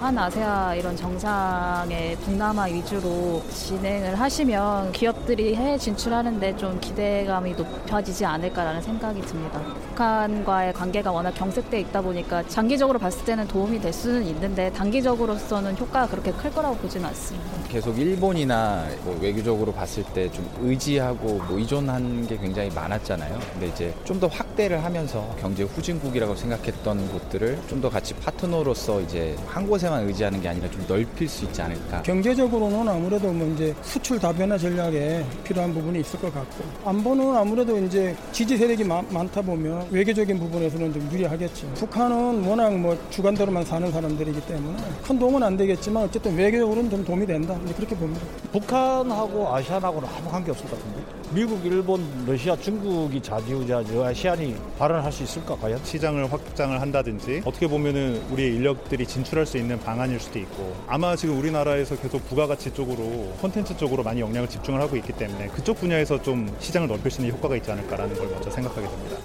한 0.00 0.16
아세아 0.16 0.74
이런 0.76 0.96
정상의 0.96 2.16
동남아 2.24 2.62
위주로 2.64 3.42
진행을 3.52 4.18
하시면 4.18 4.92
기업들이 4.92 5.54
해외 5.54 5.76
진출하는데 5.76 6.56
좀 6.56 6.80
기대감이 6.80 7.52
높아지지 7.52 8.24
않을까라는 8.24 8.80
생각이 8.80 9.20
듭니다. 9.20 9.60
북한과의 9.90 10.72
관계가 10.72 11.12
워낙 11.12 11.32
경색돼 11.32 11.80
있다 11.80 12.00
보니까 12.00 12.42
장기적으로 12.48 12.98
봤을 12.98 13.26
때는 13.26 13.46
도움이 13.46 13.78
될 13.80 13.92
수는 13.92 14.24
있는데 14.28 14.72
단기적으로서는 14.72 15.76
효과가 15.76 16.06
그렇게 16.08 16.32
클 16.32 16.50
거라고 16.50 16.76
보지는 16.76 17.04
않습니다. 17.08 17.50
계속 17.68 17.98
일본이나 17.98 18.86
뭐 19.04 19.18
외교적으로 19.20 19.70
봤을 19.72 20.02
때 20.02 20.30
좀 20.30 20.48
의지하고 20.60 21.26
뭐 21.46 21.58
의존한 21.58 22.26
게 22.26 22.36
굉장히 22.38 22.70
많았잖아요. 22.70 23.38
근데 23.52 23.66
이제 23.68 23.94
좀 24.04 24.20
더 24.20 24.26
확대를 24.26 24.84
하면서 24.84 25.26
경제 25.40 25.62
후진국이라고 25.64 26.34
생각했던 26.36 27.08
곳들을 27.12 27.58
좀 27.68 27.80
더 27.80 27.88
같이 27.90 28.14
파트너로서 28.14 29.00
이제 29.00 29.34
한 29.46 29.66
곳에 29.66 29.89
만 29.90 30.06
의지하는 30.06 30.40
게 30.40 30.48
아니라 30.48 30.70
좀 30.70 30.84
넓힐 30.86 31.28
수 31.28 31.44
있지 31.44 31.60
않을까. 31.60 32.02
경제적으로는 32.02 32.88
아무래도 32.88 33.32
뭐 33.32 33.46
이제 33.48 33.74
수출 33.82 34.18
다변화 34.18 34.56
전략에 34.56 35.24
필요한 35.44 35.74
부분이 35.74 36.00
있을 36.00 36.20
것 36.20 36.32
같고 36.32 36.64
안보는 36.84 37.36
아무래도 37.36 37.76
이제 37.78 38.14
지지 38.32 38.56
세력이 38.56 38.84
많, 38.84 39.30
다 39.30 39.42
보면 39.42 39.88
외교적인 39.90 40.38
부분에서는 40.38 40.92
좀 40.92 41.10
유리하겠죠. 41.12 41.66
북한은 41.74 42.44
워낙 42.44 42.76
뭐 42.76 42.96
주관대로만 43.10 43.64
사는 43.64 43.90
사람들이기 43.90 44.40
때문에 44.42 44.76
큰 45.02 45.18
도움은 45.18 45.42
안 45.42 45.56
되겠지만 45.56 46.04
어쨌든 46.04 46.36
외교적으로는 46.36 46.90
좀 46.90 47.04
도움이 47.04 47.26
된다. 47.26 47.58
그렇게 47.76 47.94
봅니다. 47.94 48.24
북한하고 48.52 49.54
아시안하고는 49.54 50.08
아무 50.08 50.30
관계 50.30 50.50
없을 50.50 50.66
것 50.68 50.78
같은데. 50.78 51.19
미국, 51.32 51.64
일본, 51.64 52.04
러시아, 52.26 52.56
중국이 52.56 53.22
좌지우지하죠. 53.22 54.04
아시안이 54.04 54.56
발언할 54.76 55.12
수 55.12 55.22
있을까 55.22 55.54
과연? 55.54 55.78
시장을 55.84 56.32
확장을 56.32 56.80
한다든지 56.80 57.42
어떻게 57.44 57.68
보면은 57.68 58.20
우리의 58.32 58.56
인력들이 58.56 59.06
진출할 59.06 59.46
수 59.46 59.56
있는 59.56 59.78
방안일 59.78 60.18
수도 60.18 60.40
있고 60.40 60.74
아마 60.88 61.14
지금 61.14 61.38
우리나라에서 61.38 61.96
계속 62.00 62.26
부가가치 62.28 62.74
쪽으로 62.74 63.32
콘텐츠 63.40 63.76
쪽으로 63.76 64.02
많이 64.02 64.20
역량을 64.20 64.48
집중을 64.48 64.80
하고 64.80 64.96
있기 64.96 65.12
때문에 65.12 65.46
그쪽 65.48 65.78
분야에서 65.78 66.20
좀 66.20 66.52
시장을 66.58 66.88
넓힐 66.88 67.12
수 67.12 67.20
있는 67.20 67.36
효과가 67.36 67.54
있지 67.56 67.70
않을까라는 67.70 68.16
걸 68.16 68.28
먼저 68.28 68.50
생각하게 68.50 68.88
됩니다. 68.88 69.16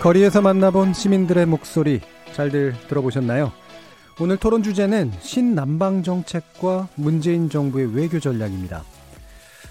거리에서 0.00 0.40
만나본 0.40 0.94
시민들의 0.94 1.46
목소리 1.46 2.00
잘들 2.32 2.74
들어보셨나요? 2.88 3.61
오늘 4.20 4.36
토론 4.36 4.62
주제는 4.62 5.10
신남방 5.20 6.02
정책과 6.02 6.88
문재인 6.96 7.48
정부의 7.48 7.96
외교 7.96 8.20
전략입니다. 8.20 8.84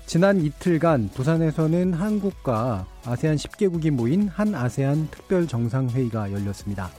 지난 0.08 0.42
이틀간 0.42 1.12
부산에서는 1.14 1.94
한국과 1.94 2.86
아세안 3.06 3.36
10개국이 3.36 3.92
모인 3.92 4.28
한 4.28 4.56
아세안 4.56 5.10
특별 5.12 5.48
정상회의가 5.48 6.32
열렸습니다. 6.32 6.90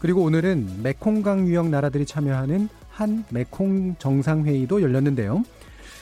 그리고 0.00 0.22
오늘은 0.22 0.82
메콩강 0.82 1.46
유역 1.46 1.68
나라들이 1.68 2.04
참여하는 2.04 2.68
한 2.90 3.24
메콩 3.30 3.94
정상회의도 3.98 4.82
열렸는데요. 4.82 5.44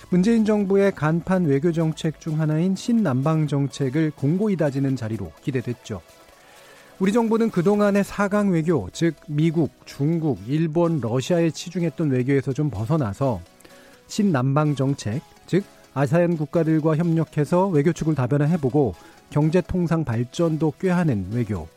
문재인 0.09 0.45
정부의 0.45 0.93
간판 0.93 1.45
외교 1.45 1.71
정책 1.73 2.21
중 2.21 2.41
하나인 2.41 2.75
신남방 2.75 3.47
정책을 3.47 4.13
공고히 4.17 4.57
다지는 4.57 4.97
자리로 4.97 5.31
기대됐죠. 5.43 6.01
우리 7.01 7.13
정부는 7.13 7.51
그동안의 7.51 8.05
사강 8.05 8.51
외교, 8.51 8.91
즉 8.93 9.15
미국, 9.27 9.71
중국, 9.87 10.39
일본, 10.47 11.01
러시아에 11.01 11.51
치중했던 11.51 12.11
외교에서 12.11 12.53
좀 12.53 12.69
벗어나서 12.69 13.41
신남방 14.07 14.75
정책, 14.75 15.23
즉 15.47 15.65
아세안 15.95 16.37
국가들과 16.37 16.97
협력해서 16.97 17.69
외교 17.69 17.95
축을 17.95 18.15
다변화해보고 18.15 18.95
경제 19.31 19.63
통상 19.63 20.05
발전도 20.05 20.75
꾀하는 20.79 21.29
외교, 21.33 21.69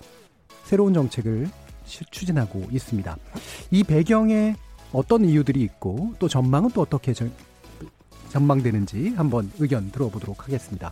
새로운 0.66 0.94
정책을 0.94 1.50
추진하고 1.86 2.66
있습니다. 2.70 3.16
이 3.72 3.84
배경에 3.86 4.58
어떤 4.92 5.24
이유들이 5.24 5.62
있고 5.62 6.14
또 6.20 6.28
전망은 6.28 6.72
또 6.72 6.82
어떻게 6.82 7.14
전망되는지 8.28 9.14
한번 9.16 9.50
의견 9.58 9.90
들어보도록 9.90 10.44
하겠습니다. 10.44 10.92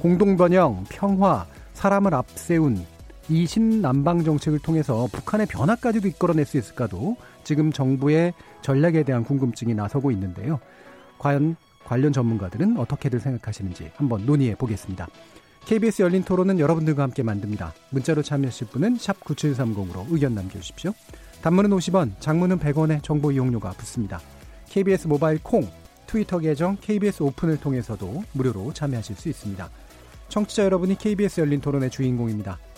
공동번영, 0.00 0.86
평화, 0.88 1.46
사람을 1.74 2.14
앞세운 2.14 2.82
이 3.30 3.46
신남방 3.46 4.24
정책을 4.24 4.58
통해서 4.60 5.06
북한의 5.12 5.46
변화까지도 5.46 6.08
이끌어낼 6.08 6.46
수 6.46 6.56
있을까도 6.56 7.16
지금 7.44 7.72
정부의 7.72 8.32
전략에 8.62 9.02
대한 9.02 9.22
궁금증이 9.24 9.74
나서고 9.74 10.10
있는데요. 10.12 10.60
과연 11.18 11.56
관련 11.84 12.12
전문가들은 12.12 12.76
어떻게들 12.78 13.20
생각하시는지 13.20 13.90
한번 13.96 14.24
논의해 14.24 14.54
보겠습니다. 14.54 15.08
KBS 15.66 16.02
열린 16.02 16.22
토론은 16.22 16.58
여러분들과 16.58 17.02
함께 17.02 17.22
만듭니다. 17.22 17.74
문자로 17.90 18.22
참여하실 18.22 18.68
분은 18.68 18.96
9730으로 18.96 20.06
의견 20.10 20.34
남겨주십시오. 20.34 20.92
단문은 21.42 21.70
50원, 21.70 22.18
장문은 22.20 22.58
100원의 22.58 23.02
정보 23.02 23.30
이용료가 23.30 23.70
붙습니다. 23.72 24.20
KBS 24.70 25.08
모바일 25.08 25.38
콩, 25.42 25.68
트위터 26.06 26.38
계정 26.38 26.78
KBS 26.80 27.22
오픈을 27.22 27.58
통해서도 27.60 28.22
무료로 28.32 28.72
참여하실 28.72 29.16
수 29.16 29.28
있습니다. 29.28 29.68
청취자 30.28 30.64
여러분이 30.64 30.96
KBS 30.96 31.40
열린 31.40 31.60
토론의 31.60 31.90
주인공입니다. 31.90 32.58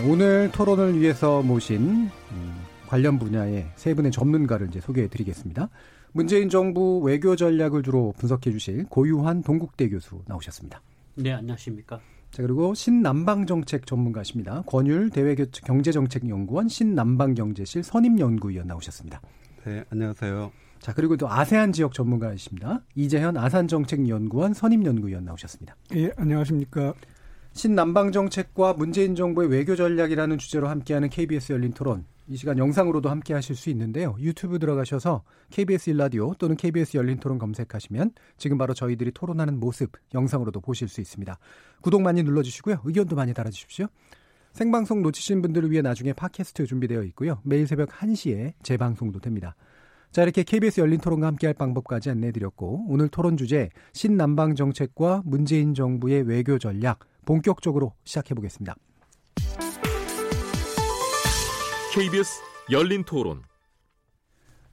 네, 0.00 0.10
오늘 0.10 0.50
토론을 0.50 0.98
위해서 0.98 1.42
모신 1.42 2.08
음, 2.32 2.54
관련 2.86 3.18
분야의 3.18 3.66
세 3.76 3.92
분의 3.92 4.12
전문가를 4.12 4.68
이제 4.68 4.80
소개해 4.80 5.08
드리겠습니다. 5.08 5.68
문재인 6.12 6.48
정부 6.48 7.00
외교 7.00 7.36
전략을 7.36 7.82
주로 7.82 8.14
분석해 8.16 8.50
주실 8.50 8.86
고유한 8.88 9.42
동국대 9.42 9.90
교수 9.90 10.22
나오셨습니다. 10.26 10.80
네, 11.16 11.32
안녕하십니까. 11.32 12.00
자, 12.30 12.42
그리고 12.42 12.72
신남방 12.72 13.44
정책 13.44 13.86
전문가십니다. 13.86 14.62
권율 14.66 15.10
대외경제정책연구원 15.10 16.68
신남방경제실 16.68 17.82
선임연구위원 17.82 18.68
나오셨습니다. 18.68 19.20
네, 19.66 19.84
안녕하세요. 19.90 20.50
자, 20.78 20.94
그리고 20.94 21.18
또 21.18 21.28
아세안 21.28 21.72
지역 21.72 21.92
전문가이십니다. 21.92 22.80
이재현 22.94 23.36
아산정책연구원 23.36 24.54
선임연구위원 24.54 25.26
나오셨습니다. 25.26 25.76
예, 25.96 26.10
안녕하십니까. 26.16 26.94
신남방 27.52 28.12
정책과 28.12 28.74
문재인 28.74 29.14
정부의 29.14 29.50
외교 29.50 29.74
전략이라는 29.74 30.38
주제로 30.38 30.68
함께하는 30.68 31.08
KBS 31.08 31.52
열린 31.52 31.72
토론. 31.72 32.04
이 32.28 32.36
시간 32.36 32.58
영상으로도 32.58 33.10
함께 33.10 33.34
하실 33.34 33.56
수 33.56 33.70
있는데요. 33.70 34.14
유튜브 34.20 34.60
들어가셔서 34.60 35.24
KBS 35.50 35.90
일라디오 35.90 36.32
또는 36.34 36.56
KBS 36.56 36.96
열린 36.96 37.18
토론 37.18 37.38
검색하시면 37.38 38.12
지금 38.36 38.56
바로 38.56 38.72
저희들이 38.72 39.10
토론하는 39.10 39.58
모습 39.58 39.90
영상으로도 40.14 40.60
보실 40.60 40.86
수 40.86 41.00
있습니다. 41.00 41.38
구독 41.80 42.02
많이 42.02 42.22
눌러주시고요. 42.22 42.82
의견도 42.84 43.16
많이 43.16 43.34
달아주십시오. 43.34 43.86
생방송 44.52 45.02
놓치신 45.02 45.42
분들을 45.42 45.72
위해 45.72 45.82
나중에 45.82 46.12
팟캐스트 46.12 46.66
준비되어 46.66 47.02
있고요. 47.04 47.40
매일 47.42 47.66
새벽 47.66 47.88
1시에 47.88 48.52
재방송도 48.62 49.18
됩니다. 49.18 49.56
자, 50.12 50.22
이렇게 50.22 50.42
KBS 50.42 50.80
열린 50.80 50.98
토론과 51.00 51.26
함께할 51.28 51.54
방법까지 51.54 52.10
안내해드렸고, 52.10 52.86
오늘 52.88 53.08
토론 53.08 53.36
주제, 53.36 53.70
신남방 53.92 54.56
정책과 54.56 55.22
문재인 55.24 55.72
정부의 55.72 56.22
외교 56.22 56.58
전략, 56.58 57.00
본격적으로 57.30 57.94
시작해 58.02 58.34
보겠습니다. 58.34 58.74
KBS 61.94 62.40
열린 62.72 63.04
토론. 63.04 63.42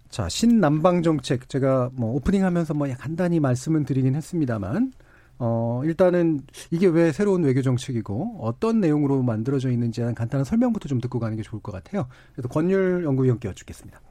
자, 0.10 0.28
신남방 0.28 1.04
정책 1.04 1.50
제가 1.50 1.92
뭐 1.94 2.16
오프닝 2.16 2.44
하면서 2.44 2.74
뭐 2.74 2.88
간단히 2.98 3.40
말씀은 3.40 3.86
드리긴 3.86 4.16
했습니다만 4.16 4.92
어, 5.38 5.84
일단은 5.86 6.40
이게 6.72 6.88
왜 6.88 7.12
새로운 7.12 7.44
외교 7.44 7.62
정책이고 7.62 8.40
어떤 8.42 8.80
내용으로 8.80 9.22
만들어져 9.22 9.70
있는지 9.70 10.02
한 10.02 10.16
간단한 10.16 10.44
설명부터 10.44 10.90
좀 10.90 11.00
듣고 11.00 11.20
가는 11.20 11.38
게 11.38 11.44
좋을 11.44 11.62
것 11.62 11.72
같아요. 11.72 12.08
그래서 12.34 12.50
권율 12.50 13.04
연구위원께 13.04 13.50
여쭙겠습니다. 13.50 14.02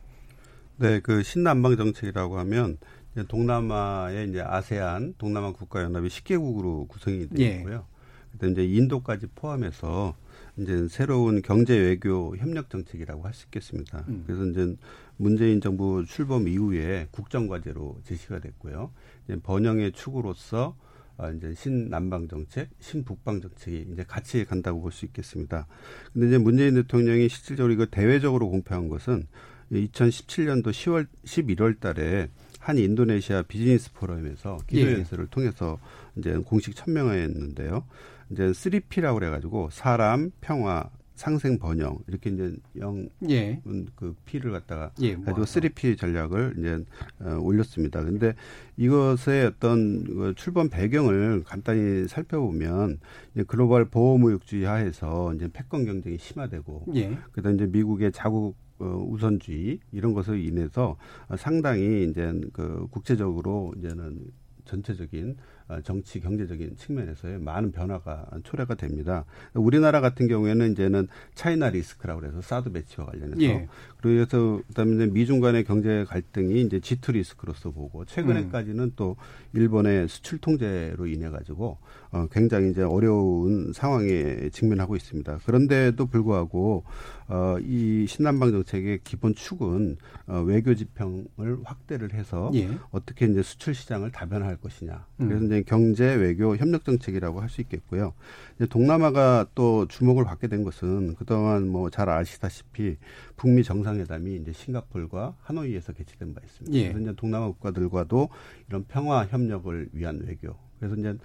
네, 0.77 1.01
그 1.01 1.25
신남방 1.25 1.77
정책이라고 1.77 2.39
하면 2.39 2.79
동남아의 3.27 4.29
이제 4.29 4.41
아세안, 4.41 5.15
동남아 5.19 5.53
국가 5.53 5.83
연합이 5.83 6.07
10개국으로 6.07 6.87
구성이 6.87 7.29
되어 7.29 7.45
예. 7.45 7.57
있고요. 7.57 7.85
예. 7.91 7.96
그다음 8.39 8.53
이제 8.53 8.65
인도까지 8.65 9.29
포함해서 9.35 10.15
이제 10.59 10.87
새로운 10.89 11.43
경제 11.43 11.77
외교 11.77 12.37
협력 12.37 12.71
정책이라고 12.71 13.25
할 13.25 13.35
수 13.35 13.45
있겠습니다. 13.47 14.05
음. 14.09 14.25
그래서 14.27 14.47
이제 14.47 14.77
문재인 15.17 15.61
정부 15.61 16.05
출범 16.07 16.49
이후에 16.49 17.09
국정 17.11 17.47
과제로 17.47 17.99
제시가 18.05 18.39
됐고요. 18.41 18.91
이제 19.25 19.39
번영의 19.43 19.93
축으로서 19.93 20.77
아, 21.19 21.31
이제 21.31 21.55
신남방 21.55 22.29
정책, 22.29 22.69
신북방 22.79 23.41
정책이 23.41 23.89
이제 23.93 24.05
같이 24.07 24.45
간다고 24.45 24.83
볼 24.83 24.93
수 24.93 25.07
있겠습니다. 25.07 25.67
근데 26.13 26.29
이제 26.29 26.39
문재인 26.39 26.75
대통령이 26.75 27.29
실질적으로 27.31 27.73
이거 27.73 27.87
대외적으로 27.87 28.51
공표한 28.51 28.89
것은 28.89 29.27
2017년도 29.73 30.67
10월 30.67 31.07
11월 31.25 31.81
달에 31.81 32.29
한 32.61 32.79
인도네시아 32.79 33.43
비즈니스 33.43 33.93
포럼에서 33.95 34.59
기조 34.67 34.93
연설을 34.93 35.25
예. 35.25 35.31
통해서 35.31 35.79
이제 36.17 36.37
공식 36.45 36.75
천명했는데요. 36.77 37.85
이제 38.31 38.45
3P라고 38.45 39.15
그래가지고 39.15 39.71
사람, 39.71 40.31
평화, 40.41 40.91
상생 41.17 41.59
번영 41.59 41.99
이렇게 42.07 42.31
이제 42.31 42.55
영 42.79 43.09
예. 43.29 43.61
그 43.95 44.15
P를 44.27 44.53
갖다가 44.53 44.93
예, 45.01 45.17
가지고 45.17 45.45
3P 45.45 45.99
전략을 45.99 46.57
이제 46.59 46.85
어, 47.21 47.39
올렸습니다. 47.41 48.05
근데 48.05 48.35
이것의 48.77 49.47
어떤 49.47 50.05
그 50.05 50.35
출범 50.37 50.69
배경을 50.69 51.43
간단히 51.45 52.07
살펴보면 52.07 53.01
이제 53.35 53.45
글로벌 53.45 53.87
보호무역주의 53.87 54.65
하에서 54.65 55.33
이제 55.35 55.49
패권 55.51 55.87
경쟁이 55.87 56.19
심화되고 56.19 56.85
예. 56.95 57.19
그다음 57.33 57.55
이제 57.55 57.67
미국의 57.67 58.13
자국 58.13 58.55
어, 58.79 58.85
우선주의 59.09 59.81
이런 59.93 60.13
것을 60.13 60.39
인해서 60.45 60.99
상당히 61.39 62.05
이제 62.11 62.39
그 62.53 62.87
국제적으로 62.91 63.73
이제는 63.79 64.21
전체적인 64.67 65.31
어, 65.31 65.37
정치 65.83 66.21
경제적인 66.21 66.77
측면에서의 66.77 67.39
많은 67.39 67.73
변화가 67.73 68.29
초래가 68.45 68.75
됩니다. 68.75 69.25
우리나라 69.55 70.01
같은 70.01 70.29
경우에는 70.29 70.73
이제는 70.73 71.09
차이나 71.35 71.71
리스크라고 71.71 72.25
해서 72.25 72.41
사드 72.41 72.73
배치와 72.73 73.07
관련해서 73.07 73.43
예. 73.43 73.69
그래서 74.01 74.61
그다음에 74.69 75.07
미중 75.07 75.41
간의 75.41 75.65
경제 75.65 76.05
갈등이 76.05 76.61
이제 76.63 76.79
G2 76.79 77.13
리스크로서 77.13 77.71
보고 77.71 78.05
최근에까지는 78.05 78.85
음. 78.85 78.93
또 78.97 79.17
일본의 79.53 80.09
수출 80.09 80.39
통제로 80.39 81.07
인해 81.07 81.29
가지고 81.29 81.79
어 82.13 82.27
굉장히 82.31 82.71
이제 82.71 82.83
어려운 82.83 83.73
상황에 83.73 84.49
직면하고 84.51 84.97
있습니다. 84.97 85.39
그런데도 85.45 86.07
불구하고 86.07 86.85
어 87.29 87.57
이 87.61 88.07
신남방 88.07 88.53
정책의 88.53 89.01
기본 89.03 89.35
축은 89.35 89.97
어 90.29 90.41
외교 90.43 90.75
지평을 90.75 91.59
확대를 91.65 92.13
해서 92.15 92.51
예. 92.55 92.69
어떻게 92.91 93.27
이제 93.27 93.43
수출 93.43 93.75
시장을 93.75 94.13
다변화할 94.13 94.57
것이냐. 94.59 95.07
그래서 95.17 95.41
음. 95.41 95.47
이제 95.47 95.63
경제 95.67 96.15
외교 96.15 96.57
협력 96.57 96.85
정책이라고 96.85 97.41
할 97.41 97.49
수 97.49 97.61
있겠고요. 97.63 98.13
이제 98.57 98.67
동남아가 98.67 99.47
또 99.55 99.87
주목을 99.89 100.25
받게 100.25 100.49
된 100.49 100.63
것은 100.65 101.15
그동안 101.17 101.69
뭐 101.69 101.91
잘 101.91 102.09
아시다시피 102.09 102.97
북미 103.37 103.63
정상회담이 103.65 104.37
이제 104.37 104.53
싱가폴과 104.53 105.37
하노이에서 105.43 105.93
개최된 105.95 106.35
바 106.35 106.41
있습니다. 106.45 106.77
예. 106.77 106.93
그래서 106.93 107.01
이제 107.01 107.15
동남아 107.17 107.47
국가들과도 107.47 108.29
이런 108.69 108.85
평화 108.89 109.25
협력을 109.27 109.89
위한 109.93 110.23
외교. 110.27 110.55
그래서 110.79 110.95
이제 110.97 111.17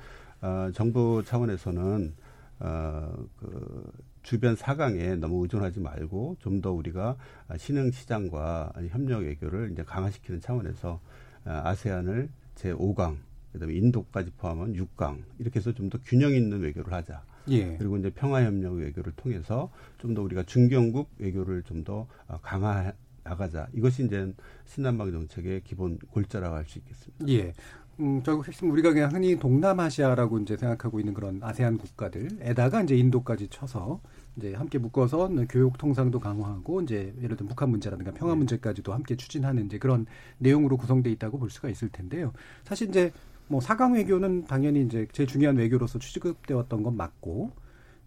어, 0.41 0.71
정부 0.73 1.23
차원에서는 1.25 2.13
어, 2.59 3.13
그 3.38 3.91
주변 4.23 4.55
사강에 4.55 5.15
너무 5.15 5.41
의존하지 5.43 5.79
말고 5.79 6.38
좀 6.39 6.61
더 6.61 6.71
우리가 6.71 7.15
신흥 7.57 7.91
시장과 7.91 8.73
협력 8.89 9.23
외교를 9.23 9.71
이제 9.71 9.83
강화시키는 9.83 10.41
차원에서 10.41 10.99
어, 11.45 11.49
아세안을 11.63 12.29
제 12.55 12.71
5강 12.73 13.17
그다음에 13.53 13.73
인도까지 13.75 14.31
포함한 14.38 14.73
6강 14.73 15.23
이렇게 15.39 15.59
해서 15.59 15.71
좀 15.73 15.89
더 15.89 15.97
균형 16.05 16.33
있는 16.33 16.61
외교를 16.61 16.93
하자. 16.93 17.23
예. 17.49 17.75
그리고 17.77 17.97
이제 17.97 18.09
평화협력 18.11 18.73
외교를 18.73 19.13
통해서 19.13 19.71
좀 19.97 20.13
더 20.13 20.21
우리가 20.21 20.43
중견국 20.43 21.09
외교를 21.17 21.63
좀 21.63 21.83
더 21.83 22.07
강화 22.43 22.93
나가자. 23.23 23.67
이것이 23.73 24.05
이제 24.05 24.31
신남방 24.65 25.11
정책의 25.11 25.61
기본 25.63 25.97
골자라고 26.11 26.55
할 26.55 26.65
수 26.65 26.77
있겠습니다. 26.79 27.27
예. 27.29 27.53
음, 28.01 28.24
결국 28.24 28.48
핵심 28.48 28.71
우리가 28.71 28.94
그냥 28.94 29.12
흔히 29.13 29.38
동남아시아라고 29.38 30.39
이제 30.39 30.57
생각하고 30.57 31.00
있는 31.00 31.13
그런 31.13 31.39
아세안 31.44 31.77
국가들에다가 31.77 32.81
이제 32.81 32.95
인도까지 32.98 33.48
쳐서 33.50 34.01
이제 34.38 34.53
함께 34.56 34.77
묶어서 34.80 35.30
교육 35.50 35.77
통상도 35.77 36.19
강화하고 36.19 36.81
이제 36.81 37.13
예를 37.21 37.36
들어 37.38 37.48
북한 37.48 37.69
문제라든가 37.69 38.12
평화 38.12 38.33
네. 38.33 38.39
문제까지도 38.39 38.92
함께 38.94 39.15
추진하는 39.15 39.65
이제 39.68 39.77
그런 39.77 40.06
내용으로 40.39 40.77
구성돼 40.77 41.12
있다고 41.12 41.38
볼 41.38 41.50
수가 41.51 41.69
있을 41.69 41.89
텐데요. 41.89 42.33
사실 42.63 42.89
이제 42.89 43.12
뭐 43.48 43.62
사강 43.62 43.94
외교는 43.94 44.45
당연히 44.45 44.81
이제 44.83 45.07
제일 45.12 45.27
중요한 45.27 45.57
외교로서 45.57 46.00
취급되었던 46.00 46.83
건 46.83 46.98
맞고 46.98 47.51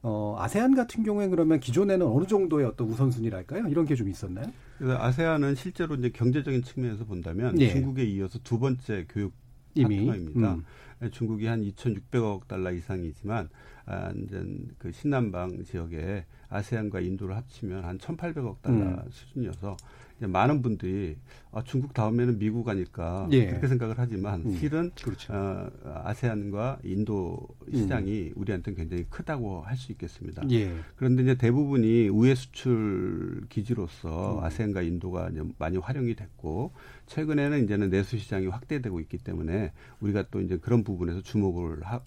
어, 0.02 0.36
아세안 0.38 0.74
같은 0.74 1.02
경우에 1.04 1.28
그러면 1.28 1.60
기존에는 1.60 2.06
어느 2.06 2.26
정도의 2.26 2.66
어떤 2.66 2.88
우선순위랄까요? 2.88 3.68
이런 3.68 3.84
게 3.86 3.94
좀 3.94 4.08
있었나요? 4.08 4.46
그래서 4.78 4.98
아세안은 5.00 5.54
실제로 5.54 5.94
이제 5.94 6.10
경제적인 6.10 6.62
측면에서 6.62 7.04
본다면 7.04 7.60
예. 7.60 7.68
중국에 7.70 8.04
이어서 8.04 8.38
두 8.42 8.58
번째 8.58 9.06
교육 9.08 9.32
파트너입니다. 9.82 10.54
음. 10.54 10.64
중국이 11.10 11.46
한 11.46 11.62
2,600억 11.62 12.46
달러 12.48 12.72
이상이지만 12.72 13.48
아, 13.86 14.12
이제 14.16 14.42
그 14.78 14.92
신남방 14.92 15.64
지역에 15.64 16.24
아세안과 16.48 17.00
인도를 17.00 17.36
합치면 17.36 17.84
한 17.84 17.98
1,800억 17.98 18.62
달러 18.62 18.76
음. 18.76 18.98
수준이어서 19.10 19.76
많은 20.20 20.62
분들이 20.62 21.16
아, 21.50 21.62
중국 21.64 21.92
다음에는 21.94 22.38
미국 22.38 22.68
아닐까 22.68 23.28
예. 23.32 23.46
그렇게 23.46 23.68
생각을 23.68 23.94
하지만 23.98 24.42
음. 24.44 24.56
실은 24.58 24.90
그렇죠. 25.00 25.32
어, 25.32 25.70
아세안과 26.04 26.78
인도 26.84 27.46
시장이 27.72 28.28
음. 28.28 28.32
우리한테는 28.36 28.76
굉장히 28.76 29.04
크다고 29.10 29.62
할 29.62 29.74
수 29.76 29.92
있겠습니다. 29.92 30.42
예. 30.50 30.72
그런데 30.96 31.22
이제 31.24 31.34
대부분이 31.34 32.08
우회 32.08 32.34
수출 32.34 33.44
기지로서 33.48 34.38
음. 34.38 34.44
아세안과 34.44 34.82
인도가 34.82 35.30
많이 35.58 35.76
활용이 35.78 36.14
됐고 36.14 36.72
최근에는 37.06 37.64
이제는 37.64 37.90
내수 37.90 38.18
시장이 38.18 38.46
확대되고 38.46 39.00
있기 39.00 39.18
때문에 39.18 39.72
우리가 40.00 40.24
또 40.30 40.40
이제 40.40 40.56
그런 40.58 40.84
부분에서 40.84 41.22
주목을 41.22 41.82
하, 41.82 42.00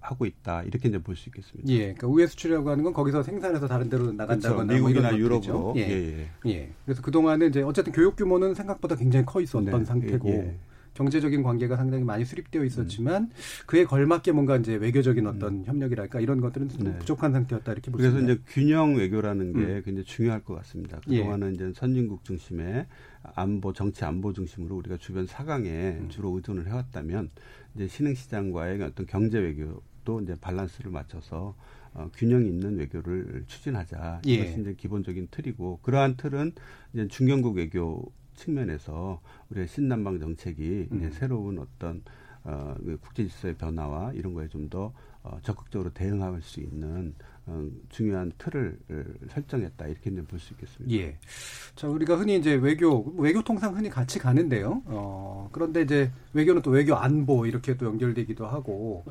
하고 0.00 0.26
있다 0.26 0.62
이렇게 0.64 0.88
이제 0.88 0.98
볼 0.98 1.14
수 1.16 1.28
있겠습니다. 1.28 1.70
예, 1.72 1.78
그러니까 1.94 2.06
우회 2.06 2.26
수출이라고 2.26 2.70
하는 2.70 2.84
건 2.84 2.92
거기서 2.92 3.22
생산해서 3.22 3.68
다른 3.68 3.88
데로 3.88 4.12
나간다거나 4.12 4.64
그렇죠. 4.64 4.74
미국이나 4.74 5.10
뭐 5.10 5.18
유럽으로. 5.18 5.74
예. 5.76 5.80
예, 5.80 6.28
예. 6.46 6.50
예. 6.50 6.70
그래서 6.84 7.02
그 7.02 7.10
동안은 7.10 7.48
이제 7.50 7.62
어쨌든 7.62 7.92
교육 7.92 8.16
규모는 8.16 8.54
생각보다 8.54 8.96
굉장히 8.96 9.24
커 9.26 9.40
있었던 9.40 9.64
네. 9.64 9.84
상태고 9.84 10.28
예. 10.30 10.56
경제적인 10.94 11.42
관계가 11.42 11.76
상당히 11.76 12.04
많이 12.04 12.24
수립되어 12.24 12.64
있었지만 12.64 13.24
음. 13.24 13.30
그에 13.66 13.84
걸맞게 13.84 14.30
뭔가 14.30 14.56
이제 14.56 14.76
외교적인 14.76 15.26
어떤 15.26 15.54
음. 15.54 15.64
협력이랄까 15.66 16.20
이런 16.20 16.40
것들은 16.40 16.68
네. 16.78 16.98
부족한 16.98 17.32
상태였다 17.32 17.72
이렇게 17.72 17.90
볼수 17.90 18.06
있습니다. 18.06 18.26
그래서 18.26 18.40
이제 18.40 18.52
균형 18.54 18.94
외교라는 18.94 19.52
게 19.54 19.58
음. 19.58 19.82
굉장히 19.84 20.04
중요할 20.04 20.44
것 20.44 20.54
같습니다. 20.54 21.00
그 21.04 21.16
동안은 21.16 21.48
예. 21.48 21.54
이제 21.54 21.72
선진국 21.74 22.24
중심의 22.24 22.86
안보 23.34 23.72
정치 23.72 24.04
안보 24.04 24.32
중심으로 24.32 24.76
우리가 24.76 24.96
주변 24.98 25.26
사강에 25.26 25.68
음. 25.68 26.06
주로 26.10 26.30
의존을 26.36 26.68
해왔다면 26.68 27.30
이제 27.74 27.88
신흥 27.88 28.14
시장과의 28.14 28.82
어떤 28.82 29.06
경제 29.06 29.38
외교도 29.38 30.20
이제 30.22 30.36
밸런스를 30.40 30.90
맞춰서 30.90 31.54
어, 31.94 32.10
균형 32.14 32.44
있는 32.44 32.76
외교를 32.76 33.44
추진하자. 33.46 34.22
예. 34.26 34.32
이것이 34.32 34.60
이제 34.60 34.74
기본적인 34.74 35.28
틀이고 35.30 35.80
그러한 35.82 36.16
틀은 36.16 36.52
이제 36.92 37.08
중견국 37.08 37.56
외교 37.56 38.12
측면에서 38.34 39.20
우리의 39.50 39.68
신남방 39.68 40.18
정책이 40.18 40.88
음. 40.90 40.98
이제 40.98 41.10
새로운 41.10 41.58
어떤 41.58 42.02
어, 42.42 42.74
그 42.78 42.98
국제 43.00 43.22
질서의 43.22 43.56
변화와 43.56 44.12
이런 44.12 44.34
거에 44.34 44.48
좀더 44.48 44.92
어, 45.22 45.38
적극적으로 45.42 45.90
대응할 45.90 46.42
수 46.42 46.60
있는 46.60 47.14
어, 47.18 47.33
중요한 47.90 48.32
틀을 48.38 48.78
설정했다 49.30 49.86
이렇게 49.86 50.10
볼수 50.22 50.54
있겠습니다. 50.54 50.96
예. 50.96 51.18
자 51.76 51.88
우리가 51.88 52.16
흔히 52.16 52.36
이제 52.36 52.54
외교 52.54 53.12
외교 53.18 53.42
통상 53.42 53.76
흔히 53.76 53.90
같이 53.90 54.18
가는데요. 54.18 54.82
어, 54.86 55.48
그런데 55.52 55.82
이제 55.82 56.10
외교는 56.32 56.62
또 56.62 56.70
외교 56.70 56.94
안보 56.94 57.46
이렇게 57.46 57.76
또 57.76 57.86
연결되기도 57.86 58.46
하고 58.46 59.04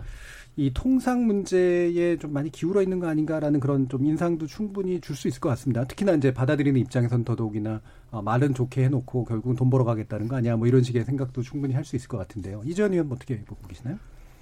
이 0.56 0.72
통상 0.74 1.25
문제에 1.25 2.18
좀 2.18 2.32
많이 2.32 2.52
기울어 2.52 2.82
있는 2.84 3.00
거 3.00 3.08
아닌가라는 3.08 3.60
그런 3.60 3.90
좀 3.90 4.06
인상도 4.06 4.46
충분히 4.46 5.02
줄 5.02 5.16
수 5.16 5.28
있을 5.28 5.40
것 5.40 5.50
같습니다. 5.50 5.86
특히나 5.86 6.13
이제 6.13 6.34
받아들이는 6.34 6.80
입장에선 6.82 7.24
더더욱이나 7.24 7.82
어, 8.12 8.22
말은 8.22 8.54
좋게 8.54 8.84
해놓고 8.86 9.25
결국은 9.25 9.56
돈 9.56 9.70
벌어 9.70 9.84
가겠다는 9.84 10.28
거 10.28 10.36
아니야 10.36 10.56
뭐 10.58 10.68
이런 10.68 10.84
식의 10.84 11.06
생각도 11.06 11.42
충분히 11.42 11.74
할 11.74 11.84
수 11.86 11.96
있을 11.96 12.08
것 12.08 12.18
같은데요. 12.18 12.62
이전 12.66 12.94
의원 12.94 13.12
어떻게 13.12 13.44
보고 13.44 13.68
계시나요? 13.68 13.98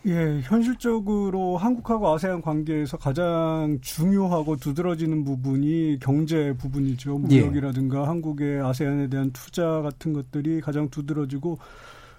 예, 0.08 0.41
현실적으로 0.41 1.58
한국하고 1.58 2.10
아세안 2.10 2.41
관계에서 2.41 2.98
가장 2.98 3.77
중요하고 3.81 4.55
두드러지는 4.55 5.24
부분이 5.24 6.00
경제 6.01 6.53
부분이죠. 6.58 7.22
예. 7.29 7.41
무역이라든가 7.41 8.01
예. 8.01 8.05
한국의 8.05 8.62
아세안에 8.62 9.10
대한 9.10 9.31
투자 9.31 9.81
같은 9.81 10.13
것들이 10.13 10.60
가장 10.60 10.89
두드러지고 10.89 11.60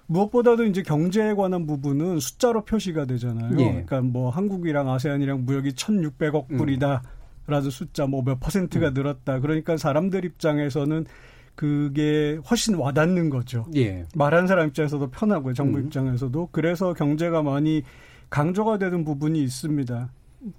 무엇보다도 0.06 0.64
이제 0.64 0.82
경제에 0.82 1.34
관한 1.34 1.66
부분은 1.66 2.20
숫자로 2.20 2.64
표시가 2.64 3.06
되잖아요. 3.06 3.50
예. 3.58 3.64
그러니까 3.64 4.00
뭐 4.00 4.30
한국이랑 4.30 4.88
아세안이랑 4.88 5.44
무역이 5.44 5.70
1,600억 5.70 6.50
음. 6.52 6.56
불이다. 6.58 7.02
라는 7.48 7.70
숫자 7.70 8.06
뭐 8.06 8.22
몇 8.22 8.38
퍼센트가 8.38 8.88
음. 8.88 8.94
늘었다. 8.94 9.40
그러니까 9.40 9.76
사람들 9.76 10.24
입장에서는 10.24 11.06
그게 11.54 12.38
훨씬 12.50 12.74
와닿는 12.74 13.30
거죠. 13.30 13.66
예. 13.76 14.06
말하는 14.14 14.46
사람 14.46 14.68
입장에서도 14.68 15.10
편하고요. 15.10 15.54
정부 15.54 15.78
음. 15.78 15.84
입장에서도. 15.84 16.48
그래서 16.52 16.94
경제가 16.94 17.42
많이 17.42 17.82
강조가 18.30 18.78
되는 18.78 19.04
부분이 19.04 19.42
있습니다. 19.42 20.10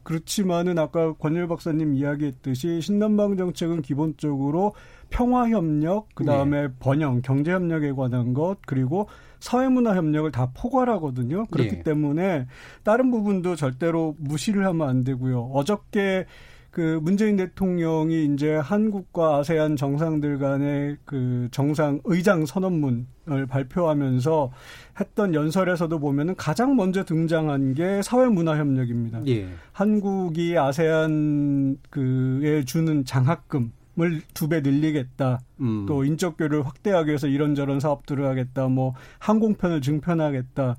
그렇지만은 0.03 0.79
아까 0.79 1.13
권일 1.13 1.47
박사님 1.47 1.95
이야기했듯이 1.95 2.79
신남방 2.81 3.35
정책은 3.35 3.81
기본적으로 3.81 4.73
평화 5.09 5.49
협력, 5.49 6.07
그 6.15 6.23
다음에 6.23 6.67
네. 6.67 6.73
번영, 6.79 7.21
경제 7.21 7.51
협력에 7.51 7.91
관한 7.91 8.33
것 8.33 8.57
그리고 8.65 9.09
사회 9.39 9.67
문화 9.67 9.95
협력을 9.95 10.31
다 10.31 10.51
포괄하거든요. 10.53 11.45
그렇기 11.47 11.77
네. 11.77 11.83
때문에 11.83 12.47
다른 12.83 13.11
부분도 13.11 13.55
절대로 13.55 14.15
무시를 14.19 14.65
하면 14.65 14.87
안 14.87 15.03
되고요. 15.03 15.51
어저께 15.53 16.25
그 16.73 16.99
문재인 17.03 17.35
대통령이 17.37 18.25
이제 18.33 18.55
한국과 18.55 19.37
아세안 19.37 19.75
정상들 19.75 20.39
간의 20.39 20.97
그 21.05 21.47
정상 21.51 22.01
의장 22.03 22.47
선언문을 22.47 23.45
발표하면서 23.47 24.51
했던 24.99 25.35
연설에서도 25.35 25.99
보면은 25.99 26.35
가장 26.35 26.75
먼저 26.75 27.05
등장한 27.05 27.75
게 27.75 28.01
사회문화 28.01 28.57
협력입니다. 28.57 29.21
예. 29.27 29.47
한국이 29.71 30.57
아세안 30.57 31.77
그에 31.91 32.65
주는 32.65 33.05
장학금 33.05 33.71
을 34.01 34.21
두 34.33 34.47
배 34.47 34.61
늘리겠다. 34.61 35.41
음. 35.61 35.85
또 35.87 36.03
인적 36.03 36.37
교류를 36.37 36.65
확대하기 36.65 37.09
위해서 37.09 37.27
이런저런 37.27 37.79
사업들을 37.79 38.25
하겠다. 38.25 38.67
뭐 38.67 38.95
항공편을 39.19 39.81
증편하겠다. 39.81 40.75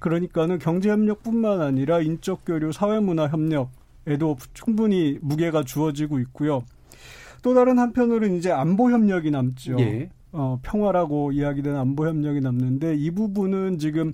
그러니까는 0.00 0.58
경제 0.58 0.88
협력뿐만 0.88 1.60
아니라 1.60 2.00
인적 2.00 2.46
교류, 2.46 2.72
사회 2.72 2.98
문화 3.00 3.28
협력 3.28 3.70
에도 4.06 4.36
충분히 4.52 5.18
무게가 5.22 5.62
주어지고 5.64 6.18
있고요. 6.20 6.62
또 7.42 7.54
다른 7.54 7.78
한편으로는 7.78 8.36
이제 8.36 8.50
안보 8.50 8.90
협력이 8.90 9.30
남죠. 9.30 9.76
예. 9.80 10.10
어, 10.32 10.58
평화라고 10.62 11.32
이야기된 11.32 11.76
안보 11.76 12.06
협력이 12.06 12.40
남는데 12.40 12.96
이 12.96 13.10
부분은 13.10 13.78
지금 13.78 14.12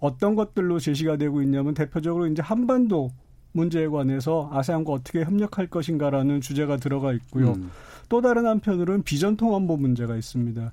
어떤 0.00 0.34
것들로 0.34 0.78
제시가 0.78 1.16
되고 1.16 1.42
있냐면 1.42 1.74
대표적으로 1.74 2.26
이제 2.26 2.42
한반도 2.42 3.10
문제에 3.52 3.86
관해서 3.88 4.48
아세안과 4.52 4.92
어떻게 4.92 5.24
협력할 5.24 5.68
것인가라는 5.68 6.40
주제가 6.40 6.76
들어가 6.76 7.12
있고요. 7.12 7.52
음. 7.52 7.70
또 8.08 8.20
다른 8.20 8.46
한편으로는 8.46 9.02
비전통안보 9.02 9.76
문제가 9.76 10.16
있습니다. 10.16 10.72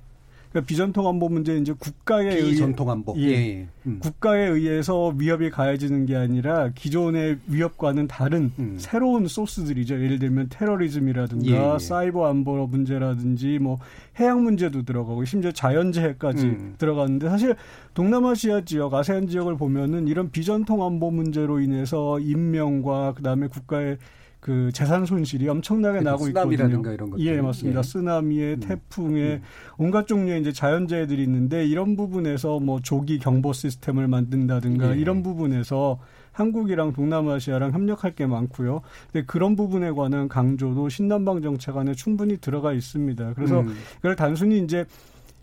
그러니까 0.50 0.66
비전통안보 0.66 1.28
문제 1.28 1.56
이제 1.56 1.74
국가에 1.78 2.36
비전통안보 2.36 3.14
예, 3.18 3.28
예. 3.28 3.66
음. 3.86 3.98
국가에 4.00 4.46
의해서 4.46 5.08
위협이 5.16 5.50
가해지는 5.50 6.06
게 6.06 6.16
아니라 6.16 6.70
기존의 6.74 7.38
위협과는 7.46 8.08
다른 8.08 8.52
음. 8.58 8.76
새로운 8.78 9.26
소스들이죠. 9.26 10.02
예를 10.02 10.18
들면 10.18 10.48
테러리즘이라든가 10.50 11.50
예, 11.50 11.74
예. 11.74 11.78
사이버 11.78 12.26
안보 12.26 12.66
문제라든지 12.66 13.58
뭐 13.58 13.78
해양 14.18 14.42
문제도 14.42 14.82
들어가고 14.82 15.24
심지어 15.24 15.52
자연재해까지 15.52 16.46
음. 16.46 16.74
들어가는데 16.78 17.28
사실 17.28 17.54
동남아시아 17.94 18.62
지역 18.64 18.94
아세안 18.94 19.28
지역을 19.28 19.56
보면은 19.56 20.08
이런 20.08 20.30
비전통안보 20.30 21.10
문제로 21.10 21.60
인해서 21.60 22.18
인명과 22.20 23.14
그다음에 23.14 23.48
국가의 23.48 23.98
그 24.40 24.70
재산 24.72 25.04
손실이 25.04 25.48
엄청나게 25.48 26.00
나고 26.00 26.28
있거든요. 26.28 26.92
이런 26.92 27.10
것들. 27.10 27.26
예, 27.26 27.40
맞습니다. 27.40 27.80
예. 27.80 27.82
쓰나미에 27.82 28.54
음. 28.54 28.60
태풍에 28.60 29.34
음. 29.34 29.42
온갖 29.78 30.06
종류의 30.06 30.40
이제 30.40 30.52
자연재해들이 30.52 31.22
있는데 31.24 31.66
이런 31.66 31.96
부분에서 31.96 32.60
뭐 32.60 32.80
조기 32.80 33.18
경보 33.18 33.52
시스템을 33.52 34.06
만든다든가 34.06 34.96
예. 34.96 35.00
이런 35.00 35.22
부분에서 35.22 35.98
한국이랑 36.32 36.92
동남아시아랑 36.92 37.72
협력할 37.72 38.14
게 38.14 38.26
많고요. 38.26 38.82
근데 39.12 39.26
그런 39.26 39.56
부분에 39.56 39.90
관한 39.90 40.28
강조도 40.28 40.88
신남방 40.88 41.42
정책 41.42 41.76
안에 41.76 41.94
충분히 41.94 42.36
들어가 42.36 42.72
있습니다. 42.72 43.34
그래서 43.34 43.60
음. 43.62 43.74
이걸 43.98 44.14
단순히 44.14 44.60
이제 44.60 44.84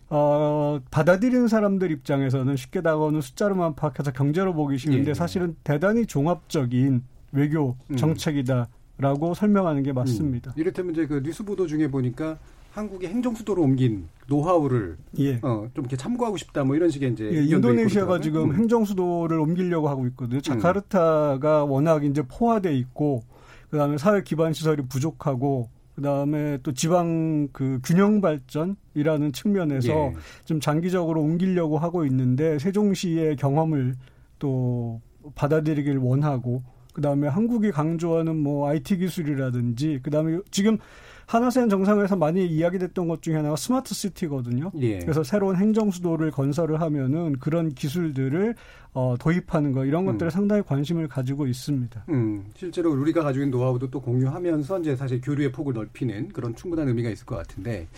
어, 0.08 0.80
받아들이는 0.90 1.48
사람들 1.48 1.90
입장에서는 1.90 2.56
쉽게 2.56 2.80
다가오는 2.80 3.20
숫자로만 3.20 3.74
파악해서 3.74 4.12
경제로 4.12 4.54
보기 4.54 4.78
쉬운데 4.78 5.10
예. 5.10 5.14
사실은 5.14 5.56
대단히 5.64 6.06
종합적인 6.06 7.02
외교 7.32 7.76
음. 7.90 7.96
정책이다. 7.96 8.68
라고 8.98 9.34
설명하는 9.34 9.82
게 9.82 9.92
맞습니다. 9.92 10.52
음. 10.52 10.60
이를테면 10.60 10.92
이제 10.92 11.06
그 11.06 11.22
뉴스 11.22 11.44
보도 11.44 11.66
중에 11.66 11.90
보니까 11.90 12.38
한국의 12.72 13.08
행정 13.08 13.34
수도로 13.34 13.62
옮긴 13.62 14.08
노하우를 14.26 14.98
예. 15.18 15.36
어, 15.42 15.68
좀 15.74 15.84
이렇게 15.84 15.96
참고하고 15.96 16.36
싶다 16.36 16.62
뭐 16.64 16.76
이런 16.76 16.90
식의 16.90 17.12
이제 17.12 17.30
예, 17.32 17.44
인도네시아가 17.44 18.20
지금 18.20 18.50
음. 18.50 18.54
행정 18.54 18.84
수도를 18.84 19.38
옮기려고 19.38 19.88
하고 19.88 20.06
있거든요. 20.08 20.38
음. 20.38 20.42
자카르타가 20.42 21.64
음. 21.64 21.70
워낙 21.70 22.04
이제 22.04 22.22
포화돼 22.22 22.74
있고 22.76 23.22
그다음에 23.70 23.96
사회 23.98 24.22
기반 24.22 24.52
시설이 24.52 24.82
부족하고 24.88 25.70
그다음에 25.94 26.58
또 26.62 26.72
지방 26.72 27.48
그 27.52 27.80
균형 27.82 28.20
발전이라는 28.20 29.32
측면에서 29.32 29.92
예. 29.92 30.12
좀 30.44 30.60
장기적으로 30.60 31.22
옮기려고 31.22 31.78
하고 31.78 32.04
있는데 32.04 32.58
세종시의 32.58 33.36
경험을 33.36 33.94
또 34.38 35.00
받아들이길 35.34 35.96
원하고 35.96 36.62
그다음에 36.96 37.28
한국이 37.28 37.72
강조하는 37.72 38.36
뭐 38.36 38.68
IT 38.68 38.96
기술이라든지 38.96 40.00
그다음에 40.02 40.38
지금 40.50 40.78
하나세안 41.26 41.68
정상에서 41.68 42.16
많이 42.16 42.46
이야기됐던 42.46 43.06
것 43.06 43.20
중에 43.20 43.34
하나가 43.34 43.54
스마트 43.56 43.94
시티거든요. 43.94 44.70
예. 44.76 45.00
그래서 45.00 45.22
새로운 45.22 45.56
행정 45.56 45.90
수도를 45.90 46.30
건설을 46.30 46.80
하면은 46.80 47.38
그런 47.38 47.74
기술들을 47.74 48.54
어, 48.94 49.14
도입하는 49.18 49.72
거 49.72 49.84
이런 49.84 50.06
것들에 50.06 50.28
음. 50.28 50.30
상당히 50.30 50.62
관심을 50.62 51.06
가지고 51.08 51.46
있습니다. 51.46 52.04
음, 52.08 52.46
실제로 52.54 52.92
우리가 52.92 53.22
가지고 53.22 53.44
있는 53.44 53.58
노하우도 53.58 53.90
또 53.90 54.00
공유하면서 54.00 54.80
이제 54.80 54.96
사실 54.96 55.20
교류의 55.20 55.52
폭을 55.52 55.74
넓히는 55.74 56.28
그런 56.28 56.54
충분한 56.54 56.88
의미가 56.88 57.10
있을 57.10 57.26
것 57.26 57.36
같은데 57.36 57.88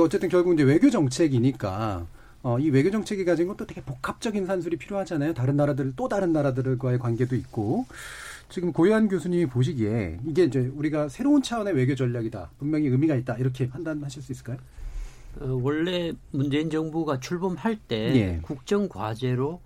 어쨌든 0.00 0.30
결국 0.30 0.54
이제 0.54 0.62
외교 0.62 0.88
정책이니까 0.88 2.06
어, 2.42 2.58
이 2.58 2.70
외교 2.70 2.90
정책이 2.90 3.24
가진 3.24 3.48
것도 3.48 3.66
되게 3.66 3.82
복합적인 3.82 4.46
산술이 4.46 4.76
필요하잖아요. 4.78 5.34
다른 5.34 5.56
나라들 5.56 5.92
또 5.94 6.08
다른 6.08 6.32
나라들과의 6.32 6.98
관계도 6.98 7.36
있고. 7.36 7.84
지금 8.50 8.72
고현 8.72 9.08
교수님이 9.08 9.46
보시기에 9.46 10.18
이게 10.26 10.44
이제 10.44 10.60
우리가 10.74 11.08
새로운 11.08 11.40
차원의 11.40 11.74
외교 11.74 11.94
전략이다. 11.94 12.50
분명히 12.58 12.88
의미가 12.88 13.14
있다. 13.14 13.36
이렇게 13.38 13.68
판단하실 13.68 14.22
수 14.22 14.32
있을까요? 14.32 14.58
어, 15.40 15.58
원래 15.62 16.12
문재인 16.32 16.68
정부가 16.68 17.20
출범할 17.20 17.78
때 17.86 17.96
예. 18.16 18.40
국정 18.42 18.88
과제로 18.88 19.60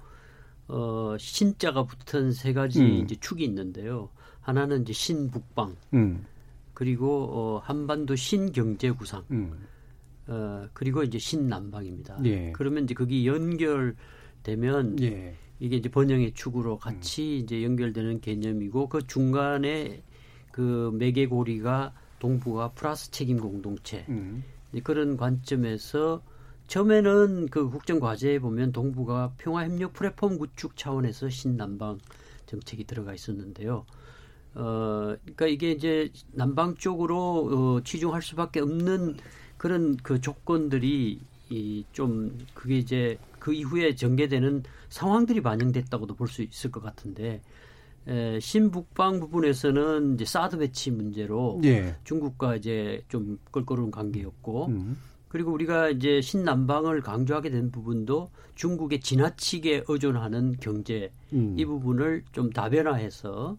어, 0.68 1.16
신자가 1.18 1.84
붙은 1.84 2.32
세 2.32 2.52
가지 2.52 2.82
음. 2.82 3.04
이제 3.04 3.16
축이 3.16 3.42
있는데요. 3.44 4.10
하나는 4.40 4.82
이제 4.82 4.92
신북방, 4.92 5.74
음. 5.94 6.26
그리고 6.74 7.28
어, 7.32 7.58
한반도 7.64 8.14
신경제 8.14 8.90
구상, 8.90 9.24
음. 9.30 9.66
어, 10.26 10.66
그리고 10.74 11.02
이제 11.02 11.18
신남방입니다. 11.18 12.18
예. 12.26 12.52
그러면 12.52 12.84
이제 12.84 12.92
그게 12.92 13.24
연결되면 13.24 15.00
예. 15.00 15.34
이게 15.64 15.76
이제 15.76 15.88
번영의 15.88 16.34
축으로 16.34 16.76
같이 16.76 17.22
음. 17.22 17.44
이제 17.44 17.64
연결되는 17.64 18.20
개념이고 18.20 18.90
그 18.90 19.06
중간에 19.06 20.02
그 20.52 20.90
매개고리가 20.92 21.94
동북아 22.18 22.72
플러스 22.72 23.10
책임 23.10 23.40
공동체 23.40 24.04
음. 24.10 24.44
그런 24.82 25.16
관점에서 25.16 26.22
처음에는 26.66 27.48
그 27.48 27.70
국정 27.70 27.98
과제에 27.98 28.40
보면 28.40 28.72
동북아 28.72 29.32
평화 29.38 29.64
협력 29.64 29.94
플랫폼 29.94 30.36
구축 30.36 30.76
차원에서 30.76 31.30
신남방 31.30 31.98
정책이 32.44 32.84
들어가 32.84 33.14
있었는데요. 33.14 33.86
어, 34.56 35.16
그러니까 35.22 35.46
이게 35.46 35.72
이제 35.72 36.12
남방 36.32 36.74
쪽으로 36.74 37.76
어, 37.78 37.80
치중할 37.82 38.20
수밖에 38.20 38.60
없는 38.60 39.16
그런 39.56 39.96
그 39.96 40.20
조건들이 40.20 41.20
이 41.50 41.84
좀 41.92 42.36
그게 42.54 42.78
이제 42.78 43.18
그 43.38 43.52
이후에 43.52 43.94
전개되는 43.94 44.64
상황들이 44.94 45.40
반영됐다고도 45.42 46.14
볼 46.14 46.28
수 46.28 46.42
있을 46.42 46.70
것 46.70 46.82
같은데 46.82 47.42
에, 48.06 48.38
신북방 48.38 49.18
부분에서는 49.20 50.14
이제 50.14 50.24
사드 50.24 50.58
배치 50.58 50.90
문제로 50.90 51.60
예. 51.64 51.96
중국과 52.04 52.56
이제 52.56 53.02
좀 53.08 53.38
껄끄러운 53.50 53.90
관계였고 53.90 54.66
음. 54.66 54.96
그리고 55.28 55.52
우리가 55.52 55.88
이제 55.90 56.20
신남방을 56.20 57.00
강조하게 57.00 57.50
된 57.50 57.72
부분도 57.72 58.30
중국에 58.54 59.00
지나치게 59.00 59.84
의존하는 59.88 60.56
경제 60.60 61.10
음. 61.32 61.56
이 61.58 61.64
부분을 61.64 62.22
좀 62.32 62.50
다변화해서 62.50 63.56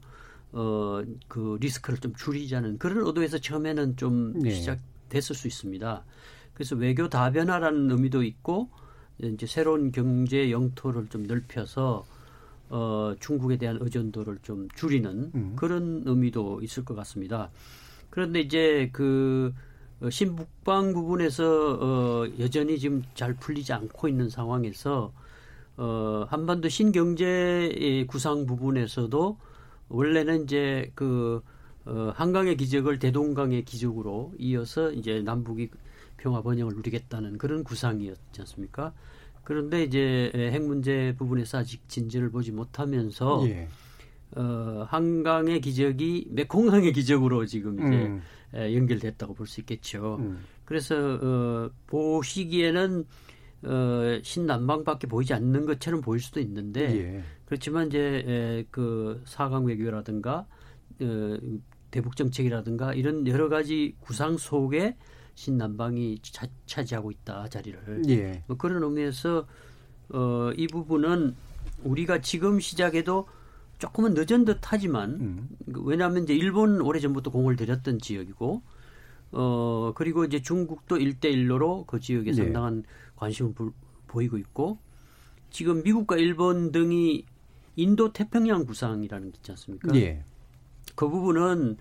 어 0.53 1.03
그 1.27 1.57
리스크를 1.59 1.99
좀 1.99 2.13
줄이자는 2.15 2.77
그런 2.77 3.05
의도에서 3.05 3.39
처음에는 3.39 3.97
좀 3.97 4.39
네. 4.39 4.51
시작됐을 4.51 5.35
수 5.35 5.47
있습니다. 5.47 6.05
그래서 6.53 6.77
외교 6.77 7.09
다변화라는 7.09 7.91
의미도 7.91 8.23
있고 8.23 8.69
이제 9.19 9.45
새로운 9.45 9.91
경제 9.91 10.51
영토를 10.51 11.07
좀 11.09 11.23
넓혀서 11.23 12.05
어, 12.69 13.13
중국에 13.19 13.57
대한 13.57 13.77
의존도를 13.79 14.39
좀 14.41 14.67
줄이는 14.75 15.31
음. 15.35 15.53
그런 15.55 16.03
의미도 16.05 16.61
있을 16.61 16.83
것 16.83 16.95
같습니다. 16.95 17.49
그런데 18.09 18.41
이제 18.41 18.89
그 18.91 19.53
어, 20.01 20.09
신북방 20.09 20.93
부분에서 20.93 21.77
어, 21.79 22.27
여전히 22.39 22.79
지금 22.79 23.03
잘 23.13 23.33
풀리지 23.33 23.71
않고 23.73 24.07
있는 24.07 24.29
상황에서 24.29 25.13
어, 25.77 26.25
한반도 26.27 26.69
신경제 26.69 28.05
구상 28.07 28.45
부분에서도 28.45 29.37
원래는 29.89 30.43
이제 30.43 30.91
그 30.95 31.41
어, 31.85 32.11
한강의 32.15 32.57
기적을 32.57 32.97
대동강의 32.99 33.63
기적으로 33.63 34.33
이어서 34.39 34.91
이제 34.91 35.21
남북이 35.21 35.69
평화 36.25 36.41
번영을 36.41 36.73
누리겠다는 36.73 37.37
그런 37.37 37.63
구상이었지 37.63 38.41
않습니까? 38.41 38.93
그런데 39.43 39.83
이제 39.83 40.31
핵 40.33 40.63
문제 40.63 41.13
부분에서 41.19 41.59
아직 41.59 41.87
진전을 41.87 42.31
보지 42.31 42.51
못하면서 42.51 43.47
예. 43.47 43.67
어, 44.35 44.87
한강의 44.89 45.61
기적이 45.61 46.29
메콩강의 46.31 46.93
기적으로 46.93 47.45
지금 47.45 47.75
이제 47.75 48.07
음. 48.07 48.21
연결됐다고 48.55 49.35
볼 49.35 49.45
수 49.45 49.59
있겠죠. 49.59 50.17
음. 50.19 50.39
그래서 50.65 50.95
어, 50.95 51.69
보시기에는 51.85 53.05
어, 53.65 54.19
신남방밖에 54.23 55.05
보이지 55.05 55.35
않는 55.35 55.67
것처럼 55.67 56.01
보일 56.01 56.21
수도 56.21 56.39
있는데 56.39 56.81
예. 56.81 57.23
그렇지만 57.45 57.85
이제 57.85 58.23
에, 58.27 58.65
그 58.71 59.21
사강 59.25 59.65
외교라든가 59.65 60.47
어, 61.01 61.37
대북 61.91 62.15
정책이라든가 62.15 62.95
이런 62.95 63.27
여러 63.27 63.47
가지 63.47 63.95
구상 63.99 64.37
속에 64.37 64.95
신남방이 65.35 66.19
차, 66.21 66.47
차지하고 66.65 67.11
있다 67.11 67.47
자리를 67.49 68.03
예. 68.09 68.43
뭐 68.47 68.57
그런 68.57 68.81
의미에서 68.83 69.45
어, 70.09 70.51
이 70.55 70.67
부분은 70.67 71.35
우리가 71.83 72.21
지금 72.21 72.59
시작해도 72.59 73.27
조금은 73.77 74.13
늦은 74.15 74.45
듯 74.45 74.59
하지만 74.61 75.11
음. 75.19 75.49
그 75.71 75.81
왜냐하면 75.83 76.23
이제 76.23 76.33
일본 76.33 76.81
오래 76.81 76.99
전부터 76.99 77.31
공을 77.31 77.55
들였던 77.57 77.99
지역이고 77.99 78.61
어 79.31 79.91
그리고 79.95 80.23
이제 80.23 80.41
중국도 80.41 80.97
일대일로로 80.97 81.83
그 81.85 81.99
지역에 81.99 82.29
예. 82.29 82.33
상당한 82.33 82.83
관심을 83.17 83.53
부, 83.53 83.73
보이고 84.07 84.37
있고 84.37 84.77
지금 85.49 85.83
미국과 85.83 86.15
일본 86.15 86.71
등이 86.71 87.25
인도 87.75 88.13
태평양 88.13 88.65
구상이라는 88.65 89.31
게 89.31 89.37
있지 89.37 89.51
않습니까? 89.51 89.93
예. 89.95 90.23
그 90.95 91.09
부분은 91.09 91.77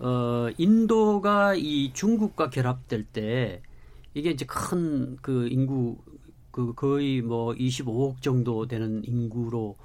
어 0.00 0.48
인도가 0.58 1.54
이 1.56 1.92
중국과 1.94 2.50
결합될 2.50 3.04
때 3.06 3.62
이게 4.14 4.30
이제 4.30 4.44
큰 4.46 5.18
그 5.22 5.48
인구 5.50 5.98
그 6.52 6.74
거의 6.74 7.22
뭐 7.22 7.54
25억 7.54 8.22
정도 8.22 8.66
되는 8.66 9.04
인구로 9.04 9.76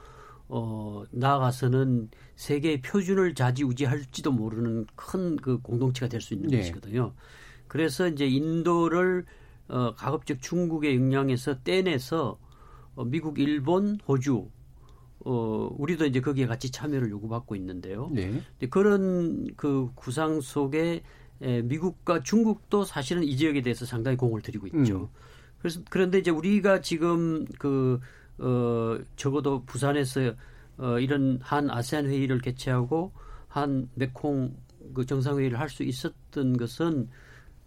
어, 0.50 1.04
나아가서는 1.12 2.10
세계의 2.38 2.82
표준을 2.84 3.36
좌지우지할지도 3.36 4.32
모르는 4.32 4.88
큰 4.96 5.38
그 5.38 5.60
공동체가 5.62 6.10
될 6.10 6.22
수 6.22 6.34
있는 6.36 6.52
네. 6.52 6.58
것이거든요. 6.58 7.14
그래서 7.68 8.08
이제 8.08 8.28
인도를 8.28 9.26
어, 9.70 9.96
가급적 9.96 10.42
중국의 10.42 10.96
영향에서 10.98 11.64
떼내서 11.64 12.40
어, 12.96 13.06
미국, 13.06 13.40
일본, 13.40 14.00
호주, 14.08 14.50
어, 15.26 15.68
우리도 15.78 16.06
이제 16.06 16.22
거기에 16.22 16.46
같이 16.46 16.72
참여를 16.72 17.10
요구받고 17.10 17.56
있는데요. 17.56 18.10
네. 18.14 18.42
그런 18.70 19.48
그 19.58 19.90
구상 19.96 20.40
속에 20.40 21.04
에, 21.42 21.62
미국과 21.64 22.22
중국도 22.24 22.86
사실은 22.86 23.24
이 23.24 23.36
지역에 23.36 23.62
대해서 23.62 23.86
상당히 23.86 24.16
공을 24.16 24.42
들이고 24.42 24.68
있죠. 24.68 25.02
음. 25.02 25.08
그래서 25.60 25.82
그런데 25.90 26.20
이제 26.20 26.30
우리가 26.32 26.82
지금 26.82 27.46
그 27.58 28.00
어, 28.38 28.98
적어도 29.16 29.64
부산에서 29.66 30.34
어, 30.78 31.00
이런 31.00 31.40
한 31.42 31.70
아세안 31.70 32.06
회의를 32.06 32.40
개최하고 32.40 33.12
한 33.48 33.90
메콩 33.96 34.56
그 34.94 35.06
정상회의를 35.06 35.60
할 35.60 35.70
수 35.70 35.84
있었던 35.84 36.58
것은 36.58 37.10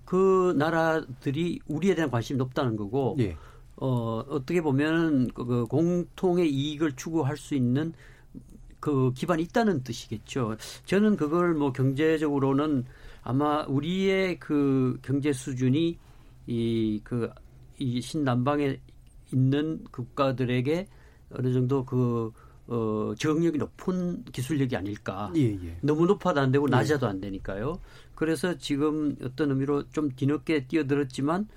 그 0.04 0.54
나라들이 0.56 1.58
우리에 1.66 1.94
대한 1.94 2.10
관심이 2.10 2.38
높다는 2.38 2.76
거고 2.76 3.16
예. 3.18 3.36
어, 3.80 4.24
어떻게 4.28 4.60
보면 4.60 5.28
그, 5.34 5.44
그 5.44 5.66
공통의 5.66 6.50
이익을 6.52 6.92
추구할 6.96 7.36
수 7.36 7.54
있는 7.54 7.92
그 8.80 9.12
기반이 9.12 9.42
있다는 9.44 9.82
뜻이겠죠. 9.82 10.56
저는 10.84 11.16
그걸 11.16 11.54
뭐 11.54 11.72
경제적으로는 11.72 12.84
아마 13.22 13.64
우리의 13.66 14.38
그 14.38 14.98
경제 15.02 15.32
수준이 15.32 15.98
이 16.46 17.00
그 17.04 17.30
이 17.78 18.00
신남방에 18.00 18.80
있는 19.32 19.84
국가들에게 19.90 20.86
어느 21.30 21.52
정도 21.52 21.84
그 21.84 22.32
어, 22.66 23.14
저력이 23.18 23.56
높은 23.56 24.24
기술력이 24.24 24.76
아닐까. 24.76 25.32
예, 25.36 25.54
예. 25.54 25.78
너무 25.80 26.04
높아도 26.06 26.40
안 26.40 26.50
되고 26.52 26.66
예. 26.68 26.70
낮아도 26.70 27.06
안 27.06 27.20
되니까요. 27.20 27.80
그래서 28.14 28.58
지금 28.58 29.16
어떤 29.22 29.50
의미로 29.50 29.88
좀 29.90 30.10
뒤늦게 30.10 30.66
뛰어들었지만 30.66 31.48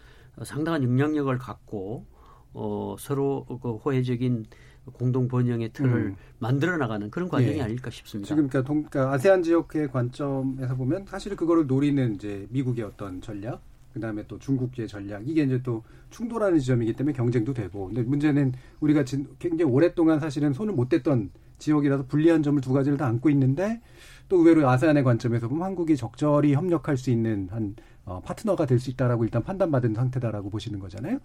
상당한 0.44 0.84
영향력을 0.84 1.38
갖고 1.38 2.06
어, 2.54 2.96
서로 3.00 3.46
그 3.62 3.74
호혜적인 3.74 4.46
공동 4.94 5.28
번영의 5.28 5.74
틀을 5.74 5.92
음. 5.92 6.16
만들어 6.40 6.76
나가는 6.78 7.10
그런 7.12 7.30
과정이 7.30 7.58
예. 7.58 7.62
아닐까 7.62 7.90
싶습니다. 7.92 8.28
지금 8.28 8.48
그러니까, 8.48 8.68
동, 8.68 8.84
그러니까 8.84 9.14
아세안 9.14 9.44
지역의 9.44 9.90
관점에서 9.90 10.76
보면 10.76 11.06
사실 11.06 11.36
그거를 11.36 11.68
노리는 11.68 12.16
이제 12.16 12.48
미국의 12.50 12.84
어떤 12.86 13.22
전략 13.22 13.62
그다음에 13.94 14.26
또 14.28 14.40
중국의 14.40 14.88
전략 14.88 15.28
이게 15.28 15.44
이제 15.44 15.62
또 15.62 15.84
충돌하는 16.10 16.60
지점이기 16.60 16.94
때문에 16.94 17.14
경쟁도 17.14 17.54
되고 17.54 17.88
근데 17.88 18.02
문제는 18.02 18.54
우리가 18.80 19.04
진, 19.04 19.28
굉장히 19.38 19.72
오랫동안 19.72 20.20
사실은 20.20 20.54
손을 20.54 20.74
못 20.74 20.90
댔던 20.90 21.30
지역이라서 21.60 22.08
불리한 22.08 22.42
점을 22.42 22.60
두 22.62 22.74
가지를 22.74 22.98
다 22.98 23.06
안고 23.08 23.30
있는데 23.30 23.82
또 24.32 24.38
의외로 24.38 24.70
아세안의 24.70 25.04
관점에서 25.04 25.50
보면 25.50 25.66
한국이 25.66 25.98
적절히 25.98 26.54
협력할 26.54 26.96
수 26.96 27.10
있는 27.12 27.50
한 27.52 27.76
어, 28.06 28.22
파트너가 28.24 28.66
될 28.66 28.80
수 28.80 28.90
있다라고 28.90 29.26
일단 29.26 29.44
판단받은 29.44 29.94
상태다라고 29.94 30.50
보시는 30.50 30.80
거잖아요. 30.80 31.20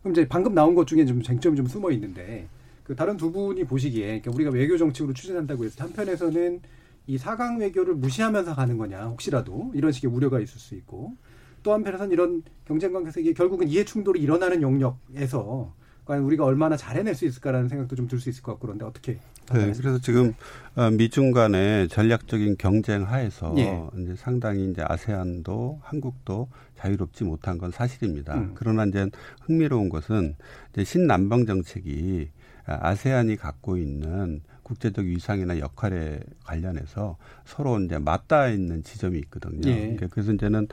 그럼 0.00 0.12
이제 0.12 0.28
방금 0.28 0.54
나온 0.54 0.76
것 0.76 0.86
중에 0.86 1.04
좀 1.04 1.22
쟁점이 1.22 1.56
좀 1.56 1.66
숨어 1.66 1.90
있는데 1.90 2.46
그 2.84 2.94
다른 2.94 3.16
두 3.16 3.32
분이 3.32 3.64
보시기에 3.64 4.20
그러니까 4.20 4.30
우리가 4.30 4.50
외교 4.52 4.78
정책으로 4.78 5.12
추진한다고 5.12 5.64
해서 5.64 5.82
한편에서는 5.82 6.60
이 7.08 7.18
사강 7.18 7.58
외교를 7.58 7.96
무시하면서 7.96 8.54
가는 8.54 8.78
거냐 8.78 9.06
혹시라도 9.06 9.72
이런 9.74 9.90
식의 9.90 10.08
우려가 10.08 10.38
있을 10.38 10.60
수 10.60 10.76
있고 10.76 11.16
또 11.64 11.72
한편에서는 11.72 12.12
이런 12.12 12.44
경쟁 12.64 12.92
관계에서 12.92 13.18
이게 13.18 13.32
결국은 13.32 13.66
이해 13.66 13.84
충돌이 13.84 14.20
일어나는 14.20 14.62
영역에서 14.62 15.74
과연 16.04 16.22
우리가 16.22 16.44
얼마나 16.44 16.76
잘 16.76 16.96
해낼 16.96 17.16
수 17.16 17.26
있을까라는 17.26 17.68
생각도 17.68 17.96
좀 17.96 18.06
들 18.06 18.20
수 18.20 18.30
있을 18.30 18.40
것 18.44 18.52
같고 18.52 18.68
그런데 18.68 18.84
어떻게? 18.84 19.18
네, 19.52 19.72
그래서 19.76 19.98
지금 19.98 20.34
어, 20.74 20.90
미중 20.90 21.32
간의 21.32 21.88
전략적인 21.88 22.56
경쟁 22.58 23.06
하에서 23.06 23.54
예. 23.58 23.82
이제 23.98 24.14
상당히 24.16 24.70
이제 24.70 24.82
아세안도 24.86 25.80
한국도 25.82 26.48
자유롭지 26.78 27.24
못한 27.24 27.58
건 27.58 27.70
사실입니다. 27.70 28.34
음. 28.34 28.52
그러나 28.54 28.84
이제 28.84 29.08
흥미로운 29.42 29.88
것은 29.88 30.34
이제 30.72 30.84
신남방 30.84 31.46
정책이 31.46 32.30
아세안이 32.64 33.36
갖고 33.36 33.76
있는 33.76 34.40
국제적 34.62 35.04
위상이나 35.04 35.58
역할에 35.58 36.20
관련해서 36.44 37.16
서로 37.44 37.80
이제 37.80 37.98
맞닿아 37.98 38.48
있는 38.48 38.82
지점이 38.82 39.18
있거든요. 39.20 39.68
예. 39.68 39.74
그러니까 39.80 40.06
그래서 40.10 40.32
이제는 40.32 40.68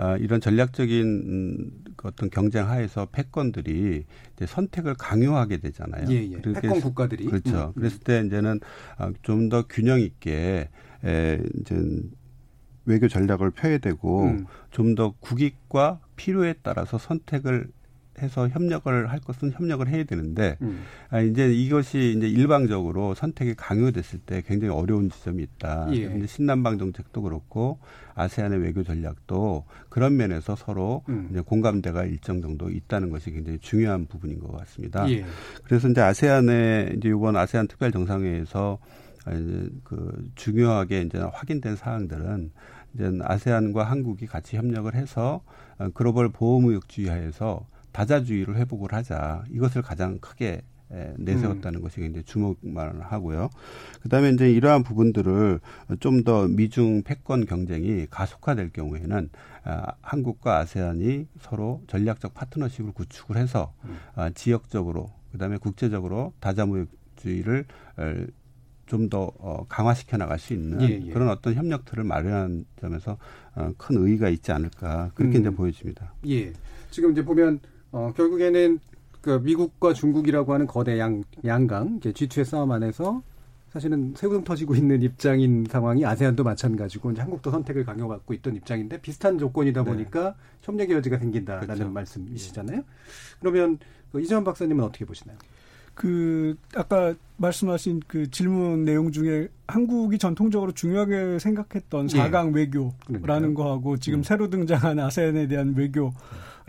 아, 0.00 0.16
이런 0.16 0.40
전략적인 0.40 1.04
음, 1.04 1.70
그 1.94 2.08
어떤 2.08 2.30
경쟁 2.30 2.66
하에서 2.66 3.06
패권들이 3.12 4.06
이제 4.34 4.46
선택을 4.46 4.94
강요하게 4.94 5.58
되잖아요. 5.58 6.06
예, 6.10 6.30
예. 6.32 6.40
패권 6.40 6.80
국가들이 6.80 7.26
그렇죠. 7.26 7.66
음. 7.68 7.72
그랬을 7.74 7.98
때 8.00 8.22
이제는 8.26 8.60
아, 8.96 9.12
좀더 9.20 9.64
균형 9.68 10.00
있게 10.00 10.70
에, 11.04 11.42
이제 11.60 11.76
외교 12.86 13.08
전략을 13.08 13.50
펴야 13.50 13.76
되고 13.76 14.24
음. 14.24 14.46
좀더 14.70 15.16
국익과 15.20 16.00
필요에 16.16 16.54
따라서 16.62 16.96
선택을 16.96 17.68
해서 18.22 18.48
협력을 18.48 19.10
할 19.10 19.20
것은 19.20 19.52
협력을 19.52 19.86
해야 19.88 20.04
되는데 20.04 20.56
음. 20.62 20.82
아, 21.10 21.20
이제 21.20 21.52
이것이 21.52 22.14
이제 22.16 22.28
일방적으로 22.28 23.14
선택이 23.14 23.54
강요됐을 23.54 24.20
때 24.20 24.42
굉장히 24.46 24.74
어려운 24.74 25.10
지점이 25.10 25.42
있다. 25.42 25.88
예. 25.92 26.26
신남방 26.26 26.78
정책도 26.78 27.22
그렇고 27.22 27.78
아세안의 28.20 28.60
외교 28.60 28.82
전략도 28.82 29.64
그런 29.88 30.16
면에서 30.16 30.56
서로 30.56 31.02
음. 31.08 31.28
이제 31.30 31.40
공감대가 31.40 32.04
일정 32.04 32.40
정도 32.40 32.70
있다는 32.70 33.10
것이 33.10 33.30
굉장히 33.30 33.58
중요한 33.58 34.06
부분인 34.06 34.40
것 34.40 34.56
같습니다. 34.58 35.10
예. 35.10 35.24
그래서 35.64 35.88
이제 35.88 36.00
아세안의 36.00 36.96
이제 36.96 37.08
이번 37.08 37.36
아세안 37.36 37.68
특별 37.68 37.92
정상회에서 37.92 38.78
이제 39.28 39.68
그 39.84 40.30
중요하게 40.34 41.02
이제 41.02 41.18
확인된 41.18 41.76
사항들은 41.76 42.50
이제 42.94 43.10
아세안과 43.22 43.84
한국이 43.84 44.26
같이 44.26 44.56
협력을 44.56 44.92
해서 44.94 45.42
어, 45.78 45.88
글로벌 45.94 46.30
보호무역주의 46.30 47.08
하에서 47.08 47.66
다자주의를 47.92 48.56
회복을 48.56 48.92
하자. 48.92 49.44
이것을 49.50 49.82
가장 49.82 50.18
크게 50.18 50.62
내세웠다는 51.16 51.80
음. 51.80 51.82
것이 51.82 52.00
굉장히 52.00 52.24
주목만 52.24 53.00
하고요. 53.00 53.50
그다음에 54.02 54.30
이제 54.30 54.50
이러한 54.50 54.82
부분들을 54.82 55.60
좀 56.00 56.20
더 56.24 56.46
미중 56.46 57.02
패권 57.02 57.46
경쟁이 57.46 58.06
가속화될 58.10 58.70
경우에는 58.72 59.30
아, 59.64 59.92
한국과 60.02 60.58
아세안이 60.58 61.26
서로 61.40 61.82
전략적 61.86 62.34
파트너십을 62.34 62.92
구축을 62.92 63.36
해서 63.36 63.72
음. 63.84 63.96
아, 64.14 64.30
지역적으로 64.30 65.10
그다음에 65.32 65.56
국제적으로 65.56 66.34
다자무역주의를 66.40 67.64
좀더 68.86 69.30
어, 69.38 69.64
강화시켜 69.68 70.16
나갈 70.16 70.38
수 70.40 70.52
있는 70.52 70.82
예, 70.82 71.00
예. 71.06 71.12
그런 71.12 71.28
어떤 71.28 71.54
협력틀을 71.54 72.02
마련한 72.02 72.66
점에서 72.80 73.18
어, 73.54 73.72
큰 73.78 73.96
의의가 73.96 74.28
있지 74.28 74.50
않을까 74.50 75.12
그렇게 75.14 75.38
음. 75.38 75.40
이제 75.40 75.50
보여집니다. 75.50 76.12
예. 76.26 76.52
지금 76.90 77.12
이제 77.12 77.24
보면 77.24 77.60
어, 77.92 78.12
결국에는 78.16 78.80
그 79.20 79.40
미국과 79.42 79.92
중국이라고 79.92 80.52
하는 80.54 80.66
거대 80.66 80.98
양, 80.98 81.22
양강, 81.44 82.00
G2의 82.00 82.44
싸움 82.44 82.72
안에서 82.72 83.22
사실은 83.70 84.14
세금 84.16 84.42
터지고 84.42 84.74
있는 84.74 85.00
입장인 85.02 85.64
상황이 85.68 86.04
아세안도 86.04 86.42
마찬가지고 86.42 87.12
이제 87.12 87.20
한국도 87.20 87.50
선택을 87.50 87.84
강요받고 87.84 88.34
있던 88.34 88.56
입장인데 88.56 89.00
비슷한 89.00 89.38
조건이다 89.38 89.84
네. 89.84 89.90
보니까 89.90 90.30
네. 90.30 90.34
협력의 90.62 90.96
여지가 90.96 91.18
생긴다라는 91.18 91.74
그렇죠. 91.74 91.90
말씀이시잖아요. 91.90 92.82
그러면 93.38 93.78
그 94.10 94.20
이재원 94.20 94.42
박사님은 94.42 94.82
어떻게 94.82 95.04
보시나요? 95.04 95.38
그 95.94 96.56
아까 96.74 97.14
말씀하신 97.36 98.00
그 98.06 98.30
질문 98.30 98.84
내용 98.84 99.12
중에 99.12 99.48
한국이 99.66 100.18
전통적으로 100.18 100.72
중요하게 100.72 101.38
생각했던 101.38 102.08
예. 102.12 102.16
4강 102.16 102.54
외교라는 102.54 103.54
거하고 103.54 103.98
지금 103.98 104.20
음. 104.20 104.22
새로 104.22 104.48
등장한 104.50 104.98
아세안에 104.98 105.46
대한 105.46 105.74
외교 105.76 106.12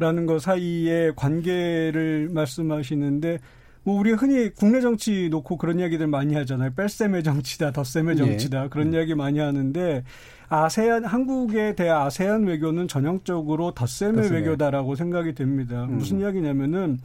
라는 0.01 0.25
거 0.25 0.39
사이의 0.39 1.13
관계를 1.15 2.29
말씀하시는데 2.33 3.37
뭐 3.83 3.99
우리 3.99 4.11
흔히 4.11 4.49
국내 4.49 4.81
정치 4.81 5.29
놓고 5.29 5.57
그런 5.57 5.79
이야기들 5.79 6.07
많이 6.07 6.33
하잖아요. 6.35 6.71
뺄셈의 6.75 7.23
정치다, 7.23 7.71
덧셈의 7.71 8.15
예. 8.15 8.17
정치다. 8.17 8.65
예. 8.65 8.69
그런 8.69 8.87
음. 8.87 8.93
이야기 8.95 9.13
많이 9.13 9.39
하는데 9.39 10.03
아세안 10.49 11.05
한국에 11.05 11.75
대한 11.75 12.01
아세안 12.01 12.45
외교는 12.45 12.87
전형적으로 12.87 13.71
덧셈의 13.71 14.23
덧셈의. 14.23 14.41
외교다라고 14.41 14.95
생각이 14.95 15.33
됩니다. 15.33 15.85
음. 15.85 15.97
무슨 15.97 16.19
이야기냐면은 16.19 16.99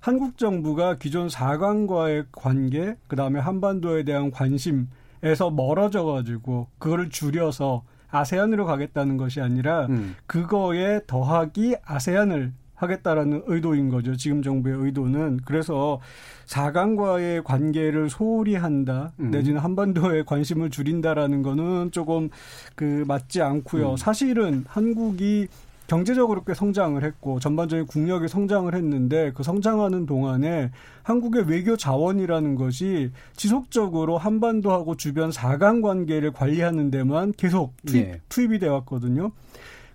한국 0.00 0.38
정부가 0.38 0.96
기존 0.96 1.28
사관과의 1.28 2.24
관계, 2.32 2.96
그 3.08 3.16
다음에 3.16 3.40
한반도에 3.40 4.04
대한 4.04 4.30
관심에서 4.30 5.50
멀어져 5.54 6.04
가지고 6.04 6.68
그거를 6.78 7.10
줄여서 7.10 7.82
아세안으로 8.10 8.64
가겠다는 8.66 9.16
것이 9.16 9.40
아니라 9.40 9.86
음. 9.86 10.16
그거에 10.26 11.00
더하기 11.06 11.76
아세안을 11.84 12.52
하겠다라는 12.78 13.42
의도인 13.46 13.88
거죠. 13.88 14.16
지금 14.16 14.42
정부의 14.42 14.76
의도는. 14.78 15.40
그래서 15.44 16.00
사강과의 16.46 17.42
관계를 17.42 18.08
소홀히 18.08 18.54
한다, 18.54 19.12
음. 19.18 19.30
내지는 19.30 19.60
한반도에 19.60 20.22
관심을 20.22 20.70
줄인다라는 20.70 21.42
거는 21.42 21.90
조금 21.90 22.30
그 22.74 23.04
맞지 23.06 23.42
않고요. 23.42 23.92
음. 23.92 23.96
사실은 23.96 24.64
한국이 24.68 25.48
경제적으로 25.88 26.44
꽤 26.44 26.52
성장을 26.52 27.02
했고 27.02 27.40
전반적인 27.40 27.86
국력이 27.86 28.28
성장을 28.28 28.72
했는데 28.72 29.32
그 29.34 29.42
성장하는 29.42 30.04
동안에 30.04 30.70
한국의 31.02 31.48
외교 31.48 31.76
자원이라는 31.78 32.54
것이 32.56 33.10
지속적으로 33.34 34.18
한반도하고 34.18 34.96
주변 34.96 35.32
사강 35.32 35.80
관계를 35.80 36.32
관리하는 36.32 36.90
데만 36.90 37.32
계속 37.32 37.72
투입, 37.86 38.06
네. 38.06 38.20
투입이 38.28 38.58
돼 38.58 38.68
왔거든요. 38.68 39.32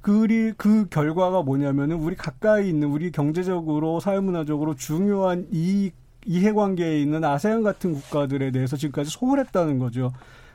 그리 0.02 0.52
그 0.58 0.88
결과가 0.90 1.44
뭐냐면은 1.44 1.98
우리 1.98 2.16
가까이 2.16 2.68
있는 2.68 2.90
우리 2.90 3.12
경제적으로 3.12 4.00
사회문화적으로 4.00 4.76
중요한 4.76 5.48
이 5.52 5.92
이해관계에 6.26 7.00
있는 7.02 7.24
아세안 7.24 7.62
같은 7.62 7.94
국가들에 7.94 8.52
대해서 8.52 8.76
지금까지 8.78 9.12
소홀했다는 9.12 9.78
거죠. 9.78 10.12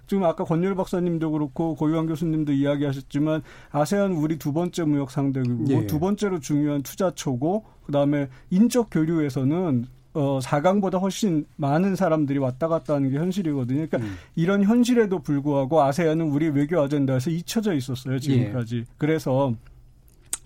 지금 0.09 0.25
아까 0.25 0.43
권율 0.43 0.75
박사님도 0.75 1.31
그렇고 1.31 1.77
고유환 1.77 2.07
교수님도 2.07 2.53
이야기하셨지만 2.53 3.43
아세안 3.71 4.13
우리 4.13 4.39
두 4.39 4.53
번째 4.53 4.85
무역 4.85 5.11
상대국이고 5.11 5.83
예. 5.83 5.87
두 5.87 6.01
번째로 6.01 6.41
중요한 6.41 6.83
투자처고 6.83 7.65
그다음에 7.85 8.29
인적 8.51 8.89
교류에서는 8.91 9.85
어, 10.15 10.39
4강보다 10.41 11.01
훨씬 11.01 11.45
많은 11.57 11.95
사람들이 11.95 12.39
왔다 12.39 12.67
갔다 12.67 12.95
하는 12.95 13.11
게 13.11 13.19
현실이거든요. 13.19 13.87
그러니까 13.87 13.99
음. 13.99 14.17
이런 14.35 14.65
현실에도 14.65 15.21
불구하고 15.21 15.83
아세안은 15.83 16.31
우리 16.31 16.49
외교 16.49 16.81
아젠다에서 16.81 17.31
잊혀져 17.31 17.75
있었어요, 17.75 18.19
지금까지. 18.19 18.79
예. 18.79 18.85
그래서 18.97 19.53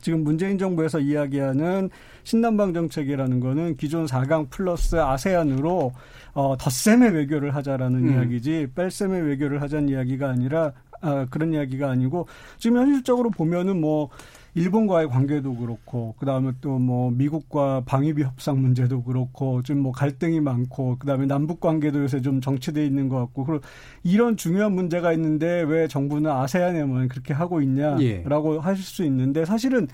지금 0.02 0.24
문재인 0.24 0.58
정부에서 0.58 0.98
이야기하는 0.98 1.88
신남방 2.24 2.74
정책이라는 2.74 3.40
거는 3.40 3.76
기존 3.76 4.06
4강 4.06 4.50
플러스 4.50 4.96
아세안으로 4.96 5.92
어, 6.34 6.56
덧셈의 6.58 7.12
외교를 7.14 7.54
하자라는 7.54 8.08
음. 8.08 8.12
이야기지 8.14 8.68
뺄셈의 8.74 9.22
외교를 9.22 9.60
하자는 9.62 9.88
이야기가 9.88 10.28
아니라 10.28 10.72
아, 11.00 11.26
그런 11.30 11.52
이야기가 11.52 11.90
아니고 11.90 12.26
지금 12.58 12.76
현실적으로 12.78 13.30
보면은 13.30 13.80
뭐 13.80 14.08
일본과의 14.54 15.08
관계도 15.08 15.56
그렇고 15.56 16.14
그다음에 16.18 16.52
또 16.60 16.78
뭐 16.78 17.10
미국과 17.10 17.82
방위비 17.84 18.22
협상 18.22 18.60
문제도 18.60 19.02
그렇고 19.02 19.62
좀 19.62 19.78
뭐 19.82 19.92
갈등이 19.92 20.40
많고 20.40 20.98
그다음에 20.98 21.26
남북 21.26 21.58
관계도 21.60 22.02
요새 22.02 22.20
좀 22.20 22.40
정체돼 22.40 22.84
있는 22.86 23.08
것 23.08 23.18
같고 23.18 23.44
그리고 23.44 23.64
이런 24.04 24.36
중요한 24.36 24.72
문제가 24.74 25.12
있는데 25.14 25.62
왜 25.62 25.88
정부는 25.88 26.30
아세안에만 26.30 27.08
그렇게 27.08 27.32
하고 27.34 27.60
있냐라고 27.62 28.54
예. 28.56 28.58
하실 28.60 28.84
수 28.84 29.04
있는데 29.04 29.44
사실은 29.44 29.88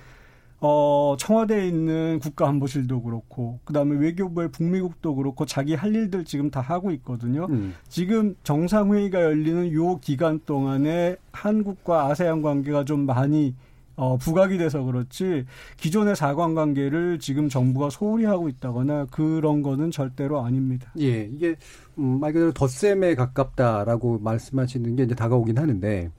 어, 0.60 1.14
청와대에 1.18 1.68
있는 1.68 2.18
국가안보실도 2.18 3.02
그렇고, 3.02 3.60
그 3.64 3.72
다음에 3.72 3.96
외교부의 3.96 4.50
북미국도 4.50 5.14
그렇고, 5.14 5.46
자기 5.46 5.74
할 5.74 5.94
일들 5.94 6.24
지금 6.24 6.50
다 6.50 6.60
하고 6.60 6.90
있거든요. 6.92 7.46
음. 7.50 7.74
지금 7.88 8.34
정상회의가 8.42 9.22
열리는 9.22 9.72
요 9.72 9.98
기간 10.00 10.40
동안에 10.44 11.16
한국과 11.32 12.06
아세안 12.06 12.42
관계가 12.42 12.84
좀 12.84 13.06
많이 13.06 13.54
어, 13.98 14.16
부각이 14.16 14.58
돼서 14.58 14.84
그렇지 14.84 15.44
기존의 15.76 16.14
사관 16.14 16.54
관계를 16.54 17.18
지금 17.18 17.48
정부가 17.48 17.90
소홀히 17.90 18.26
하고 18.26 18.48
있다거나 18.48 19.06
그런 19.10 19.60
거는 19.60 19.90
절대로 19.90 20.40
아닙니다. 20.44 20.92
예, 21.00 21.24
이게 21.24 21.56
음, 21.98 22.20
말 22.20 22.32
그대로 22.32 22.52
덧셈에 22.52 23.16
가깝다라고 23.16 24.20
말씀하시는 24.20 24.94
게 24.94 25.02
이제 25.02 25.16
다가오긴 25.16 25.58
하는데 25.58 26.12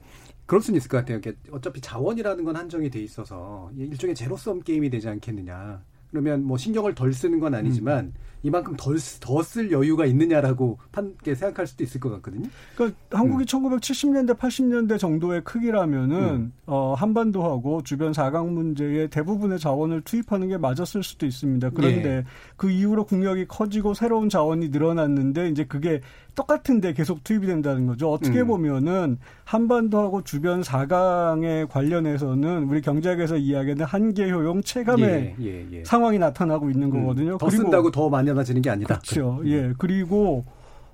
그럴 0.50 0.60
수는 0.60 0.78
있을 0.78 0.88
것 0.88 0.96
같아요. 0.96 1.20
어차피 1.52 1.80
자원이라는 1.80 2.42
건 2.42 2.56
한정이 2.56 2.90
돼 2.90 3.00
있어서 3.00 3.70
일종의 3.76 4.16
제로섬 4.16 4.62
게임이 4.62 4.90
되지 4.90 5.08
않겠느냐. 5.08 5.80
그러면 6.10 6.42
뭐 6.42 6.58
신경을 6.58 6.96
덜 6.96 7.12
쓰는 7.12 7.38
건 7.38 7.54
아니지만 7.54 8.06
음. 8.06 8.14
이만큼 8.42 8.74
덜쓸 8.76 9.70
여유가 9.70 10.06
있느냐라고 10.06 10.78
판, 10.92 11.14
생각할 11.24 11.66
수도 11.66 11.84
있을 11.84 12.00
것 12.00 12.10
같거든요. 12.10 12.48
그러니까 12.74 12.98
한국이 13.10 13.44
음. 13.44 13.46
1970년대, 13.46 14.36
80년대 14.36 14.98
정도의 14.98 15.42
크기라면은 15.44 16.16
음. 16.16 16.52
어, 16.66 16.94
한반도하고 16.94 17.82
주변 17.82 18.12
사강 18.12 18.54
문제에 18.54 19.08
대부분의 19.08 19.58
자원을 19.58 20.02
투입하는 20.02 20.48
게 20.48 20.56
맞았을 20.56 21.02
수도 21.02 21.26
있습니다. 21.26 21.70
그런데 21.70 22.02
네. 22.02 22.24
그 22.56 22.70
이후로 22.70 23.04
국력이 23.04 23.46
커지고 23.46 23.94
새로운 23.94 24.28
자원이 24.28 24.68
늘어났는데 24.70 25.48
이제 25.48 25.64
그게 25.64 26.00
똑같은데 26.34 26.94
계속 26.94 27.22
투입이 27.24 27.46
된다는 27.46 27.86
거죠. 27.86 28.10
어떻게 28.10 28.40
음. 28.40 28.46
보면은 28.46 29.18
한반도하고 29.44 30.22
주변 30.22 30.62
사강에 30.62 31.66
관련해서는 31.66 32.64
우리 32.64 32.80
경제학에서 32.80 33.36
이야기하는 33.36 33.84
한계 33.84 34.30
효용 34.30 34.62
체감의 34.62 35.34
예, 35.40 35.44
예, 35.44 35.66
예. 35.72 35.84
상황이 35.84 36.18
나타나고 36.18 36.70
있는 36.70 36.92
음. 36.92 37.00
거거든요. 37.00 37.38
더 37.38 37.50
쓴다고 37.50 37.90
더 37.90 38.08
많이 38.08 38.29
하나지는 38.30 38.62
게 38.62 38.70
아니다. 38.70 38.98
그렇죠. 38.98 39.40
예. 39.44 39.72
그리고 39.78 40.44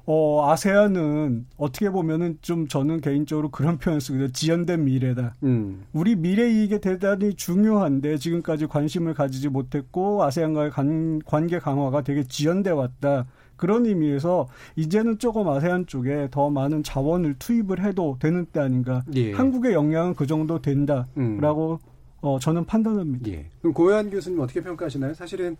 어, 0.06 0.48
아세안은 0.50 1.46
어떻게 1.56 1.90
보면은 1.90 2.38
좀 2.40 2.68
저는 2.68 3.00
개인적으로 3.00 3.50
그런 3.50 3.78
표현 3.78 3.98
쓰거든요. 3.98 4.28
지연된 4.28 4.84
미래다. 4.84 5.34
음. 5.42 5.84
우리 5.92 6.14
미래 6.14 6.48
이익에 6.48 6.78
대단히 6.78 7.34
중요한데 7.34 8.18
지금까지 8.18 8.66
관심을 8.66 9.14
가지지 9.14 9.48
못했고 9.48 10.22
아세안과의 10.22 10.70
관, 10.70 11.20
관계 11.26 11.58
강화가 11.58 12.02
되게 12.02 12.22
지연돼 12.22 12.70
왔다. 12.70 13.26
그런 13.56 13.86
의미에서 13.86 14.48
이제는 14.76 15.18
조금 15.18 15.48
아세안 15.48 15.86
쪽에 15.86 16.28
더 16.30 16.50
많은 16.50 16.82
자원을 16.84 17.36
투입을 17.38 17.82
해도 17.82 18.16
되는 18.20 18.46
때 18.46 18.60
아닌가. 18.60 19.02
예. 19.14 19.32
한국의 19.32 19.72
역량은 19.72 20.14
그 20.14 20.26
정도 20.26 20.60
된다라고 20.62 21.80
음. 21.82 21.95
어, 22.20 22.38
저는 22.38 22.64
판단합니다. 22.64 23.30
예. 23.30 23.46
그럼 23.60 23.74
고현 23.74 24.10
교수님 24.10 24.40
어떻게 24.40 24.62
평가하시나요? 24.62 25.14
사실은 25.14 25.56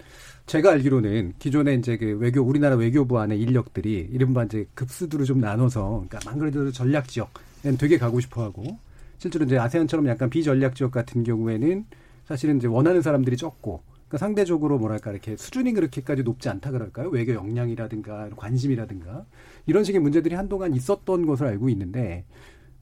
제가 0.46 0.72
알기로는 0.72 1.34
기존에 1.38 1.74
이제 1.74 1.96
그 1.96 2.16
외교, 2.18 2.40
우리나라 2.40 2.76
외교부 2.76 3.18
안에 3.18 3.36
인력들이 3.36 4.08
이른바 4.10 4.44
이제 4.44 4.66
급수두로 4.74 5.24
좀 5.24 5.40
나눠서, 5.40 6.04
그러니까 6.08 6.18
만 6.24 6.38
그래도 6.38 6.72
전략 6.72 7.08
지역엔 7.08 7.76
되게 7.78 7.98
가고 7.98 8.20
싶어 8.20 8.42
하고, 8.42 8.78
실제로 9.18 9.44
이제 9.44 9.58
아세안처럼 9.58 10.06
약간 10.08 10.30
비전략 10.30 10.74
지역 10.74 10.90
같은 10.90 11.24
경우에는 11.24 11.84
사실은 12.24 12.56
이제 12.56 12.66
원하는 12.66 13.02
사람들이 13.02 13.36
적고, 13.36 13.82
그러니까 14.08 14.18
상대적으로 14.18 14.78
뭐랄까 14.78 15.10
이렇게 15.10 15.36
수준이 15.36 15.72
그렇게까지 15.72 16.22
높지 16.22 16.48
않다 16.48 16.70
그럴까요? 16.70 17.08
외교 17.08 17.34
역량이라든가 17.34 18.30
관심이라든가 18.36 19.24
이런 19.66 19.84
식의 19.84 20.00
문제들이 20.00 20.34
한동안 20.34 20.74
있었던 20.74 21.26
것을 21.26 21.46
알고 21.46 21.68
있는데 21.70 22.24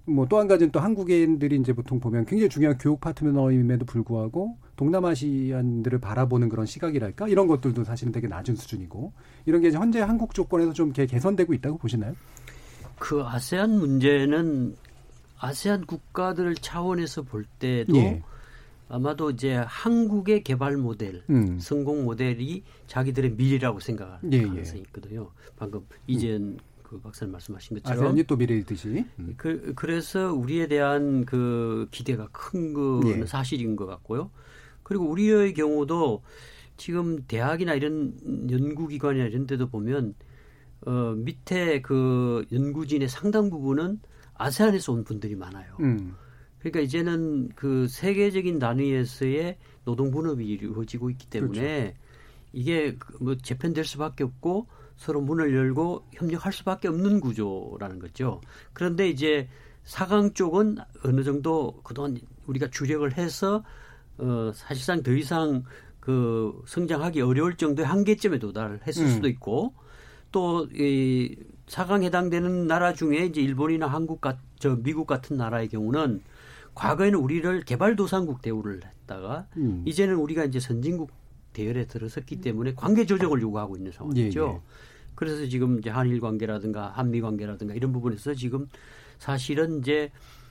뭐 0.06 0.26
또 0.26 0.38
한 0.38 0.48
가지는 0.48 0.70
또 0.70 0.80
한국인들이 0.80 1.56
이제 1.56 1.72
보통 1.72 1.98
보면 1.98 2.26
굉장히 2.26 2.48
중요한 2.50 2.76
교육 2.78 3.00
파트너임에도 3.00 3.86
불구하고 3.86 4.58
동남아시안들을 4.76 5.98
바라보는 5.98 6.48
그런 6.48 6.66
시각이랄까 6.66 7.28
이런 7.28 7.46
것들도 7.46 7.84
사실은 7.84 8.12
되게 8.12 8.28
낮은 8.28 8.54
수준이고 8.56 9.12
이런 9.46 9.62
게 9.62 9.70
현재 9.70 10.00
한국 10.00 10.34
조건에서 10.34 10.72
좀 10.72 10.92
개선되고 10.92 11.54
있다고 11.54 11.78
보시나요? 11.78 12.14
그 12.98 13.22
아세안 13.22 13.78
문제는 13.78 14.76
아세안 15.38 15.86
국가들 15.86 16.54
차원에서 16.56 17.22
볼 17.22 17.44
때도 17.58 17.96
예. 17.96 18.22
아마도 18.88 19.30
이제 19.30 19.54
한국의 19.66 20.44
개발 20.44 20.76
모델, 20.76 21.22
음. 21.30 21.58
성공 21.58 22.04
모델이 22.04 22.62
자기들의 22.86 23.32
미래라고 23.32 23.80
생각할 23.80 24.18
예, 24.32 24.36
예. 24.36 24.42
가능성이 24.46 24.80
있거든요. 24.82 25.30
방금 25.56 25.80
음. 25.80 25.96
이젠 26.06 26.58
그 26.94 27.00
박사님 27.00 27.32
말씀하신 27.32 27.76
것처럼 27.78 28.04
아세안이 28.04 28.22
또 28.24 28.36
미래듯이 28.36 29.04
음. 29.18 29.34
그, 29.36 29.72
그래서 29.74 30.32
우리에 30.32 30.68
대한 30.68 31.24
그 31.24 31.88
기대가 31.90 32.28
큰 32.30 32.72
거는 32.72 33.22
예. 33.22 33.26
사실인 33.26 33.74
것 33.74 33.86
같고요. 33.86 34.30
그리고 34.84 35.08
우리의 35.08 35.54
경우도 35.54 36.22
지금 36.76 37.24
대학이나 37.26 37.74
이런 37.74 38.14
연구기관이나 38.48 39.26
이런 39.26 39.46
데도 39.46 39.68
보면 39.68 40.14
어, 40.86 41.14
밑에 41.16 41.82
그 41.82 42.44
연구진의 42.52 43.08
상당 43.08 43.50
부분은 43.50 44.00
아세안에서 44.34 44.92
온 44.92 45.02
분들이 45.02 45.34
많아요. 45.34 45.76
음. 45.80 46.14
그러니까 46.60 46.80
이제는 46.80 47.48
그 47.56 47.88
세계적인 47.88 48.58
단위에서의 48.58 49.58
노동 49.84 50.10
분업이 50.10 50.46
이루어지고 50.46 51.10
있기 51.10 51.28
때문에 51.28 51.60
그렇죠. 51.60 51.98
이게 52.52 52.94
그뭐 52.96 53.36
재편될 53.36 53.84
수밖에 53.84 54.22
없고 54.22 54.68
서로 54.96 55.20
문을 55.20 55.54
열고 55.54 56.06
협력할 56.12 56.52
수밖에 56.52 56.88
없는 56.88 57.20
구조라는 57.20 57.98
거죠. 57.98 58.40
그런데 58.72 59.08
이제 59.08 59.48
사강 59.84 60.32
쪽은 60.32 60.78
어느 61.04 61.24
정도 61.24 61.80
그동안 61.82 62.18
우리가 62.46 62.68
주력을 62.70 63.10
해서 63.16 63.64
어 64.18 64.52
사실상 64.54 65.02
더 65.02 65.12
이상 65.12 65.64
그 66.00 66.62
성장하기 66.66 67.20
어려울 67.20 67.56
정도의 67.56 67.86
한계점에 67.86 68.38
도달했을 68.38 69.04
음. 69.04 69.10
수도 69.10 69.28
있고 69.28 69.74
또이 70.32 71.36
사강 71.66 72.02
해당되는 72.02 72.66
나라 72.66 72.92
중에 72.92 73.24
이제 73.26 73.40
일본이나 73.40 73.86
한국 73.86 74.20
같, 74.20 74.38
저 74.58 74.76
미국 74.76 75.06
같은 75.06 75.36
나라의 75.36 75.68
경우는 75.68 76.22
과거에는 76.74 77.18
우리를 77.18 77.62
개발도상국 77.62 78.42
대우를 78.42 78.80
했다가 78.84 79.46
음. 79.56 79.82
이제는 79.86 80.16
우리가 80.16 80.44
이제 80.44 80.60
선진국 80.60 81.10
대열에 81.54 81.86
들어섰기 81.86 82.42
때문에 82.42 82.74
관계 82.74 83.06
조정을 83.06 83.40
요구하고 83.40 83.76
있는 83.76 83.92
상황이죠. 83.92 84.40
예, 84.40 84.54
예. 84.54 84.60
그래서 85.14 85.46
지금 85.46 85.78
이제 85.78 85.88
한일 85.88 86.20
관계라든가 86.20 86.88
한미 86.88 87.22
관계라든가 87.22 87.72
이런 87.72 87.92
부분에서 87.92 88.34
지금 88.34 88.68
사실은 89.18 89.78
이제 89.78 90.10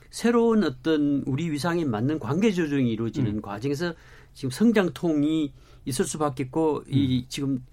새로운 0.10 0.64
어떤 0.64 1.24
우리 1.28 1.52
위상에 1.52 1.86
맞는 1.86 2.20
관계 2.20 2.52
조정이 2.52 2.92
이루어지는 2.92 3.36
음. 3.36 3.42
과정에서 3.42 3.94
지금 4.34 4.50
성장통이 4.50 5.54
있을 5.86 6.06
수밖에 6.06 6.46
없고 6.46 6.78
음. 6.78 6.84
이 6.88 7.26
지금 7.28 7.64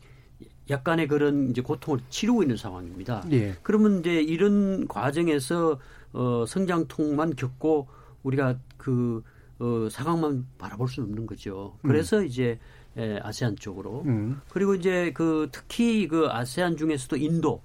약간의 0.68 1.08
그런 1.08 1.50
이제 1.50 1.62
고통을 1.62 2.00
치르고 2.10 2.42
있는 2.42 2.56
상황입니다. 2.56 3.24
예. 3.32 3.54
그러면 3.62 4.00
이제 4.00 4.20
이런 4.20 4.86
과정에서 4.88 5.78
어 6.12 6.44
성장통만 6.46 7.36
겪고 7.36 7.88
우리가 8.22 8.58
그 8.76 9.22
어, 9.60 9.88
상황만 9.90 10.46
바라볼 10.58 10.88
수는 10.88 11.10
없는 11.10 11.26
거죠. 11.26 11.76
그래서 11.82 12.18
음. 12.18 12.26
이제 12.26 12.58
에, 12.96 13.18
아세안 13.22 13.56
쪽으로 13.56 14.02
음. 14.06 14.40
그리고 14.48 14.74
이제 14.74 15.12
그 15.12 15.48
특히 15.52 16.08
그 16.08 16.26
아세안 16.28 16.76
중에서도 16.76 17.16
인도 17.16 17.62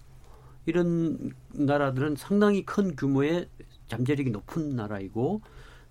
이런 0.66 1.32
나라들은 1.54 2.16
상당히 2.16 2.66
큰 2.66 2.96
규모의 2.96 3.48
잠재력이 3.88 4.32
높은 4.32 4.76
나라이고 4.76 5.42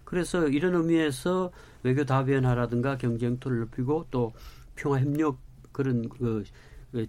그래서 0.05 0.49
이런 0.49 0.75
의미에서 0.75 1.51
외교 1.83 2.05
다변화라든가 2.05 2.99
경쟁토를 2.99 3.61
높이고 3.61 4.07
또 4.11 4.33
평화 4.77 5.01
협력 5.01 5.38
그런 5.73 6.09
그 6.09 6.44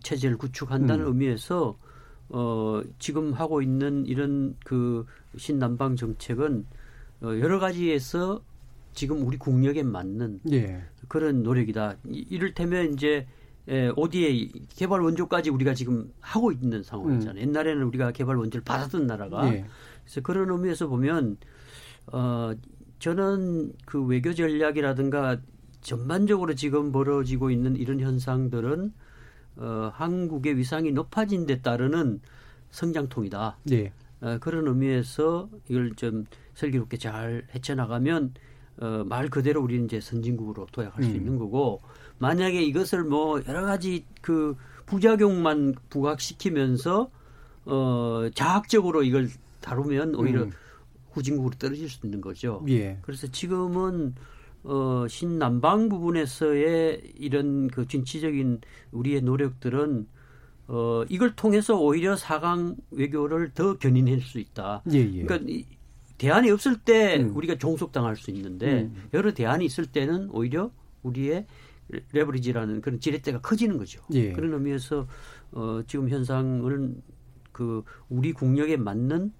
체제를 0.01 0.37
구축한다는 0.37 1.05
음. 1.05 1.07
의미에서 1.09 1.77
어 2.29 2.81
지금 2.97 3.33
하고 3.33 3.61
있는 3.61 4.05
이런 4.07 4.55
그 4.65 5.05
신남방 5.37 5.95
정책은 5.95 6.65
어, 7.21 7.27
여러 7.39 7.59
가지에서 7.59 8.41
지금 8.95 9.27
우리 9.27 9.37
국력에 9.37 9.83
맞는 9.83 10.39
예. 10.51 10.83
그런 11.07 11.43
노력이다. 11.43 11.97
이를테면 12.05 12.93
이제 12.93 13.27
에, 13.67 13.89
ODA 13.95 14.51
개발 14.69 15.01
원조까지 15.01 15.49
우리가 15.49 15.73
지금 15.73 16.11
하고 16.19 16.51
있는 16.51 16.81
상황이잖아요. 16.81 17.43
음. 17.43 17.49
옛날에는 17.49 17.83
우리가 17.83 18.11
개발 18.11 18.37
원조를 18.37 18.63
받았던 18.63 19.05
나라가 19.05 19.47
예. 19.53 19.65
그래서 20.03 20.21
그런 20.21 20.49
의미에서 20.49 20.87
보면 20.87 21.37
어 22.07 22.53
저는 22.99 23.73
그 23.85 24.03
외교 24.03 24.33
전략이라든가 24.33 25.39
전반적으로 25.81 26.55
지금 26.55 26.91
벌어지고 26.91 27.51
있는 27.51 27.75
이런 27.75 27.99
현상들은 27.99 28.93
어 29.57 29.91
한국의 29.93 30.57
위상이 30.57 30.91
높아진 30.91 31.45
데 31.45 31.61
따르는 31.61 32.21
성장통이다. 32.69 33.57
예. 33.71 33.91
어, 34.21 34.37
그런 34.39 34.67
의미에서 34.67 35.49
이걸 35.69 35.93
좀 35.95 36.25
슬기롭게 36.53 36.97
잘 36.97 37.47
헤쳐나가면 37.53 38.33
어, 38.77 39.03
말 39.05 39.29
그대로 39.29 39.61
우리는 39.61 39.85
이제 39.85 39.99
선진국으로 40.01 40.67
도약할 40.71 41.03
수 41.03 41.09
음. 41.09 41.15
있는 41.15 41.37
거고 41.37 41.81
만약에 42.17 42.61
이것을 42.63 43.03
뭐 43.03 43.41
여러 43.47 43.65
가지 43.65 44.05
그 44.21 44.55
부작용만 44.85 45.75
부각시키면서 45.89 47.09
어, 47.65 48.29
자학적으로 48.35 49.03
이걸 49.03 49.29
다루면 49.61 50.15
오히려 50.15 50.43
음. 50.43 50.51
후진국으로 51.11 51.55
떨어질 51.57 51.89
수 51.89 52.05
있는 52.05 52.21
거죠. 52.21 52.63
예. 52.67 52.99
그래서 53.01 53.27
지금은 53.27 54.13
어, 54.63 55.05
신남방 55.07 55.89
부분에서의 55.89 57.13
이런 57.17 57.67
그 57.67 57.87
진취적인 57.87 58.61
우리의 58.91 59.21
노력들은 59.21 60.07
어, 60.67 61.03
이걸 61.09 61.35
통해서 61.35 61.77
오히려 61.79 62.15
사강 62.15 62.75
외교를 62.91 63.51
더 63.53 63.77
견인할 63.77 64.21
수 64.21 64.39
있다. 64.39 64.81
예, 64.91 64.99
예. 64.99 65.23
그러니까 65.23 65.67
대안이 66.17 66.49
없을 66.51 66.77
때 66.77 67.17
음. 67.17 67.35
우리가 67.35 67.57
종속당할 67.57 68.15
수 68.15 68.31
있는데 68.31 68.83
음. 68.83 69.09
여러 69.13 69.33
대안이 69.33 69.65
있을 69.65 69.85
때는 69.85 70.29
오히려 70.31 70.71
우리의 71.03 71.45
레버리지라는 72.13 72.81
그런 72.81 72.99
지렛대가 72.99 73.41
커지는 73.41 73.77
거죠. 73.77 74.01
예. 74.13 74.31
그런 74.31 74.53
의미에서 74.53 75.07
어, 75.51 75.81
지금 75.87 76.09
현상을 76.09 76.95
그 77.51 77.83
우리 78.09 78.33
국력에 78.33 78.75
맞는 78.77 79.31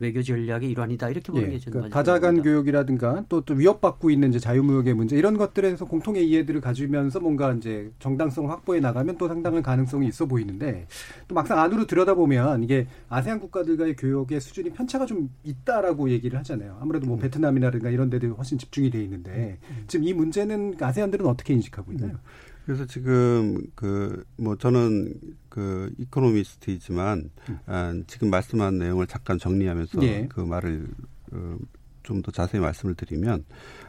외교 0.00 0.22
전략의 0.22 0.70
일환이다 0.70 1.10
이렇게 1.10 1.32
보는 1.32 1.48
예, 1.48 1.52
게 1.52 1.58
저는 1.58 1.72
그러니까 1.72 1.98
다자간 1.98 2.42
교육이라든가 2.42 3.24
또, 3.28 3.40
또 3.40 3.54
위협받고 3.54 4.10
있는 4.10 4.30
이제 4.30 4.38
자유무역의 4.38 4.94
문제 4.94 5.16
이런 5.16 5.36
것들에서 5.36 5.84
공통의 5.84 6.28
이해들을 6.28 6.60
가지면서 6.60 7.20
뭔가 7.20 7.52
이제 7.52 7.90
정당성을 7.98 8.50
확보해 8.50 8.80
나가면 8.80 9.18
또 9.18 9.28
상당한 9.28 9.62
가능성이 9.62 10.08
있어 10.08 10.26
보이는데 10.26 10.86
또 11.26 11.34
막상 11.34 11.58
안으로 11.58 11.86
들여다보면 11.86 12.62
이게 12.62 12.86
아세안 13.08 13.40
국가들과의 13.40 13.96
교역의 13.96 14.40
수준이 14.40 14.70
편차가 14.70 15.06
좀 15.06 15.30
있다라고 15.44 16.10
얘기를 16.10 16.38
하잖아요. 16.38 16.78
아무래도 16.80 17.06
뭐 17.06 17.16
음. 17.16 17.20
베트남이라든가 17.20 17.90
이런 17.90 18.10
데들 18.10 18.32
훨씬 18.32 18.58
집중이 18.58 18.90
돼 18.90 19.02
있는데 19.02 19.58
음. 19.70 19.84
지금 19.86 20.06
이 20.06 20.12
문제는 20.12 20.76
아세안들은 20.80 21.26
어떻게 21.26 21.54
인식하고 21.54 21.92
있나요? 21.92 22.12
음. 22.12 22.18
그래서 22.68 22.84
지금 22.84 23.62
그 23.74 24.28
뭐 24.36 24.56
저는 24.56 25.14
그 25.48 25.92
이코노미스트이지만 25.98 27.30
음. 27.48 27.58
아, 27.66 27.94
지금 28.06 28.30
말씀한 28.30 28.78
내용을 28.78 29.06
잠깐 29.06 29.38
정리하면서 29.38 30.02
예. 30.04 30.26
그 30.28 30.40
말을 30.40 30.86
어, 31.32 31.56
좀더 32.04 32.30
자세히 32.30 32.60
말씀을 32.60 32.94
드리면 32.94 33.44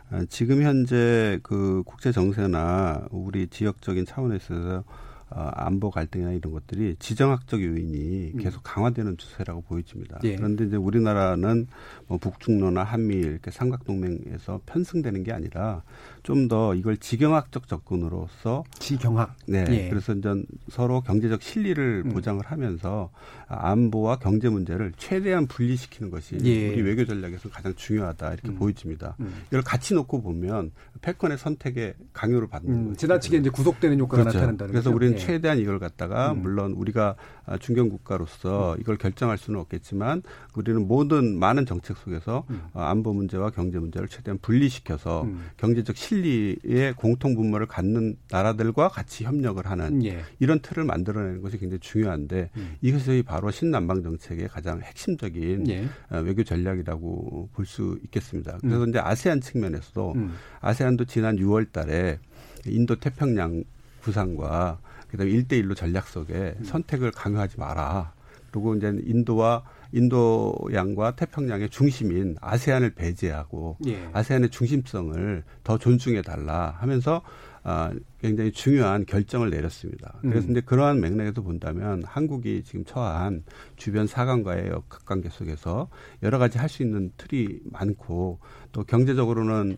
아, 0.10 0.26
지금 0.28 0.64
현재 0.64 1.40
그 1.44 1.84
국제 1.86 2.12
정세나 2.12 3.08
우리 3.12 3.48
지역적인 3.48 4.06
차원에서 4.06 4.84
어, 5.32 5.50
안보 5.54 5.92
갈등이나 5.92 6.32
이런 6.32 6.52
것들이 6.52 6.96
지정학적 6.98 7.62
요인이 7.62 8.32
음. 8.34 8.40
계속 8.40 8.64
강화되는 8.64 9.18
추세라고 9.18 9.62
보여집니다. 9.62 10.20
예. 10.24 10.36
그런데 10.36 10.66
이제 10.66 10.76
우리나라는 10.76 11.68
뭐 12.08 12.18
북중로나 12.18 12.84
한미일 12.84 13.26
이렇게 13.26 13.52
삼각동맹에서 13.52 14.62
편승되는 14.66 15.24
게 15.24 15.32
아니라 15.32 15.84
좀 16.30 16.50
더 16.50 16.74
이걸 16.74 16.98
지경학적 16.98 17.68
접근으로서 17.68 18.64
지경학 18.80 19.36
네 19.48 19.66
예. 19.70 19.90
그래서 19.90 20.14
이제 20.14 20.30
서로 20.70 21.02
경제적 21.02 21.42
실리를 21.42 22.04
음. 22.06 22.10
보장을 22.10 22.44
하면서 22.44 23.12
안보와 23.48 24.18
경제 24.18 24.50
문제를 24.50 24.94
최대한 24.98 25.48
분리시키는 25.48 26.10
것이 26.10 26.38
예. 26.44 26.70
우리 26.70 26.82
외교 26.82 27.06
전략에서 27.06 27.50
가장 27.50 27.74
중요하다 27.76 28.34
이렇게 28.34 28.50
음. 28.50 28.56
보여집니다. 28.56 29.16
음. 29.20 29.44
이걸 29.48 29.62
같이 29.62 29.94
놓고 29.94 30.22
보면 30.22 30.72
패권의 31.02 31.38
선택에 31.38 31.94
강요를 32.14 32.48
받는 32.48 32.74
음. 32.74 32.96
지나치게 32.96 33.38
이제 33.38 33.50
구속되는 33.50 34.00
효과가 34.00 34.24
그렇죠. 34.24 34.38
나타난다는 34.38 34.72
그래서 34.72 34.90
거죠. 34.90 34.96
우리는 34.96 35.14
예. 35.14 35.18
최대한 35.18 35.60
이걸 35.60 35.80
갖다가 35.80 36.32
음. 36.32 36.42
물론 36.42 36.74
우리가 36.74 37.16
중견 37.58 37.90
국가로서 37.90 38.76
이걸 38.80 38.98
결정할 38.98 39.38
수는 39.38 39.60
없겠지만 39.62 40.24
우리는 40.56 40.86
모든 40.88 41.40
많은 41.40 41.66
정책 41.66 41.98
속에서 41.98 42.44
음. 42.50 42.62
어, 42.74 42.82
안보 42.82 43.14
문제와 43.14 43.52
경제 43.52 43.80
문제를 43.80 44.10
최대한 44.10 44.38
분리시켜서 44.42 45.24
음. 45.24 45.46
경제적 45.58 45.96
실리의 45.96 46.94
공통 46.98 47.36
분모를 47.36 47.66
갖는 47.66 48.18
나라들과 48.30 48.90
같이 48.90 49.24
협력을 49.24 49.66
하는 49.66 50.04
예. 50.04 50.22
이런 50.40 50.60
틀을 50.60 50.84
만들어내는 50.84 51.42
것이 51.42 51.58
굉장히 51.58 51.80
중요한데 51.80 52.50
음. 52.58 52.76
이것이 52.82 53.24
바로 53.26 53.52
신남방 53.52 54.04
정책의 54.04 54.50
가장 54.50 54.82
핵심적인 54.82 55.70
예. 55.70 55.86
어, 56.10 56.20
외교 56.20 56.44
전략이라고 56.44 57.50
볼 57.54 57.70
수 57.70 58.00
있겠습니다. 58.06 58.58
그래서 58.60 58.84
음. 58.84 58.90
이제 58.90 59.00
아세안 59.00 59.42
측면에서도 59.42 60.14
음. 60.16 60.34
아세안도 60.60 61.06
지난 61.06 61.38
6월 61.38 61.72
달에 61.72 62.20
인도 62.66 62.96
태평양 62.96 63.64
구상과 64.02 64.80
그다음에 65.10 65.32
일대일로 65.32 65.76
전략 65.76 66.08
속에 66.08 66.56
음. 66.60 66.64
선택을 66.64 67.12
강요하지 67.12 67.60
마라. 67.60 68.14
그리고 68.52 68.76
이제 68.76 68.92
인도와 69.04 69.64
인도양과 69.92 71.16
태평양의 71.16 71.70
중심인 71.70 72.36
아세안을 72.42 72.92
배제하고 72.92 73.78
예. 73.88 74.10
아세안의 74.14 74.50
중심성을 74.50 75.44
더 75.64 75.78
존중해 75.78 76.22
달라 76.22 76.76
하면서 76.80 77.22
아, 77.64 77.92
굉장히 78.20 78.52
중요한 78.52 79.06
결정을 79.06 79.50
내렸습니다. 79.50 80.18
그래서 80.22 80.48
음. 80.48 80.52
이제 80.52 80.62
그러한 80.62 81.02
맥락에서 81.02 81.42
본다면 81.42 82.02
한국이 82.06 82.64
지금 82.64 82.86
처한 82.86 83.44
주변 83.76 84.08
사강과의 84.08 84.68
역학관계 84.70 85.30
속에서 85.30 85.90
여러 86.24 86.38
가지 86.38 86.58
할 86.58 86.70
수 86.70 86.84
있는 86.84 87.12
틀이 87.18 87.60
많고 87.66 88.40
또 88.72 88.84
경제적으로는 88.84 89.78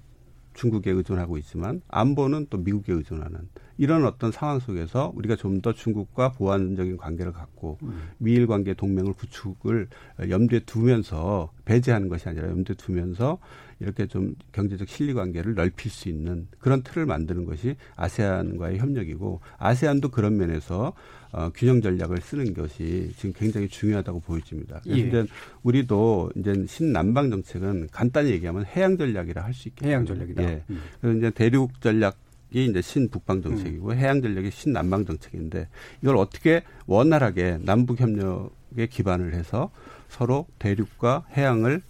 중국에 0.53 0.91
의존하고 0.91 1.37
있지만 1.37 1.81
안보는 1.87 2.47
또 2.49 2.57
미국에 2.57 2.91
의존하는 2.93 3.47
이런 3.81 4.05
어떤 4.05 4.31
상황 4.31 4.59
속에서 4.59 5.11
우리가 5.15 5.35
좀 5.35 5.61
더 5.61 5.73
중국과 5.73 6.31
보완적인 6.33 6.97
관계를 6.97 7.31
갖고 7.31 7.77
음. 7.83 8.09
미일 8.19 8.47
관계 8.47 8.73
동맹을 8.73 9.13
구축을 9.13 9.87
염두에 10.29 10.59
두면서 10.61 11.51
배제하는 11.65 12.09
것이 12.09 12.29
아니라 12.29 12.47
염두에 12.49 12.75
두면서 12.75 13.39
이렇게 13.79 14.05
좀 14.05 14.35
경제적 14.51 14.87
실리 14.87 15.13
관계를 15.13 15.55
넓힐 15.55 15.91
수 15.91 16.09
있는 16.09 16.47
그런 16.59 16.83
틀을 16.83 17.05
만드는 17.07 17.45
것이 17.45 17.75
아세안과의 17.95 18.77
협력이고 18.77 19.41
아세안도 19.57 20.09
그런 20.09 20.37
면에서 20.37 20.93
어, 21.31 21.49
균형 21.55 21.81
전략을 21.81 22.17
쓰는 22.21 22.53
것이 22.53 23.11
지금 23.17 23.33
굉장히 23.33 23.67
중요하다고 23.67 24.19
보여집니다. 24.19 24.81
그래서 24.83 24.99
예. 24.99 25.07
이제 25.07 25.25
우리도 25.63 26.31
이제 26.35 26.65
신남방 26.67 27.29
정책은 27.31 27.87
간단히 27.91 28.29
얘기하면 28.31 28.65
해양 28.65 28.97
전략이라 28.97 29.43
할 29.43 29.53
수 29.53 29.69
있겠죠. 29.69 29.87
해양 29.87 30.05
전략이다. 30.05 30.43
예. 30.43 30.63
음. 30.69 30.81
그래서 30.99 31.17
이제 31.17 31.29
대륙 31.31 31.81
전략 31.81 32.17
이 32.53 32.65
이제 32.65 32.81
신북방 32.81 33.41
정책이고 33.41 33.89
음. 33.89 33.97
해양 33.97 34.21
전략이 34.21 34.51
신남방 34.51 35.05
정책인데 35.05 35.67
이걸 36.01 36.17
어떻게 36.17 36.63
원활하게 36.85 37.59
남북 37.61 37.99
협력에 37.99 38.87
기반을 38.89 39.33
해서 39.33 39.71
서로 40.09 40.47
대륙과 40.59 41.25
해양을 41.35 41.81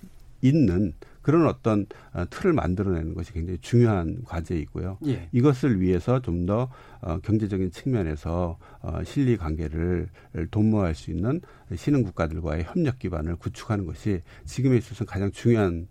잇는 0.41 0.93
그런 1.21 1.47
어떤 1.47 1.85
어, 2.13 2.25
틀을 2.29 2.53
만들어내는 2.53 3.13
것이 3.13 3.31
굉장히 3.33 3.59
중요한 3.61 4.23
과제이고요. 4.25 4.97
예. 5.07 5.29
이것을 5.31 5.79
위해서 5.79 6.21
좀더 6.21 6.69
어, 7.01 7.19
경제적인 7.19 7.71
측면에서 7.71 8.57
어, 8.81 9.03
실리 9.03 9.37
관계를 9.37 10.09
도모할 10.49 10.95
수 10.95 11.11
있는 11.11 11.41
신흥 11.75 12.03
국가들과의 12.03 12.63
협력 12.63 12.99
기반을 12.99 13.35
구축하는 13.35 13.85
것이 13.85 14.21
지금에 14.45 14.77
있어서 14.77 15.05
가장 15.05 15.31
중요한 15.31 15.87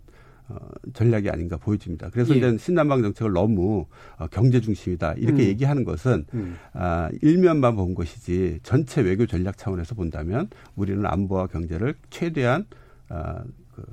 전략이 0.93 1.29
아닌가 1.29 1.57
보여집니다. 1.57 2.09
그래서 2.11 2.33
예. 2.33 2.37
이제 2.37 2.57
신남방 2.57 3.01
정책을 3.01 3.33
너무 3.33 3.85
어, 4.17 4.27
경제 4.27 4.59
중심이다 4.61 5.13
이렇게 5.13 5.43
음. 5.43 5.47
얘기하는 5.47 5.83
것은 5.83 6.25
음. 6.33 6.57
아, 6.73 7.09
일면만 7.21 7.75
본 7.75 7.93
것이지 7.95 8.59
전체 8.63 9.01
외교 9.01 9.25
전략 9.25 9.57
차원에서 9.57 9.95
본다면 9.95 10.49
우리는 10.75 11.05
안보와 11.05 11.47
경제를 11.47 11.95
최대한 12.09 12.65
아, 13.09 13.43
그 13.75 13.83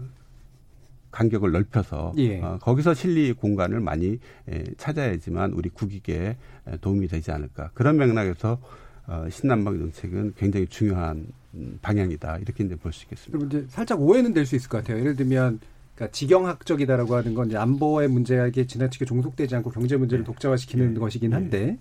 간격을 1.11 1.53
넓혀서 1.53 2.13
예. 2.19 2.41
어, 2.41 2.59
거기서 2.61 2.95
실리 2.95 3.33
공간을 3.33 3.81
많이 3.81 4.19
에, 4.49 4.65
찾아야지만 4.77 5.53
우리 5.53 5.69
국익에 5.71 6.37
도움이 6.81 7.09
되지 7.09 7.31
않을까 7.33 7.71
그런 7.75 7.97
맥락에서 7.97 8.61
어, 9.07 9.27
신남방 9.31 9.79
정책은 9.79 10.35
굉장히 10.37 10.67
중요한 10.67 11.27
음, 11.55 11.79
방향이다 11.81 12.39
이렇게 12.39 12.63
이제 12.63 12.77
볼 12.77 12.93
수 12.93 13.05
있겠습니다. 13.05 13.39
그럼 13.39 13.49
이제 13.49 13.67
살짝 13.71 14.01
오해는 14.03 14.35
될 14.35 14.45
수 14.45 14.55
있을 14.55 14.69
것 14.69 14.79
같아요. 14.79 15.01
예를 15.01 15.17
들면 15.17 15.61
그러니까 15.99 16.13
지경학적이다라고 16.13 17.17
하는 17.17 17.35
건 17.35 17.49
이제 17.49 17.57
안보의 17.57 18.09
문제에게 18.09 18.67
지나치게 18.67 19.05
종속되지 19.05 19.57
않고 19.57 19.71
경제 19.71 19.97
문제를 19.97 20.25
네. 20.25 20.27
독자화시키는 20.27 20.95
네. 20.95 21.01
것이긴 21.01 21.35
한데 21.35 21.59
네. 21.59 21.79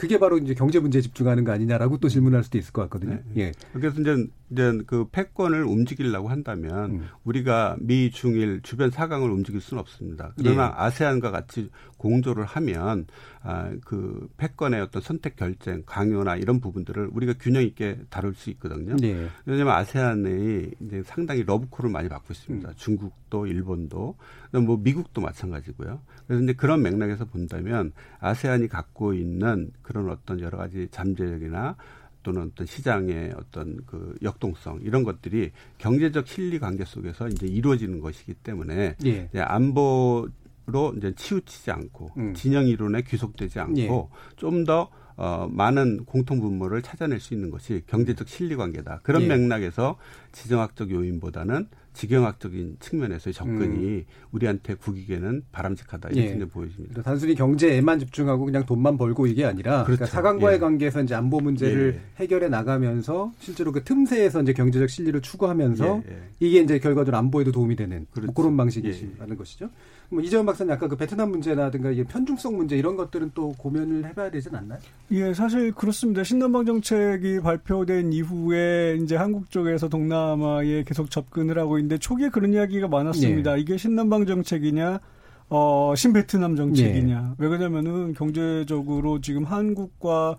그게 0.00 0.18
바로 0.18 0.38
이제 0.38 0.54
경제 0.54 0.78
문제에 0.80 1.02
집중하는 1.02 1.44
거 1.44 1.52
아니냐라고 1.52 1.98
또 1.98 2.08
질문할 2.08 2.42
수도 2.42 2.56
있을 2.56 2.72
것 2.72 2.80
같거든요. 2.84 3.18
네. 3.34 3.42
예. 3.42 3.52
그래서 3.74 4.00
이제, 4.00 4.26
이제 4.50 4.78
그 4.86 5.06
패권을 5.12 5.62
움직이려고 5.62 6.28
한다면 6.28 6.90
음. 6.90 7.08
우리가 7.24 7.76
미, 7.80 8.10
중일 8.10 8.62
주변 8.62 8.90
사강을 8.90 9.30
움직일 9.30 9.60
수는 9.60 9.78
없습니다. 9.78 10.32
그러나 10.38 10.74
예. 10.74 10.82
아세안과 10.82 11.30
같이 11.30 11.68
공조를 11.98 12.46
하면 12.46 13.08
아, 13.42 13.70
그 13.84 14.26
패권의 14.38 14.80
어떤 14.80 15.02
선택 15.02 15.36
결정, 15.36 15.82
강요나 15.84 16.36
이런 16.36 16.60
부분들을 16.60 17.10
우리가 17.12 17.34
균형 17.38 17.62
있게 17.62 17.98
다룰 18.08 18.34
수 18.34 18.48
있거든요. 18.50 18.96
예. 19.02 19.28
왜냐하면 19.44 19.74
아세안이 19.74 20.70
이제 20.80 21.02
상당히 21.04 21.42
러브콜을 21.42 21.90
많이 21.90 22.08
받고 22.08 22.32
있습니다. 22.32 22.70
음. 22.70 22.74
중국도, 22.74 23.46
일본도, 23.46 24.16
뭐 24.52 24.76
미국도 24.76 25.20
마찬가지고요. 25.20 26.00
그래서 26.26 26.42
이제 26.42 26.52
그런 26.52 26.82
맥락에서 26.82 27.24
본다면 27.24 27.92
아세안이 28.18 28.68
갖고 28.68 29.14
있는 29.14 29.70
그런 29.82 30.10
어떤 30.10 30.40
여러 30.40 30.58
가지 30.58 30.88
잠재력이나 30.90 31.76
또는 32.22 32.50
어떤 32.52 32.66
시장의 32.66 33.34
어떤 33.36 33.78
그 33.86 34.14
역동성 34.22 34.80
이런 34.82 35.04
것들이 35.04 35.52
경제적 35.78 36.26
실리 36.26 36.58
관계 36.58 36.84
속에서 36.84 37.28
이제 37.28 37.46
이루어지는 37.46 38.00
것이기 38.00 38.34
때문에 38.34 38.96
예. 39.06 39.28
이제 39.30 39.40
안보로 39.40 40.94
이제 40.96 41.14
치우치지 41.16 41.70
않고 41.70 42.10
음. 42.18 42.34
진영 42.34 42.66
이론에 42.66 43.02
귀속되지 43.02 43.60
않고 43.60 44.10
예. 44.12 44.36
좀더 44.36 44.90
어, 45.16 45.48
많은 45.50 46.06
공통 46.06 46.40
분모를 46.40 46.80
찾아낼 46.80 47.20
수 47.20 47.34
있는 47.34 47.50
것이 47.50 47.82
경제적 47.86 48.26
실리 48.26 48.56
관계다. 48.56 49.00
그런 49.02 49.22
예. 49.22 49.26
맥락에서 49.28 49.98
지정학적 50.32 50.90
요인보다는 50.90 51.68
지경학적인 51.92 52.76
측면에서의 52.80 53.34
접근이 53.34 53.84
음. 53.84 54.04
우리한테 54.32 54.74
국익에는 54.74 55.42
바람직하다 55.52 56.10
이렇게 56.10 56.40
예. 56.40 56.44
보여집니다. 56.44 57.02
단순히 57.02 57.34
경제에만 57.34 57.98
집중하고 57.98 58.44
그냥 58.44 58.64
돈만 58.64 58.96
벌고 58.96 59.26
이게 59.26 59.44
아니라 59.44 59.84
그러니까 59.84 59.84
그렇죠. 59.84 59.98
그러니까 59.98 60.16
사강과의 60.16 60.54
예. 60.56 60.60
관계에서 60.60 61.02
이제 61.02 61.14
안보 61.14 61.40
문제를 61.40 62.00
예. 62.00 62.22
해결해 62.22 62.48
나가면서 62.48 63.32
실제로 63.38 63.72
그 63.72 63.82
틈새에서 63.82 64.42
이제 64.42 64.52
경제적 64.52 64.88
실리를 64.88 65.20
추구하면서 65.20 66.02
예, 66.06 66.12
예. 66.12 66.22
이게 66.38 66.60
이제 66.60 66.78
결과적으로 66.78 67.16
안보에도 67.18 67.52
도움이 67.52 67.76
되는 67.76 67.98
뭐 67.98 68.06
그렇죠. 68.12 68.26
뭐 68.26 68.34
그런 68.34 68.56
방식이라는 68.56 69.36
것이죠. 69.36 69.68
뭐 70.10 70.20
이재원 70.20 70.44
박사님 70.44 70.72
아까 70.72 70.88
그 70.88 70.96
베트남 70.96 71.30
문제라든가 71.30 71.90
이게 71.90 72.02
편중성 72.02 72.56
문제 72.56 72.76
이런 72.76 72.96
것들은 72.96 73.30
또 73.32 73.52
고민을 73.52 74.04
해봐야 74.06 74.30
되진 74.30 74.54
않나요? 74.54 74.80
예, 75.12 75.32
사실 75.32 75.72
그렇습니다. 75.72 76.24
신남방 76.24 76.66
정책이 76.66 77.40
발표된 77.40 78.12
이후에 78.12 78.98
이제 79.00 79.14
한국 79.14 79.50
쪽에서 79.50 79.88
동남아에 79.88 80.82
계속 80.82 81.10
접근을 81.10 81.58
하고 81.58 81.78
있는데 81.80 81.98
초기에 81.98 82.28
그런 82.28 82.52
이야기가 82.52 82.88
많았습니다. 82.88 83.56
예. 83.56 83.60
이게 83.60 83.76
신남방 83.76 84.26
정책이냐? 84.26 85.00
어, 85.48 85.94
신베트남 85.96 86.56
정책이냐. 86.56 87.30
예. 87.30 87.34
왜 87.38 87.48
그러냐면은 87.48 88.14
경제적으로 88.14 89.20
지금 89.20 89.44
한국과 89.44 90.36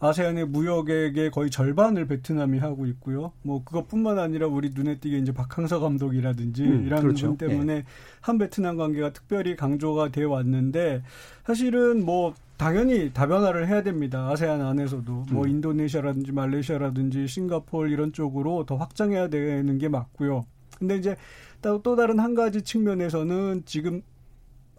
아세안의 0.00 0.46
무역액의 0.48 1.30
거의 1.30 1.50
절반을 1.50 2.06
베트남이 2.06 2.58
하고 2.58 2.86
있고요. 2.86 3.32
뭐 3.42 3.62
그것뿐만 3.64 4.18
아니라 4.18 4.46
우리 4.46 4.70
눈에 4.74 4.98
띄게 4.98 5.18
이제 5.18 5.32
박항서 5.32 5.80
감독이라든지 5.80 6.62
음, 6.62 6.86
이런 6.86 7.00
그렇죠. 7.00 7.28
분 7.28 7.36
때문에 7.38 7.72
예. 7.74 7.84
한 8.20 8.38
베트남 8.38 8.76
관계가 8.76 9.12
특별히 9.12 9.56
강조가 9.56 10.10
되어 10.10 10.30
왔는데 10.30 11.02
사실은 11.46 12.04
뭐 12.04 12.34
당연히 12.56 13.12
다변화를 13.12 13.66
해야 13.68 13.82
됩니다. 13.82 14.28
아세안 14.30 14.60
안에서도 14.60 15.26
뭐 15.30 15.44
음. 15.44 15.48
인도네시아라든지 15.48 16.32
말레이시아라든지 16.32 17.26
싱가폴 17.26 17.90
이런 17.90 18.12
쪽으로 18.12 18.64
더 18.66 18.76
확장해야 18.76 19.28
되는 19.28 19.78
게 19.78 19.88
맞고요. 19.88 20.44
근데 20.78 20.96
이제 20.96 21.16
또, 21.62 21.82
또 21.82 21.96
다른 21.96 22.18
한 22.18 22.34
가지 22.34 22.62
측면에서는 22.62 23.62
지금 23.66 24.02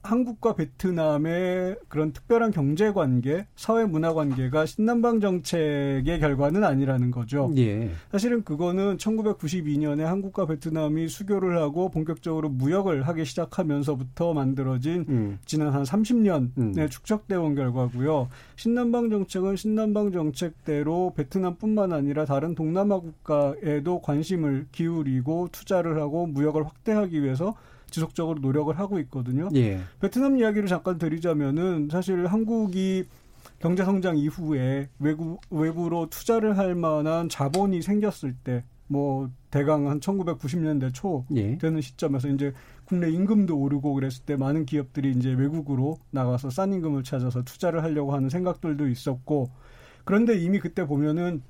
한국과 0.06 0.56
베트남의 0.56 1.78
그런 1.88 2.14
특별한 2.14 2.52
경제 2.52 2.92
관계, 2.92 3.48
사회 3.56 3.86
문화 3.86 4.14
관계가 4.14 4.66
신남방 4.66 5.20
정책의 5.20 6.20
결과는 6.20 6.64
아니라는 6.64 7.12
거죠. 7.12 7.52
예. 7.58 7.90
사실은 8.12 8.44
그거는 8.44 8.98
1992년에 8.98 10.04
한국과 10.04 10.46
베트남이 10.46 11.10
수교를 11.10 11.58
하고 11.58 11.90
본격적으로 11.90 12.50
무역을 12.50 13.08
하기 13.08 13.26
시작하면서부터 13.26 14.34
만들어진 14.34 15.06
음. 15.10 15.40
지난 15.46 15.74
한 15.74 15.84
30년에 15.84 16.58
음. 16.58 16.90
축적돼 16.90 17.36
온 17.36 17.56
결과고요. 17.56 18.30
신남방 18.56 19.10
정책은 19.10 19.56
신남방 19.56 20.12
정책대로 20.12 21.14
베트남뿐만 21.16 21.92
아니라 21.92 22.26
다른 22.26 22.54
동남아 22.56 23.00
국가에도 23.00 24.02
관심을 24.02 24.68
기울이고 24.72 25.50
투자를 25.52 26.00
하고 26.00 26.28
무역을 26.28 26.66
확대하기 26.66 27.24
위해서 27.24 27.56
지속적으로 27.96 28.40
노력을 28.40 28.78
하고 28.78 29.00
있거든요. 29.00 29.50
예. 29.56 29.80
베트남 30.00 30.38
이야기를 30.38 30.68
잠깐 30.68 30.98
드리자면은 30.98 31.90
사실 31.92 32.28
한국이 32.28 33.06
경제 33.60 33.84
성장 33.84 34.18
이후에 34.18 34.90
외국 35.00 35.42
외부로 35.50 36.10
투자를 36.10 36.58
할 36.58 36.76
만한 36.76 37.30
자본이 37.30 37.82
생겼을 37.82 38.36
때 38.44 38.64
뭐 38.88 39.30
대강 39.50 39.90
한 39.90 40.00
1990년대 40.00 40.94
초 40.94 41.26
예. 41.36 41.58
되는 41.58 41.82
시점에서 41.82 42.28
이제 42.30 42.54
국내 42.86 43.10
임금도 43.10 43.58
오르고 43.58 43.94
그랬을 43.94 44.24
때 44.26 44.36
많은 44.36 44.66
기업들이 44.66 45.12
이제 45.12 45.32
외국으로 45.32 45.98
나가서 46.12 46.50
싼 46.52 46.72
임금을 46.74 47.04
찾아서 47.04 47.44
투자를 47.44 47.84
하려고 47.84 48.14
하는 48.14 48.30
생각들도 48.30 48.88
있었고 48.88 49.50
그런데 50.04 50.38
이미 50.38 50.60
그때 50.60 50.86
보면은 50.86 51.42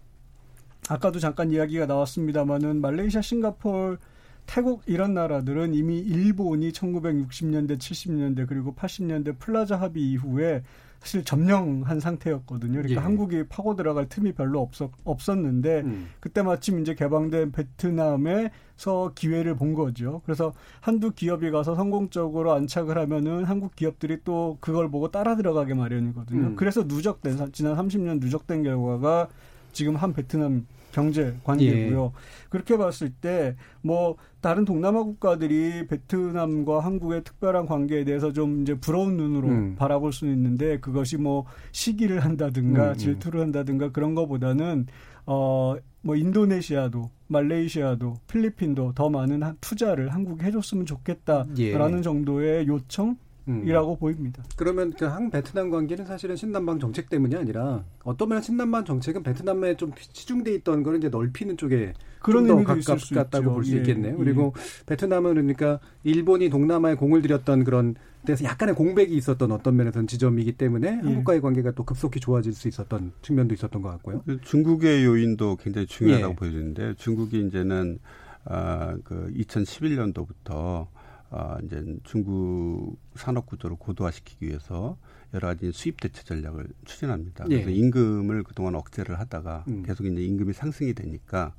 아까도 0.88 1.20
잠깐 1.20 1.52
이야기가 1.52 1.88
나왔습니다마는 1.88 2.80
말레이시아, 2.80 3.22
싱가폴 3.22 3.98
태국 4.46 4.84
이런 4.86 5.14
나라들은 5.14 5.74
이미 5.74 6.00
일본이 6.00 6.72
1960년대, 6.72 7.78
70년대 7.78 8.48
그리고 8.48 8.74
80년대 8.76 9.40
플라자 9.40 9.76
합의 9.78 10.04
이후에 10.04 10.64
사실 11.06 11.24
점령한 11.24 12.00
상태였거든요. 12.00 12.80
그러니까 12.80 13.00
예. 13.00 13.04
한국이 13.04 13.44
파고 13.48 13.76
들어갈 13.76 14.10
틈이 14.10 14.34
별로 14.34 14.60
없었, 14.62 14.90
없었는데 15.04 15.82
음. 15.82 16.08
그때 16.20 16.42
마침 16.42 16.80
이제 16.80 16.96
개방된 16.96 17.52
베트남에서 17.52 19.12
기회를 19.14 19.56
본 19.56 19.76
거죠. 19.76 20.24
그래서 20.26 20.54
한두 20.82 21.12
기업이 21.12 21.52
가서 21.52 21.76
성공적으로 21.76 22.54
안착을 22.54 22.98
하면은 22.98 23.44
한국 23.44 23.76
기업들이 23.76 24.18
또 24.24 24.58
그걸 24.60 24.90
보고 24.90 25.12
따라 25.12 25.36
들어가게 25.36 25.76
마련이거든요. 25.76 26.48
음. 26.48 26.56
그래서 26.56 26.84
누적된 26.84 27.52
지난 27.52 27.76
30년 27.76 28.20
누적된 28.20 28.64
결과가 28.64 29.30
지금 29.74 29.96
한 29.96 30.12
베트남 30.14 30.66
경제 30.96 31.36
관계고요. 31.44 32.06
예. 32.06 32.50
그렇게 32.50 32.78
봤을 32.78 33.10
때 33.10 33.56
뭐 33.82 34.16
다른 34.42 34.66
동남아 34.66 35.04
국가들이 35.04 35.86
베트남과 35.88 36.80
한국의 36.80 37.24
특별한 37.24 37.68
관계에 37.68 38.04
대해서 38.04 38.34
좀 38.34 38.62
이제 38.62 38.74
부러운 38.74 39.18
눈으로 39.18 39.48
음. 39.48 39.76
바라볼 39.76 40.12
수는 40.12 40.34
있는데 40.34 40.80
그것이 40.80 41.18
뭐 41.18 41.46
시기를 41.72 42.22
한다든가 42.22 42.88
음, 42.88 42.90
음. 42.90 42.98
질투를 42.98 43.42
한다든가 43.42 43.92
그런 43.92 44.16
거보다는 44.16 44.88
어 45.26 45.76
뭐 46.06 46.16
인도네시아도 46.16 47.10
말레이시아도 47.28 48.14
필리핀도 48.28 48.94
더 48.94 49.10
많은 49.10 49.42
투자를 49.60 50.14
한국에 50.14 50.46
해줬으면 50.46 50.86
좋겠다라는 50.86 51.98
예. 51.98 52.02
정도의 52.04 52.68
요청 52.68 53.18
이라고 53.48 53.94
음. 53.94 54.00
보입니다. 54.00 54.44
그러면 54.58 54.92
그한 54.94 55.30
베트남 55.30 55.70
관계는 55.70 56.06
사실은 56.06 56.36
신남방 56.36 56.80
정책 56.80 57.10
때문이 57.10 57.36
아니라 57.36 57.84
어떤 58.04 58.30
면에 58.30 58.42
신남방 58.42 58.86
정책은 58.86 59.22
베트남에 59.22 59.78
좀 59.78 59.92
치중돼 60.14 60.54
있던 60.56 60.82
거를 60.82 60.98
이제 60.98 61.10
넓히는 61.10 61.58
쪽에 61.58 61.94
그런 62.22 62.48
더 62.48 62.56
가깝다고 62.64 63.54
볼 63.54 63.64
수 63.64 63.76
있겠네요. 63.78 64.14
예. 64.14 64.18
그리고 64.18 64.54
베트남은 64.88 65.34
그러니까 65.36 65.80
일본이 66.04 66.50
동남아에 66.50 66.96
공을 66.96 67.22
들였던 67.22 67.64
그런 67.64 67.96
데서 68.26 68.44
약간의 68.44 68.74
공백이 68.74 69.16
있었던 69.16 69.52
어떤 69.52 69.76
면에서는 69.76 70.08
지점이기 70.08 70.54
때문에 70.54 70.88
예. 70.88 71.06
한국과의 71.06 71.42
관계가 71.42 71.72
또 71.74 71.84
급속히 71.84 72.20
좋아질 72.20 72.54
수 72.54 72.68
있었던 72.68 73.12
측면도 73.22 73.54
있었던 73.54 73.80
것 73.84 73.90
같고요. 73.90 74.24
중국의 74.42 75.06
요인도 75.06 75.58
굉장히 75.58 75.86
중요하다고 75.86 76.32
예. 76.32 76.36
보여지는데 76.36 76.96
중국이 76.96 77.46
이제는 77.46 78.00
아, 78.46 78.96
그 79.04 79.32
2011년도부터 79.36 80.88
아, 81.30 81.58
이제 81.64 81.84
중국 82.04 82.98
산업 83.16 83.46
구조를 83.46 83.78
고도화시키기 83.78 84.48
위해서 84.48 84.98
여러 85.34 85.50
가지 85.50 85.72
수입 85.72 86.00
대체 86.00 86.24
전략을 86.24 86.68
추진합니다. 86.86 87.46
예. 87.50 87.62
그래서 87.62 87.70
임금을 87.72 88.44
그동안 88.44 88.76
억제를 88.76 89.20
하다가 89.20 89.66
음. 89.68 89.84
계속 89.84 90.06
이제 90.06 90.22
임금이 90.22 90.54
상승이 90.54 90.94
되니까 90.94 91.54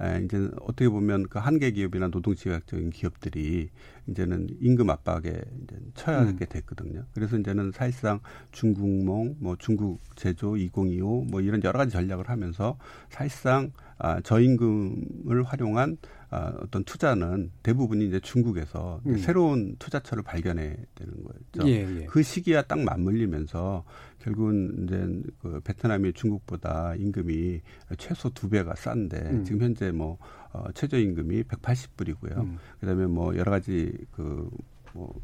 에, 0.00 0.22
이제 0.24 0.50
어떻게 0.60 0.88
보면 0.88 1.24
그 1.28 1.38
한계 1.38 1.70
기업이나 1.70 2.08
노동지각적인 2.08 2.90
기업들이 2.90 3.70
이제는 4.06 4.48
임금 4.60 4.90
압박에 4.90 5.30
이제 5.30 5.76
처하게 5.94 6.30
음. 6.30 6.46
됐거든요. 6.48 7.04
그래서 7.14 7.38
이제는 7.38 7.72
사실상 7.72 8.20
중국몽, 8.52 9.36
뭐 9.40 9.56
중국 9.58 10.00
제조 10.14 10.56
2025, 10.56 11.24
뭐 11.24 11.40
이런 11.40 11.64
여러 11.64 11.78
가지 11.78 11.92
전략을 11.92 12.28
하면서 12.28 12.78
사실상 13.08 13.72
아, 13.98 14.20
저임금을 14.20 15.42
활용한 15.44 15.96
아, 16.36 16.52
어떤 16.60 16.84
투자는 16.84 17.50
대부분이 17.62 18.06
이제 18.06 18.20
중국에서 18.20 19.00
음. 19.06 19.16
새로운 19.16 19.74
투자처를 19.78 20.22
발견해야 20.22 20.74
되는 20.94 21.14
거죠. 21.24 21.66
예, 21.66 22.02
예. 22.02 22.04
그 22.04 22.22
시기와 22.22 22.62
딱 22.62 22.78
맞물리면서 22.80 23.84
결국은 24.18 24.84
이제 24.84 25.30
그 25.40 25.60
베트남이 25.60 26.12
중국보다 26.12 26.94
임금이 26.96 27.62
최소 27.96 28.28
두 28.30 28.50
배가 28.50 28.74
싼데 28.74 29.18
음. 29.18 29.44
지금 29.44 29.62
현재 29.62 29.90
뭐 29.90 30.18
어, 30.52 30.64
최저 30.74 30.98
임금이 30.98 31.44
180불이고요. 31.44 32.36
음. 32.36 32.58
그다음에 32.80 33.06
뭐 33.06 33.34
여러 33.36 33.50
가지 33.50 33.96
그뭐 34.10 35.18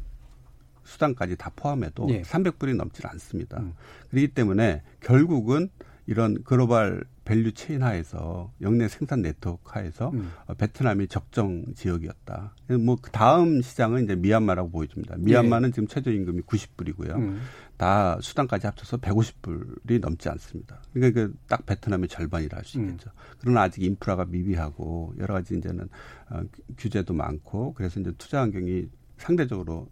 수당까지 0.83 1.35
다 1.35 1.51
포함해도 1.55 2.07
예. 2.09 2.23
300불이 2.23 2.75
넘질 2.75 3.05
않습니다. 3.05 3.59
음. 3.59 3.73
그렇기 4.09 4.29
때문에 4.29 4.81
결국은 4.99 5.69
이런 6.07 6.43
global 6.43 7.05
value 7.25 7.53
chain 7.53 7.83
하에서 7.83 8.51
역내 8.61 8.87
생산 8.87 9.21
네트워크 9.21 9.71
하에서 9.71 10.09
음. 10.09 10.31
어, 10.45 10.53
베트남이 10.53 11.07
적정 11.07 11.65
지역이었다. 11.75 12.55
뭐 12.83 12.97
그 13.01 13.11
다음 13.11 13.61
시장은 13.61 14.03
이제 14.05 14.15
미얀마라고 14.15 14.69
보여집니다. 14.71 15.15
미얀마는 15.19 15.69
예. 15.69 15.71
지금 15.73 15.87
최저임금이 15.87 16.41
90불이고요. 16.41 17.15
음. 17.15 17.41
다 17.77 18.17
수당까지 18.21 18.67
합쳐서 18.67 18.97
150불이 18.97 19.99
넘지 19.99 20.29
않습니다. 20.29 20.81
그러니까 20.93 21.29
딱 21.47 21.65
베트남의 21.65 22.07
절반이라 22.09 22.57
할 22.57 22.65
수 22.65 22.79
있겠죠. 22.79 23.09
음. 23.09 23.35
그러나 23.39 23.61
아직 23.63 23.83
인프라가 23.83 24.25
미비하고 24.25 25.15
여러 25.19 25.33
가지 25.33 25.57
이제는 25.57 25.89
어, 26.29 26.41
규제도 26.77 27.13
많고 27.13 27.73
그래서 27.73 27.99
이제 27.99 28.11
투자 28.17 28.41
환경이 28.41 28.87
상대적으로 29.17 29.87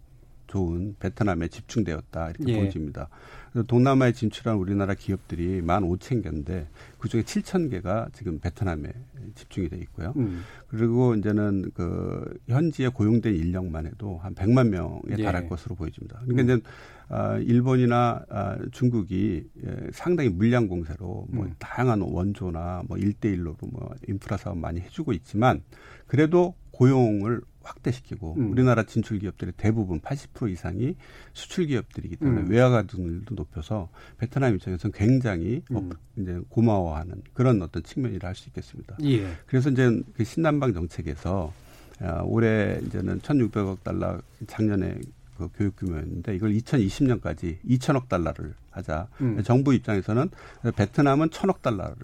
좋은 0.52 0.96
베트남에 0.98 1.48
집중되었다 1.48 2.30
이렇게 2.30 2.52
예. 2.52 2.58
보여집니다. 2.58 3.08
그래서 3.50 3.66
동남아에 3.66 4.12
진출한 4.12 4.56
우리나라 4.56 4.92
기업들이 4.92 5.62
만 5.62 5.82
오천 5.82 6.20
개인데 6.20 6.68
그중에 6.98 7.22
칠천 7.22 7.70
개가 7.70 8.08
지금 8.12 8.38
베트남에 8.38 8.92
집중이 9.34 9.70
돼 9.70 9.78
있고요. 9.78 10.12
음. 10.16 10.42
그리고 10.68 11.14
이제는 11.14 11.70
그 11.72 12.38
현지에 12.48 12.88
고용된 12.88 13.34
인력만 13.34 13.86
해도 13.86 14.18
한 14.22 14.34
백만 14.34 14.68
명에 14.68 15.16
예. 15.18 15.22
달할 15.22 15.48
것으로 15.48 15.74
보여집니다. 15.74 16.20
그러니까 16.26 16.52
음. 16.52 16.58
이제 16.58 16.68
아, 17.08 17.38
일본이나 17.38 18.24
아, 18.28 18.58
중국이 18.72 19.44
예, 19.64 19.90
상당히 19.92 20.28
물량 20.28 20.66
공세로 20.68 21.26
뭐 21.30 21.46
음. 21.46 21.54
다양한 21.58 22.02
원조나 22.02 22.82
뭐 22.88 22.98
일대일로로 22.98 23.56
뭐 23.70 23.94
인프라 24.06 24.36
사업 24.36 24.58
많이 24.58 24.80
해주고 24.80 25.14
있지만 25.14 25.62
그래도 26.06 26.54
고용을 26.72 27.40
확대시키고 27.64 28.34
음. 28.38 28.52
우리나라 28.52 28.82
진출 28.84 29.18
기업들의 29.18 29.54
대부분 29.56 30.00
80% 30.00 30.50
이상이 30.50 30.96
수출 31.32 31.66
기업들이기 31.66 32.16
때문에 32.16 32.42
음. 32.42 32.50
외화가 32.50 32.82
등률도 32.82 33.34
높여서 33.34 33.88
베트남 34.18 34.54
입장에서는 34.54 34.92
굉장히 34.92 35.62
음. 35.70 35.90
이제 36.16 36.40
고마워하는 36.48 37.22
그런 37.34 37.62
어떤 37.62 37.82
측면이라 37.82 38.28
할 38.28 38.34
수 38.34 38.48
있겠습니다. 38.48 38.96
예. 39.04 39.26
그래서 39.46 39.70
이제 39.70 40.02
그 40.14 40.24
신남방 40.24 40.72
정책에서 40.72 41.52
아, 42.00 42.22
올해 42.24 42.80
이제는 42.86 43.20
1,600억 43.20 43.84
달러 43.84 44.20
작년에 44.46 44.98
그 45.36 45.48
교육 45.54 45.76
규모였는데 45.76 46.34
이걸 46.34 46.52
2020년까지 46.52 47.58
2천억 47.64 48.08
달러를 48.08 48.54
하자. 48.70 49.06
음. 49.20 49.42
정부 49.44 49.74
입장에서는 49.74 50.30
베트남은 50.76 51.28
1,000억 51.28 51.62
달러를 51.62 51.94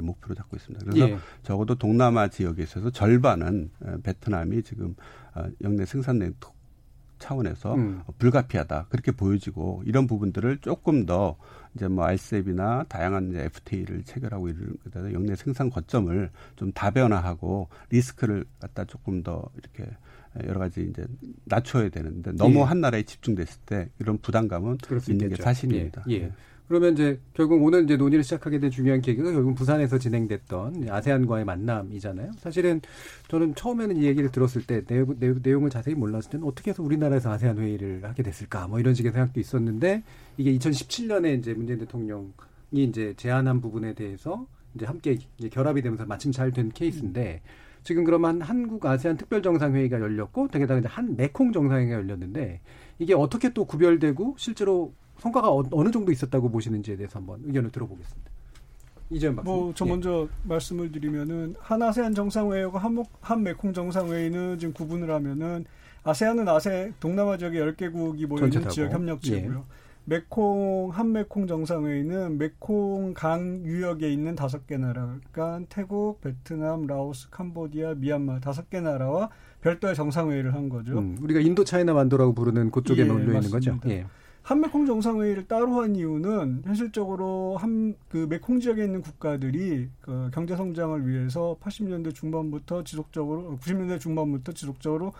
목표로 0.00 0.34
잡고 0.34 0.56
있습니다. 0.56 0.84
그래서 0.84 1.10
예. 1.10 1.18
적어도 1.42 1.74
동남아 1.74 2.28
지역에 2.28 2.62
있어서 2.62 2.90
절반은 2.90 3.70
어, 3.80 3.96
베트남이 4.02 4.62
지금 4.62 4.94
어, 5.34 5.44
영내 5.62 5.86
생산 5.86 6.18
네트워크 6.18 6.54
차원에서 7.18 7.74
음. 7.74 8.02
불가피하다 8.18 8.86
그렇게 8.90 9.12
보여지고 9.12 9.82
이런 9.86 10.06
부분들을 10.06 10.58
조금 10.58 11.06
더 11.06 11.36
이제 11.74 11.88
뭐 11.88 12.04
RCEP이나 12.04 12.84
다양한 12.88 13.30
이제 13.30 13.44
FTA를 13.44 14.04
체결하고 14.04 14.48
이런 14.48 14.76
그다음에 14.84 15.12
영내 15.12 15.34
생산 15.36 15.70
거점을 15.70 16.30
좀 16.56 16.72
다변화하고 16.72 17.68
리스크를 17.90 18.44
갖다 18.60 18.84
조금 18.84 19.22
더 19.22 19.48
이렇게 19.56 19.90
여러 20.46 20.58
가지 20.58 20.82
이제 20.82 21.06
낮춰야 21.44 21.88
되는데 21.88 22.32
너무 22.32 22.60
예. 22.60 22.62
한 22.62 22.80
나라에 22.80 23.04
집중됐을 23.04 23.60
때 23.64 23.88
이런 23.98 24.18
부담감은 24.18 24.78
있는 25.08 25.28
게 25.28 25.36
사실입니다. 25.36 26.04
예. 26.10 26.14
예. 26.14 26.32
그러면 26.68 26.94
이제 26.94 27.20
결국 27.34 27.62
오늘 27.62 27.84
이제 27.84 27.96
논의를 27.96 28.24
시작하게 28.24 28.58
된 28.58 28.70
중요한 28.70 29.02
계기가 29.02 29.30
결국 29.30 29.54
부산에서 29.54 29.98
진행됐던 29.98 30.88
아세안과의 30.88 31.44
만남이잖아요. 31.44 32.32
사실은 32.38 32.80
저는 33.28 33.54
처음에는 33.54 33.96
이 33.98 34.04
얘기를 34.04 34.30
들었을 34.30 34.62
때 34.66 34.82
내용, 34.84 35.14
내용을 35.42 35.68
자세히 35.68 35.94
몰랐을 35.94 36.30
때는 36.30 36.46
어떻게 36.46 36.70
해서 36.70 36.82
우리나라에서 36.82 37.30
아세안 37.30 37.58
회의를 37.58 38.04
하게 38.04 38.22
됐을까 38.22 38.66
뭐 38.66 38.80
이런 38.80 38.94
식의 38.94 39.12
생각도 39.12 39.40
있었는데 39.40 40.02
이게 40.38 40.56
2017년에 40.56 41.38
이제 41.38 41.52
문재인 41.52 41.78
대통령이 41.80 42.32
이제 42.72 43.12
제안한 43.18 43.60
부분에 43.60 43.92
대해서 43.94 44.46
이제 44.74 44.86
함께 44.86 45.18
이제 45.38 45.48
결합이 45.50 45.82
되면서 45.82 46.06
마침 46.06 46.32
잘 46.32 46.50
된 46.50 46.70
케이스인데 46.72 47.42
지금 47.82 48.04
그러면 48.04 48.40
한국 48.40 48.86
아세안 48.86 49.18
특별 49.18 49.42
정상회의가 49.42 50.00
열렸고 50.00 50.48
되게다가 50.48 50.80
이제 50.80 50.88
한 50.88 51.14
메콩 51.16 51.52
정상회의가 51.52 51.96
열렸는데 51.96 52.62
이게 52.98 53.12
어떻게 53.12 53.52
또 53.52 53.66
구별되고 53.66 54.36
실제로 54.38 54.94
성과가 55.24 55.50
어, 55.50 55.84
느 55.84 55.90
정도 55.90 56.12
있었다고 56.12 56.50
보시는지에 56.50 56.96
대해서 56.96 57.18
한번 57.18 57.40
의견을 57.44 57.70
들어보겠습니다. 57.70 58.30
이재현 59.10 59.36
박사. 59.36 59.50
뭐저 59.50 59.84
예. 59.86 59.88
먼저 59.88 60.28
말씀을 60.44 60.92
드리면은 60.92 61.54
한 61.60 61.82
아세안 61.82 62.14
정상회의와 62.14 62.78
한, 62.78 63.02
한 63.20 63.42
메콩 63.42 63.72
정상회의는 63.72 64.58
지금 64.58 64.74
구분을 64.74 65.10
하면은 65.10 65.64
아세안은 66.04 66.46
아세 66.48 66.92
동남아 67.00 67.38
지역의 67.38 67.72
10개국이 67.72 68.26
모여 68.26 68.46
있는 68.46 68.68
지역 68.68 68.92
협력체고요. 68.92 69.64
예. 69.66 69.84
메콩 70.06 70.90
한메콩 70.92 71.46
정상회의는 71.46 72.36
메콩 72.36 73.14
강 73.14 73.64
유역에 73.64 74.12
있는 74.12 74.34
다섯 74.34 74.66
개 74.66 74.76
나라, 74.76 75.16
그러니까 75.32 75.66
태국, 75.70 76.20
베트남, 76.20 76.86
라오스, 76.86 77.30
캄보디아, 77.30 77.94
미얀마 77.94 78.40
다섯 78.40 78.68
개 78.68 78.82
나라와 78.82 79.30
별도의 79.62 79.94
정상회의를 79.94 80.52
한 80.52 80.68
거죠. 80.68 80.98
음, 80.98 81.16
우리가 81.22 81.40
인도 81.40 81.64
차이나 81.64 81.94
만도라고 81.94 82.34
부르는 82.34 82.70
그쪽에 82.70 83.00
예, 83.00 83.04
몰려 83.06 83.32
있는 83.32 83.50
거죠. 83.50 83.80
예. 83.86 84.04
한메콩 84.44 84.86
정상회의를 84.86 85.48
따로 85.48 85.80
한 85.80 85.96
이유는 85.96 86.62
현실적으로 86.64 87.56
한 87.58 87.94
그 88.08 88.26
메콩 88.28 88.60
지역에 88.60 88.84
있는 88.84 89.02
국가들이 89.02 89.88
그 90.00 90.30
경제 90.32 90.54
성장을 90.56 91.08
위해서 91.08 91.56
80년대 91.60 92.14
중반부터 92.14 92.84
지속적으로 92.84 93.58
90년대 93.60 93.98
중반부터 93.98 94.52
지속적으로 94.52 95.12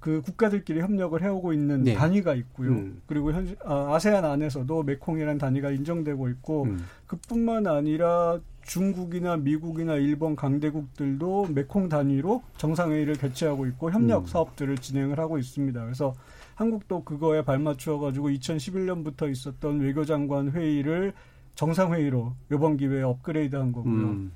그 0.00 0.22
국가들끼리 0.22 0.80
협력을 0.80 1.20
해오고 1.20 1.52
있는 1.52 1.82
네. 1.82 1.94
단위가 1.94 2.34
있고요. 2.34 2.70
음. 2.70 3.02
그리고 3.06 3.32
현 3.32 3.54
아, 3.64 3.94
아세안 3.94 4.24
안에서도 4.24 4.82
메콩이라는 4.82 5.38
단위가 5.38 5.70
인정되고 5.70 6.28
있고 6.30 6.64
음. 6.64 6.84
그뿐만 7.06 7.66
아니라 7.66 8.38
중국이나 8.62 9.36
미국이나 9.36 9.96
일본 9.96 10.36
강대국들도 10.36 11.48
메콩 11.54 11.88
단위로 11.88 12.42
정상회의를 12.58 13.14
개최하고 13.14 13.66
있고 13.66 13.90
협력 13.90 14.22
음. 14.22 14.26
사업들을 14.26 14.78
진행을 14.78 15.18
하고 15.18 15.36
있습니다. 15.38 15.82
그래서 15.84 16.14
한국도 16.58 17.04
그거에 17.04 17.42
발맞추어 17.42 18.00
가지고 18.00 18.30
2011년부터 18.30 19.30
있었던 19.30 19.78
외교장관 19.78 20.50
회의를 20.50 21.12
정상회의로 21.54 22.34
이번 22.52 22.76
기회에 22.76 23.02
업그레이드한 23.02 23.70
거고요. 23.70 23.92
음. 23.92 24.32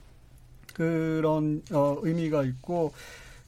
그런 0.73 1.63
어, 1.73 1.97
의미가 2.01 2.45
있고 2.45 2.93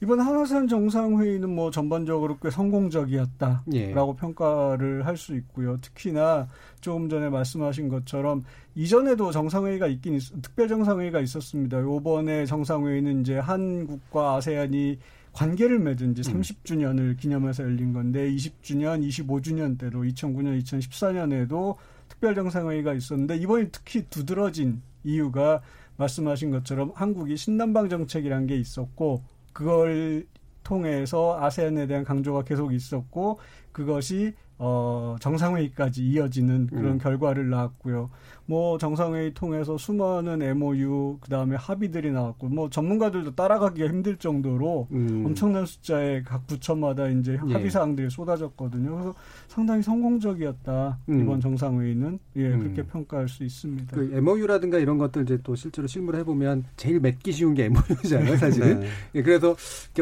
이번 0.01 0.19
한화산 0.19 0.67
정상회의는 0.67 1.55
뭐 1.55 1.71
전반적으로 1.71 2.37
꽤 2.37 2.49
성공적이었다라고 2.49 3.65
예. 3.75 3.93
평가를 4.19 5.05
할 5.05 5.15
수 5.15 5.35
있고요. 5.37 5.77
특히나 5.79 6.49
조금 6.81 7.07
전에 7.07 7.29
말씀하신 7.29 7.87
것처럼 7.87 8.43
이전에도 8.75 9.31
정상회의가 9.31 9.87
있긴 9.87 10.15
있, 10.15 10.41
특별 10.41 10.67
정상회의가 10.67 11.21
있었습니다. 11.21 11.79
요번에 11.79 12.45
정상회의는 12.45 13.21
이제 13.21 13.37
한국과 13.37 14.35
아세안이 14.35 14.99
관계를 15.35 15.79
맺은 15.79 16.13
이제 16.13 16.21
30주년을 16.21 16.99
음. 16.99 17.17
기념해서 17.19 17.63
열린 17.63 17.91
건데 17.91 18.31
20주년, 18.31 19.05
25주년 19.05 19.77
때도 19.77 20.03
2009년, 20.03 20.63
2014년에도 20.63 21.75
특별 22.07 22.35
정상회의가 22.35 22.93
있었는데 22.93 23.35
이번에 23.37 23.67
특히 23.69 24.05
두드러진 24.09 24.81
이유가 25.03 25.61
말씀하신 25.97 26.51
것처럼 26.51 26.93
한국이 26.95 27.35
신남방 27.35 27.89
정책이란 27.89 28.47
게 28.47 28.55
있었고 28.55 29.23
그걸 29.51 30.25
통해서 30.63 31.37
아세안에 31.41 31.87
대한 31.87 32.05
강조가 32.05 32.43
계속 32.43 32.73
있었고 32.73 33.39
그것이 33.73 34.33
어, 34.57 35.17
정상회의까지 35.19 36.01
이어지는 36.01 36.67
그런 36.67 36.93
음. 36.93 36.97
결과를 36.97 37.49
낳았고요. 37.49 38.09
뭐 38.47 38.77
정상회의 38.77 39.33
통해서 39.33 39.77
수많은 39.77 40.41
MOU 40.41 41.19
그다음에 41.21 41.55
합의들이 41.55 42.11
나왔고 42.11 42.47
뭐 42.47 42.69
전문가들도 42.69 43.35
따라가기가 43.35 43.87
힘들 43.87 44.17
정도로 44.17 44.87
음. 44.91 45.23
엄청난 45.25 45.65
숫자의 45.65 46.23
각 46.23 46.45
부처마다 46.47 47.07
이제 47.07 47.33
예. 47.47 47.53
합의 47.53 47.69
사항들이 47.71 48.09
쏟아졌거든요. 48.09 48.91
그래서 48.91 49.15
상당히 49.47 49.81
성공적이었다. 49.83 50.99
음. 51.09 51.21
이번 51.21 51.39
정상회의는 51.39 52.19
예, 52.37 52.47
음. 52.49 52.59
그렇게 52.59 52.83
평가할 52.83 53.27
수 53.29 53.43
있습니다. 53.43 53.95
그 53.95 54.11
MOU라든가 54.13 54.79
이런 54.79 54.97
것들 54.97 55.23
이제 55.23 55.37
또 55.43 55.55
실제로 55.55 55.87
실무를 55.87 56.19
해 56.19 56.23
보면 56.23 56.65
제일 56.77 56.99
맺기 56.99 57.31
쉬운 57.31 57.53
게 57.53 57.65
MOU잖아요, 57.65 58.37
사실은. 58.37 58.79
네. 58.81 58.87
예, 59.15 59.21
그래서 59.23 59.55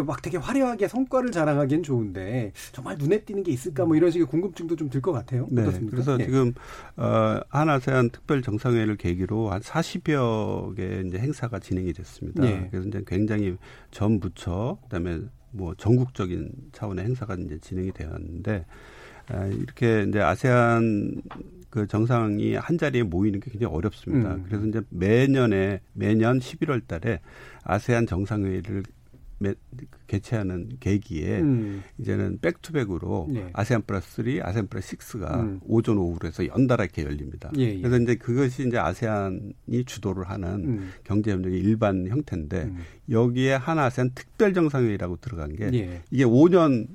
막 0.05 0.21
되게 0.21 0.37
화려하게 0.37 0.87
성과를 0.87 1.31
자랑하기엔 1.31 1.83
좋은데 1.83 2.51
정말 2.71 2.97
눈에 2.97 3.19
띄는 3.21 3.43
게 3.43 3.51
있을까 3.51 3.85
뭐 3.85 3.95
이런 3.95 4.09
식의 4.11 4.27
궁금증도 4.27 4.75
좀 4.75 4.89
들 4.89 5.01
것 5.01 5.11
같아요. 5.11 5.47
네. 5.49 5.61
어떻습니까? 5.63 5.91
그래서 5.91 6.17
예. 6.19 6.25
지금 6.25 6.53
어, 6.97 7.39
한아세안 7.49 8.09
특별 8.11 8.32
정상회의를 8.41 8.95
계기로 8.97 9.49
한 9.49 9.61
40여 9.61 10.75
개 10.75 11.03
이제 11.05 11.17
행사가 11.17 11.59
진행이 11.59 11.93
됐습니다. 11.93 12.45
예. 12.45 12.67
그래서 12.71 12.87
이제 12.87 13.03
굉장히 13.05 13.55
전 13.91 14.19
부처 14.19 14.77
그다음에 14.83 15.19
뭐 15.51 15.73
전국적인 15.75 16.51
차원의 16.71 17.05
행사가 17.05 17.35
이제 17.35 17.57
진행이 17.59 17.91
되었는데 17.91 18.65
아, 19.27 19.45
이렇게 19.45 20.05
이제 20.07 20.19
아세안 20.19 21.21
그 21.69 21.87
정상이 21.87 22.55
한 22.55 22.77
자리에 22.77 23.03
모이는 23.03 23.39
게 23.39 23.49
굉장히 23.49 23.73
어렵습니다. 23.73 24.35
음. 24.35 24.45
그래서 24.47 24.65
이제 24.65 24.81
매년에 24.89 25.81
매년 25.93 26.39
11월 26.39 26.85
달에 26.87 27.19
아세안 27.63 28.05
정상회의를 28.05 28.83
개최하는 30.07 30.77
계기에 30.79 31.41
음. 31.41 31.83
이제는 31.97 32.39
백투백으로 32.41 33.29
예. 33.35 33.49
아세안 33.53 33.83
플러스 33.83 34.23
3, 34.23 34.39
아세안 34.41 34.67
플러스 34.67 34.95
6가 34.95 35.39
음. 35.39 35.59
오전 35.65 35.97
오후로 35.97 36.27
해서 36.27 36.45
연달아 36.45 36.83
이렇게 36.83 37.03
열립니다. 37.03 37.51
예, 37.57 37.75
예. 37.75 37.81
그래서 37.81 37.97
이제 37.97 38.15
그것이 38.15 38.67
이제 38.67 38.77
아세안이 38.77 39.85
주도를 39.85 40.29
하는 40.29 40.49
음. 40.49 40.91
경제협력의 41.03 41.59
일반 41.59 42.07
형태인데 42.07 42.63
음. 42.63 42.77
여기에 43.09 43.55
한 43.55 43.79
아세안 43.79 44.11
특별 44.13 44.53
정상회의라고 44.53 45.17
들어간 45.17 45.55
게 45.55 45.69
예. 45.73 46.01
이게 46.11 46.23
5년 46.25 46.87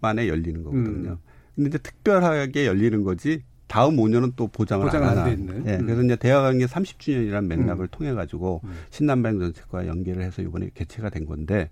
만에 0.00 0.28
열리는 0.28 0.62
거거든요. 0.62 1.10
음. 1.10 1.16
근데 1.54 1.68
이제 1.68 1.78
특별하게 1.78 2.66
열리는 2.66 3.02
거지 3.02 3.42
다음 3.74 3.96
5년은 3.96 4.34
또 4.36 4.46
보장을 4.46 4.86
보장 4.86 5.02
안 5.02 5.18
하는. 5.18 5.64
예, 5.66 5.76
음. 5.78 5.84
그래서 5.86 6.02
이제 6.04 6.14
대화관계 6.14 6.66
30주년이라는 6.66 7.46
맥락을 7.46 7.86
음. 7.86 7.88
통해 7.90 8.12
가지고 8.12 8.60
음. 8.62 8.70
신남방 8.90 9.40
정책과 9.40 9.88
연계를 9.88 10.22
해서 10.22 10.42
이번에 10.42 10.70
개최가 10.74 11.10
된 11.10 11.26
건데 11.26 11.70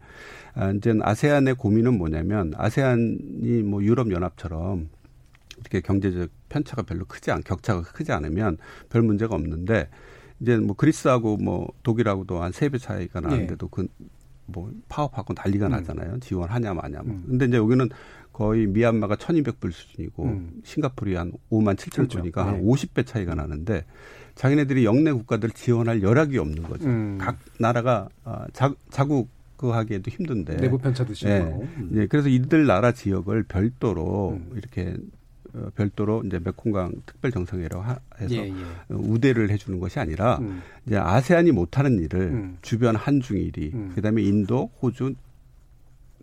아, 0.55 0.72
이제 0.72 0.92
아세안의 1.00 1.55
고민은 1.55 1.96
뭐냐면 1.98 2.55
아세안이 2.57 3.62
뭐 3.62 3.84
유럽 3.84 4.11
연합처럼 4.11 4.88
이렇게 5.61 5.80
경제적 5.80 6.28
편차가 6.48 6.82
별로 6.82 7.05
크지 7.05 7.30
않 7.30 7.40
격차가 7.44 7.82
크지 7.82 8.11
않으면 8.11 8.59
별 8.90 9.03
문제가 9.03 9.36
없는데 9.36 9.88
이제 10.40 10.57
뭐 10.57 10.74
그리스하고 10.74 11.36
뭐 11.36 11.68
독일하고도 11.84 12.42
한 12.42 12.50
세 12.53 12.68
배 12.68 12.78
차이가 12.78 13.20
나는데도 13.20 13.70
예. 13.78 13.86
그뭐 14.50 14.72
파업하고 14.88 15.34
난리가 15.36 15.66
음. 15.66 15.70
나잖아요. 15.70 16.18
지원하냐 16.18 16.74
마냐. 16.74 17.03
뭐. 17.05 17.14
음. 17.14 17.24
근데 17.28 17.44
이제 17.46 17.59
여기는 17.59 17.88
거의 18.33 18.66
미얀마가 18.66 19.16
1200불 19.16 19.72
수준이고 19.72 20.24
음. 20.24 20.61
싱가폴이 20.64 21.14
한 21.14 21.33
5만 21.51 21.76
7천 21.76 22.11
불이니까 22.11 22.45
그렇죠. 22.45 22.59
한 22.59 22.66
50배 22.66 23.07
차이가 23.07 23.35
나는데 23.35 23.85
자기네들이 24.35 24.85
영내 24.85 25.12
국가들 25.12 25.51
지원할 25.51 26.03
여력이 26.03 26.39
없는 26.39 26.62
거죠. 26.62 26.89
음. 26.89 27.18
각 27.20 27.39
나라가 27.59 28.09
아, 28.24 28.47
자, 28.53 28.74
자국 28.91 29.28
그 29.57 29.68
하기에도 29.68 30.11
힘든데 30.11 30.57
내부 30.57 30.78
편차도 30.78 31.14
심하고. 31.14 31.61
네. 31.62 31.68
음. 31.76 31.89
네. 31.93 32.07
그래서 32.07 32.28
이들 32.28 32.66
나라 32.66 32.91
지역을 32.91 33.45
별도로 33.45 34.30
음. 34.30 34.51
이렇게 34.57 34.97
어, 35.55 35.68
별도로 35.76 36.22
이제 36.24 36.41
메콩강 36.43 37.03
특별 37.07 37.30
정상회라고 37.30 37.85
해서 38.20 38.35
예, 38.35 38.49
예. 38.49 38.55
우대를 38.89 39.51
해주는 39.51 39.78
것이 39.78 40.01
아니라 40.01 40.39
음. 40.39 40.62
이제 40.87 40.97
아세안이 40.97 41.53
못하는 41.53 42.01
일을 42.01 42.20
음. 42.20 42.59
주변 42.62 42.97
한중일이 42.97 43.70
음. 43.74 43.93
그다음에 43.95 44.22
인도, 44.22 44.70
호주, 44.80 45.14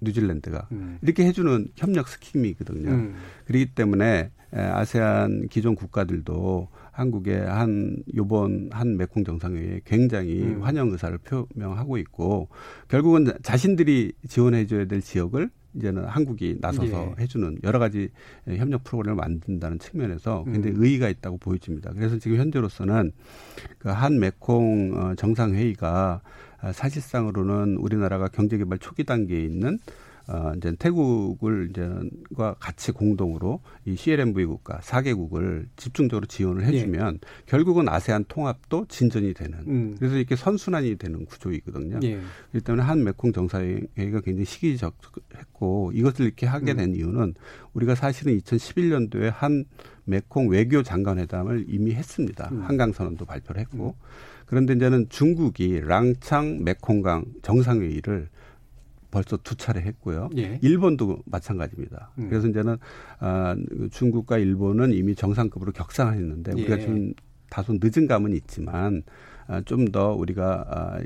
뉴질랜드가 0.02 0.68
음. 0.72 0.98
이렇게 1.02 1.26
해주는 1.26 1.70
협력 1.76 2.08
스킴이거든요. 2.08 2.90
음. 2.90 3.16
그렇기 3.46 3.74
때문에 3.74 4.32
아세안 4.52 5.48
기존 5.50 5.76
국가들도 5.76 6.68
한국의 6.92 7.46
한 7.46 7.98
요번 8.16 8.70
한 8.72 8.98
메콩 8.98 9.24
정상회의에 9.24 9.82
굉장히 9.86 10.42
음. 10.42 10.64
환영 10.64 10.90
의사를 10.90 11.18
표명하고 11.20 11.98
있고 12.00 12.50
결국은 12.88 13.32
자신들이 13.42 14.14
지원해 14.28 14.66
줘야 14.66 14.86
될 14.86 15.02
지역을 15.02 15.50
이제는 15.76 16.06
한국이 16.06 16.58
나서서 16.60 17.14
예. 17.18 17.22
해주는 17.22 17.60
여러 17.64 17.78
가지 17.78 18.10
협력 18.48 18.84
프로그램을 18.84 19.16
만든다는 19.16 19.78
측면에서 19.78 20.44
굉장히 20.46 20.76
음. 20.76 20.84
의의가 20.84 21.10
있다고 21.10 21.38
보여집니다. 21.38 21.92
그래서 21.94 22.18
지금 22.18 22.38
현재로서는 22.38 23.12
그 23.78 23.90
한 23.90 24.20
메콩 24.20 24.94
어, 24.96 25.16
정상회의가 25.16 26.22
아, 26.24 26.49
사실상으로는 26.74 27.78
우리나라가 27.78 28.28
경제개발 28.28 28.80
초기 28.80 29.04
단계에 29.04 29.42
있는 29.44 29.80
어, 30.30 30.54
이제 30.56 30.76
태국을 30.78 31.72
이제과 31.72 32.54
같이 32.60 32.92
공동으로 32.92 33.62
이 33.86 33.96
CLMV 33.96 34.46
국가 34.46 34.78
4개국을 34.80 35.66
집중적으로 35.76 36.28
지원을 36.28 36.66
해주면 36.66 37.16
예. 37.16 37.20
결국은 37.48 37.90
아세안 37.90 38.26
통합도 38.28 38.86
진전이 38.90 39.34
되는 39.34 39.58
음. 39.68 39.96
그래서 39.98 40.18
이렇게 40.18 40.36
선순환이 40.36 40.98
되는 40.98 41.26
구조이거든요. 41.26 42.00
예. 42.04 42.20
그렇기 42.52 42.64
때문에 42.64 42.84
한 42.84 43.04
메콩 43.04 43.34
정상회의가 43.34 44.22
굉장히 44.22 44.46
시기적했고 44.46 45.94
이것을 45.96 46.26
이렇게 46.26 46.46
하게 46.46 46.74
음. 46.74 46.78
된 46.78 46.90
음. 46.92 46.96
이유는 46.96 47.34
우리가 47.74 47.96
사실은 47.96 48.38
2011년도에 48.38 49.32
한 49.34 49.66
메콩 50.06 50.50
외교 50.50 50.84
장관회담을 50.84 51.66
이미 51.70 51.94
했습니다. 51.94 52.50
음. 52.52 52.62
한강 52.62 52.92
선언도 52.92 53.26
발표를 53.26 53.62
했고 53.62 53.96
음. 53.98 54.39
그런데 54.50 54.74
이제는 54.74 55.10
중국이 55.10 55.80
랑창 55.82 56.64
메콩강 56.64 57.24
정상회의를 57.44 58.30
벌써 59.12 59.38
두 59.38 59.56
차례 59.56 59.82
했고요. 59.82 60.32
예. 60.38 60.58
일본도 60.64 61.20
마찬가지입니다. 61.26 62.10
음. 62.18 62.30
그래서 62.30 62.48
이제는 62.48 62.78
아, 63.20 63.56
중국과 63.92 64.40
일본은 64.40 64.92
이미 64.94 65.14
정상급으로 65.14 65.72
격상했는데 65.72 66.54
우리가 66.54 66.78
예. 66.78 66.82
지금 66.82 67.14
다소 67.52 67.74
늦은 67.80 68.08
감은 68.08 68.34
있지만 68.34 69.04
아, 69.46 69.62
좀 69.62 69.92
더 69.92 70.14
우리가 70.14 70.66
아, 70.68 71.00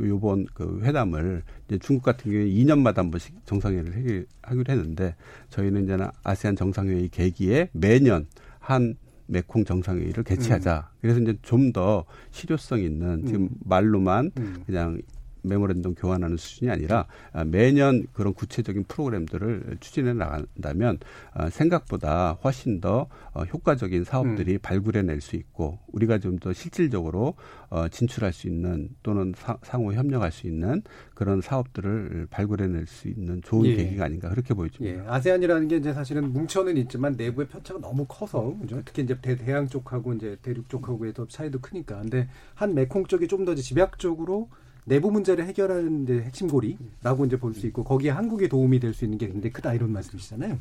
요번 0.00 0.46
그 0.52 0.80
회담을 0.82 1.44
이제 1.68 1.78
중국 1.78 2.02
같은 2.02 2.32
경우에 2.32 2.46
2년마다 2.46 2.96
한 2.96 3.12
번씩 3.12 3.46
정상회의를 3.46 4.26
하기로 4.42 4.64
했는데 4.72 5.14
저희는 5.50 5.84
이제는 5.84 6.08
아세안 6.24 6.56
정상회의 6.56 7.08
계기에 7.08 7.70
매년 7.72 8.26
한 8.58 8.96
메콩 9.30 9.64
정상회의를 9.64 10.24
개최하자. 10.24 10.90
음. 10.92 10.96
그래서 11.00 11.20
이제 11.20 11.36
좀 11.42 11.72
더 11.72 12.04
실효성 12.32 12.80
있는 12.80 13.24
지금 13.26 13.42
음. 13.42 13.48
말로만 13.64 14.32
음. 14.38 14.62
그냥 14.66 15.00
메모랜덤 15.42 15.94
교환하는 15.94 16.36
수준이 16.36 16.70
아니라 16.70 17.06
아, 17.32 17.44
매년 17.44 18.06
그런 18.12 18.34
구체적인 18.34 18.84
프로그램들을 18.88 19.78
추진해 19.80 20.12
나간다면 20.14 20.98
아, 21.32 21.48
생각보다 21.50 22.32
훨씬 22.42 22.80
더 22.80 23.08
어, 23.32 23.42
효과적인 23.44 24.04
사업들이 24.04 24.54
음. 24.54 24.58
발굴해낼 24.62 25.20
수 25.20 25.36
있고 25.36 25.78
우리가 25.92 26.18
좀 26.18 26.40
더 26.40 26.52
실질적으로 26.52 27.34
어, 27.68 27.88
진출할 27.88 28.32
수 28.32 28.46
있는 28.48 28.88
또는 29.02 29.34
상호 29.62 29.92
협력할 29.92 30.32
수 30.32 30.46
있는 30.46 30.82
그런 31.14 31.40
사업들을 31.40 32.28
발굴해낼 32.30 32.86
수 32.86 33.08
있는 33.08 33.42
좋은 33.42 33.66
예. 33.66 33.76
계기가 33.76 34.04
아닌가 34.06 34.28
그렇게 34.30 34.54
보여집니다. 34.54 35.04
예. 35.04 35.08
아세안이라는 35.08 35.68
게 35.68 35.76
이제 35.76 35.92
사실은 35.92 36.32
뭉쳐는 36.32 36.76
있지만 36.78 37.14
내부의 37.16 37.48
편차가 37.48 37.80
너무 37.80 38.06
커서 38.08 38.56
그죠? 38.60 38.80
특히 38.84 39.02
이제 39.02 39.18
대양 39.20 39.68
쪽하고 39.68 40.14
이제 40.14 40.36
대륙 40.40 40.68
쪽하고의 40.70 41.12
더 41.12 41.26
차이도 41.26 41.60
크니까. 41.60 42.00
근데 42.00 42.28
한 42.54 42.74
메콩 42.74 43.04
쪽이 43.04 43.26
좀 43.28 43.40
더 43.44 43.54
집약적으로 43.54 44.48
내부 44.84 45.10
문제를 45.10 45.44
해결하는 45.46 46.04
데 46.04 46.22
핵심 46.22 46.48
고리라고 46.48 47.24
이제 47.26 47.36
볼 47.36 47.54
수 47.54 47.66
있고 47.66 47.84
거기에 47.84 48.10
한국에 48.10 48.48
도움이 48.48 48.80
될 48.80 48.94
수 48.94 49.04
있는 49.04 49.18
게 49.18 49.26
굉장히 49.28 49.52
크다 49.52 49.74
이런 49.74 49.92
말씀이시잖아요. 49.92 50.58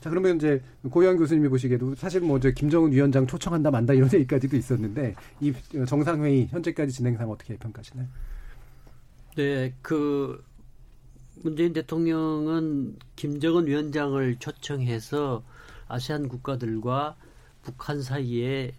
자 0.00 0.10
그러면 0.10 0.36
이제 0.36 0.62
고영 0.90 1.16
교수님이 1.16 1.48
보시기에도 1.48 1.94
사실 1.94 2.20
뭐 2.20 2.38
이제 2.38 2.52
김정은 2.52 2.92
위원장 2.92 3.26
초청한다 3.26 3.70
만다 3.70 3.92
이런 3.94 4.08
얘기까지도 4.14 4.56
있었는데 4.56 5.14
이 5.40 5.52
정상회의 5.86 6.46
현재까지 6.48 6.92
진행상 6.92 7.30
어떻게 7.30 7.56
평가하시나요? 7.56 8.06
네, 9.36 9.72
그 9.82 10.42
문재인 11.42 11.72
대통령은 11.72 12.96
김정은 13.16 13.66
위원장을 13.66 14.36
초청해서 14.38 15.42
아세안 15.88 16.28
국가들과 16.28 17.16
북한 17.62 18.02
사이에 18.02 18.72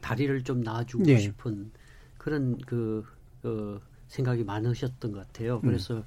다리를 0.00 0.42
좀 0.44 0.60
놔주고 0.62 1.04
네. 1.04 1.18
싶은 1.18 1.70
그런 2.18 2.58
그 2.58 3.04
어, 3.44 3.80
생각이 4.12 4.44
많으셨던 4.44 5.12
것 5.12 5.26
같아요. 5.26 5.56
음. 5.56 5.60
그래서 5.62 5.96
음. 5.96 6.04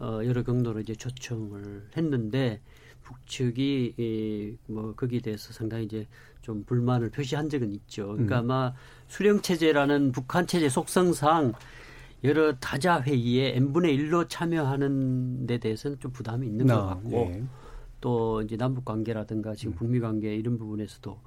어, 0.00 0.20
여러 0.24 0.42
경로로 0.42 0.80
이제 0.80 0.94
초청을 0.94 1.88
했는데 1.96 2.60
북측이 3.02 3.94
이, 3.98 4.56
뭐 4.66 4.94
거기에 4.94 5.20
대해서 5.20 5.52
상당히 5.52 5.84
이제 5.84 6.06
좀 6.40 6.64
불만을 6.64 7.10
표시한 7.10 7.50
적은 7.50 7.70
있죠. 7.72 8.08
그러니까 8.08 8.40
음. 8.40 8.50
아마 8.50 8.74
수령 9.08 9.42
체제라는 9.42 10.12
북한 10.12 10.46
체제 10.46 10.70
속성상 10.70 11.52
여러 12.24 12.54
다자 12.56 13.02
회의에 13.02 13.54
n분의 13.56 13.98
1로 13.98 14.26
참여하는 14.28 15.46
데 15.46 15.58
대해서는 15.58 15.98
좀 16.00 16.12
부담이 16.12 16.46
있는 16.46 16.70
아, 16.70 16.76
것 16.76 16.86
같고 16.86 17.10
네. 17.10 17.44
또 18.00 18.40
이제 18.40 18.56
남북 18.56 18.86
관계라든가 18.86 19.54
지금 19.54 19.74
음. 19.74 19.76
북미 19.76 20.00
관계 20.00 20.34
이런 20.34 20.56
부분에서도 20.56 21.20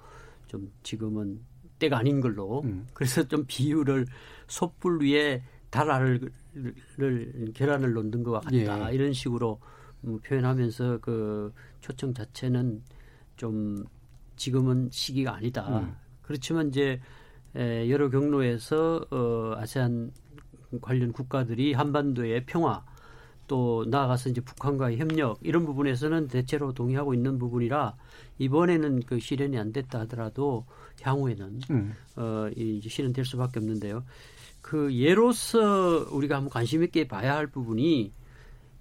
좀 0.47 0.71
지금은 0.81 1.39
때가 1.77 1.99
아닌 1.99 2.21
걸로 2.21 2.61
음. 2.61 2.87
그래서 2.93 3.27
좀 3.27 3.45
비율을 3.47 4.07
솥불 4.47 5.03
위에 5.03 5.43
달알을 5.77 6.31
계란을 7.53 7.93
놓는 7.93 8.23
것과 8.23 8.39
같다 8.41 8.89
예. 8.89 8.95
이런 8.95 9.13
식으로 9.13 9.59
뭐 10.01 10.19
표현하면서 10.23 10.99
그 11.01 11.53
초청 11.81 12.13
자체는 12.13 12.81
좀 13.35 13.85
지금은 14.35 14.89
시기가 14.91 15.35
아니다. 15.35 15.79
음. 15.79 15.95
그렇지만 16.23 16.69
이제 16.69 16.99
에, 17.55 17.89
여러 17.89 18.09
경로에서 18.09 19.05
어, 19.11 19.53
아세안 19.57 20.11
관련 20.81 21.11
국가들이 21.11 21.73
한반도의 21.73 22.45
평화 22.45 22.83
또 23.47 23.85
나아가서 23.87 24.29
이제 24.29 24.41
북한과의 24.41 24.97
협력 24.97 25.39
이런 25.41 25.65
부분에서는 25.65 26.27
대체로 26.27 26.73
동의하고 26.73 27.13
있는 27.13 27.37
부분이라 27.37 27.95
이번에는 28.39 29.03
그 29.05 29.19
실현이 29.19 29.57
안 29.57 29.71
됐다 29.71 30.01
하더라도 30.01 30.65
향후에는 31.01 31.59
음. 31.69 31.93
어 32.17 32.49
이제 32.55 32.89
실현될 32.89 33.23
수밖에 33.23 33.59
없는데요. 33.59 34.03
그 34.67 34.93
예로서 34.93 36.09
우리가 36.11 36.35
한번 36.35 36.49
관심 36.49 36.83
있게 36.83 37.07
봐야 37.07 37.37
할 37.37 37.47
부분이 37.47 38.11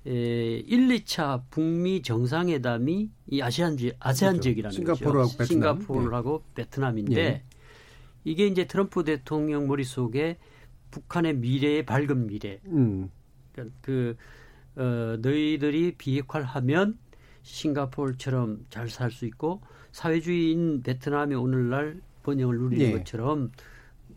에, 0.04 0.10
1, 0.10 0.88
2차 0.88 1.44
북미 1.48 2.02
정상회담이 2.02 3.08
이 3.28 3.40
아시안 3.40 3.76
지 3.76 3.92
아세안 4.00 4.32
그렇죠. 4.32 4.42
지역이라는 4.42 4.74
싱가포르하고 4.74 5.28
거죠. 5.28 5.38
베트남. 5.38 5.76
싱가포르하고 5.78 6.42
네. 6.56 6.64
베트남인데 6.64 7.14
네. 7.14 7.44
이게 8.24 8.48
이제 8.48 8.64
트럼프 8.66 9.04
대통령 9.04 9.68
머릿속에 9.68 10.38
북한의 10.90 11.36
미래의 11.36 11.86
밝은 11.86 12.26
미래. 12.26 12.58
음. 12.66 13.08
그러니까 13.52 13.76
그 13.80 14.16
어, 14.74 15.16
너희들이 15.22 15.94
비핵화하면 15.98 16.98
싱가포르처럼 17.42 18.66
잘 18.70 18.88
살 18.90 19.12
수 19.12 19.24
있고 19.26 19.60
사회주의인 19.92 20.82
베트남이 20.82 21.36
오늘날 21.36 22.00
번영을 22.24 22.58
누리는 22.58 22.86
네. 22.86 22.92
것처럼 22.98 23.52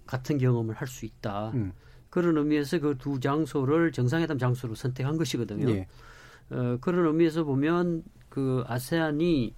같은 0.09 0.37
경험을 0.39 0.73
할 0.75 0.87
수 0.87 1.05
있다. 1.05 1.51
음. 1.53 1.71
그런 2.09 2.35
의미에서 2.37 2.79
그 2.79 2.97
두 2.97 3.19
장소를 3.19 3.91
정상회담 3.91 4.39
장소로 4.39 4.73
선택한 4.75 5.17
것이거든요. 5.17 5.65
네. 5.67 5.87
어, 6.49 6.77
그런 6.81 7.05
의미에서 7.05 7.43
보면 7.43 8.03
그 8.29 8.63
아세안이 8.67 9.53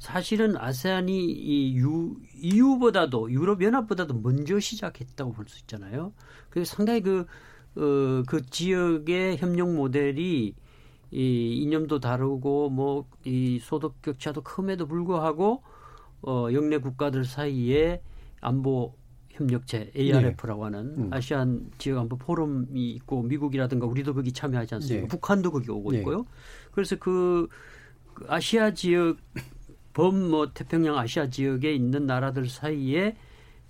사실은 0.00 0.56
아세안이 0.56 1.24
이 1.24 1.76
유, 1.76 2.16
EU보다도 2.42 3.30
유럽 3.30 3.62
연합보다도 3.62 4.14
먼저 4.20 4.58
시작했다고 4.60 5.32
볼 5.32 5.46
수 5.48 5.60
있잖아요. 5.60 6.12
그래서 6.50 6.74
상당히 6.76 7.00
그, 7.02 7.26
어, 7.76 8.22
그 8.26 8.44
지역의 8.50 9.38
협력 9.38 9.72
모델이 9.74 10.54
이 11.12 11.52
이념도 11.62 12.00
다르고 12.00 12.70
뭐 12.70 13.06
이 13.24 13.58
소득 13.62 14.02
격차도 14.02 14.42
큼에도 14.42 14.86
불구하고 14.88 15.62
어, 16.22 16.48
영내 16.52 16.78
국가들 16.78 17.24
사이에 17.24 18.02
안보 18.40 18.94
협력체 19.36 19.92
ARF라고 19.96 20.64
하는 20.64 20.80
음. 20.98 21.10
아시안 21.12 21.70
지역 21.78 21.98
안보 21.98 22.16
포럼이 22.16 22.90
있고 22.92 23.22
미국이라든가 23.22 23.86
우리도 23.86 24.14
거기 24.14 24.32
참여하지 24.32 24.74
않습니까? 24.76 25.02
네. 25.02 25.08
북한도 25.08 25.52
거기 25.52 25.70
오고 25.70 25.92
네. 25.92 25.98
있고요. 25.98 26.26
그래서 26.72 26.96
그, 26.96 27.48
그 28.14 28.24
아시아 28.28 28.72
지역 28.72 29.18
범뭐 29.92 30.52
태평양 30.52 30.98
아시아 30.98 31.28
지역에 31.28 31.74
있는 31.74 32.06
나라들 32.06 32.48
사이에 32.48 33.16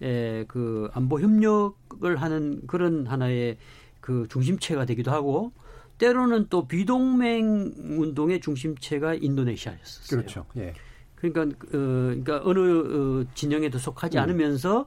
에, 0.03 0.45
그 0.45 0.89
안보 0.93 1.21
협력을 1.21 2.17
하는 2.17 2.67
그런 2.67 3.07
하나의 3.07 3.59
그 4.01 4.27
중심체가 4.29 4.85
되기도 4.85 5.11
하고 5.11 5.53
때로는 5.99 6.47
또 6.51 6.69
비동맹 6.69 7.73
운동의 7.99 8.41
중심체가 8.41 9.15
인도네시아였었어요. 9.15 10.21
그렇죠. 10.21 10.47
예. 10.57 10.75
그러니까 11.15 11.43
어, 11.43 11.71
그러니까 11.71 12.43
어느 12.45 12.59
어, 12.61 13.25
진영에도 13.35 13.79
속하지 13.79 14.19
음. 14.19 14.23
않으면서 14.23 14.87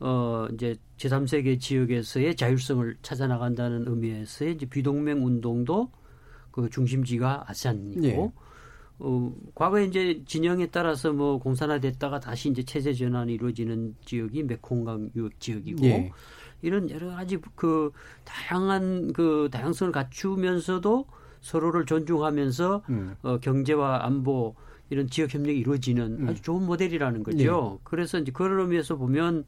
어 0.00 0.46
이제 0.52 0.76
제3세계 0.96 1.60
지역에서의 1.60 2.36
자율성을 2.36 2.96
찾아 3.02 3.26
나간다는 3.26 3.84
의미에서의 3.86 4.54
이제 4.54 4.66
비동맹 4.66 5.24
운동도 5.24 5.90
그 6.50 6.68
중심지가 6.70 7.44
아세안이고 7.48 8.04
예. 8.04 8.44
어, 9.00 9.32
과거에 9.54 9.84
이제 9.84 10.22
진영에 10.24 10.68
따라서 10.68 11.12
뭐 11.12 11.38
공산화됐다가 11.38 12.20
다시 12.20 12.48
이제 12.48 12.62
체제 12.62 12.92
전환이 12.92 13.34
이루어지는 13.34 13.96
지역이 14.04 14.44
메콩강 14.44 15.10
유역 15.16 15.40
지역이고 15.40 15.84
예. 15.84 16.12
이런 16.62 16.88
여러 16.90 17.08
가지 17.08 17.38
그 17.54 17.90
다양한 18.24 19.12
그 19.12 19.48
다양성을 19.50 19.92
갖추면서도 19.92 21.06
서로를 21.40 21.84
존중하면서 21.84 22.82
음. 22.88 23.16
어, 23.22 23.38
경제와 23.38 24.04
안보 24.04 24.54
이런 24.90 25.08
지역 25.08 25.34
협력이 25.34 25.58
이루어지는 25.58 26.20
음. 26.20 26.28
아주 26.28 26.40
좋은 26.40 26.64
모델이라는 26.64 27.22
거죠. 27.22 27.72
네. 27.72 27.80
그래서 27.84 28.18
이제 28.18 28.32
그런 28.32 28.60
의미에서 28.60 28.96
보면 28.96 29.44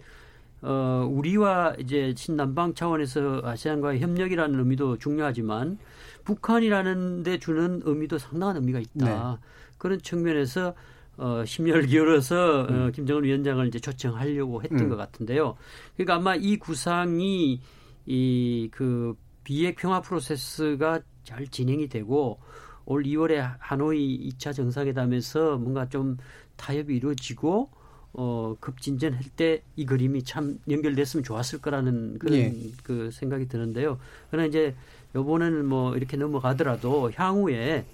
어, 0.62 1.08
우리와 1.10 1.74
이제 1.78 2.14
신남방 2.16 2.74
차원에서 2.74 3.42
아시안과의 3.44 4.00
협력이라는 4.00 4.58
의미도 4.58 4.98
중요하지만 4.98 5.78
북한이라는 6.24 7.22
데 7.22 7.38
주는 7.38 7.82
의미도 7.84 8.18
상당한 8.18 8.56
의미가 8.56 8.80
있다. 8.80 9.38
네. 9.40 9.46
그런 9.78 10.00
측면에서 10.00 10.74
어, 11.18 11.44
심혈 11.46 11.86
기울여서 11.86 12.60
어, 12.60 12.66
음. 12.68 12.86
어, 12.86 12.90
김정은 12.90 13.24
위원장을 13.24 13.66
이제 13.68 13.78
초청하려고 13.78 14.62
했던 14.62 14.80
음. 14.80 14.88
것 14.88 14.96
같은데요. 14.96 15.56
그러니까 15.94 16.14
아마 16.16 16.34
이 16.34 16.56
구상이 16.56 17.60
이 18.06 18.68
그 18.72 19.14
비핵 19.46 19.76
평화 19.76 20.00
프로세스가 20.00 21.00
잘 21.22 21.46
진행이 21.46 21.88
되고 21.88 22.40
올 22.84 23.04
2월에 23.04 23.54
하노이 23.60 24.28
2차 24.30 24.52
정상회담에서 24.52 25.56
뭔가 25.58 25.88
좀 25.88 26.16
타협이 26.56 26.96
이루어지고 26.96 27.70
어, 28.18 28.56
급진전할 28.60 29.22
때 29.36 29.62
이 29.76 29.84
그림이 29.84 30.22
참 30.24 30.58
연결됐으면 30.70 31.22
좋았을 31.22 31.60
거라는 31.60 32.18
그런 32.18 32.38
예. 32.38 32.54
그 32.82 33.10
생각이 33.10 33.46
드는데요. 33.46 33.98
그러나 34.30 34.46
이제 34.48 34.74
요번에는 35.14 35.66
뭐 35.66 35.94
이렇게 35.96 36.16
넘어가더라도 36.16 37.10
향후에 37.14 37.84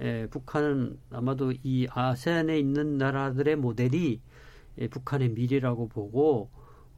에, 0.00 0.26
북한은 0.28 0.98
아마도 1.10 1.52
이 1.62 1.86
아세안에 1.90 2.58
있는 2.58 2.96
나라들의 2.98 3.56
모델이 3.56 4.20
에, 4.78 4.88
북한의 4.88 5.30
미래라고 5.30 5.88
보고 5.88 6.48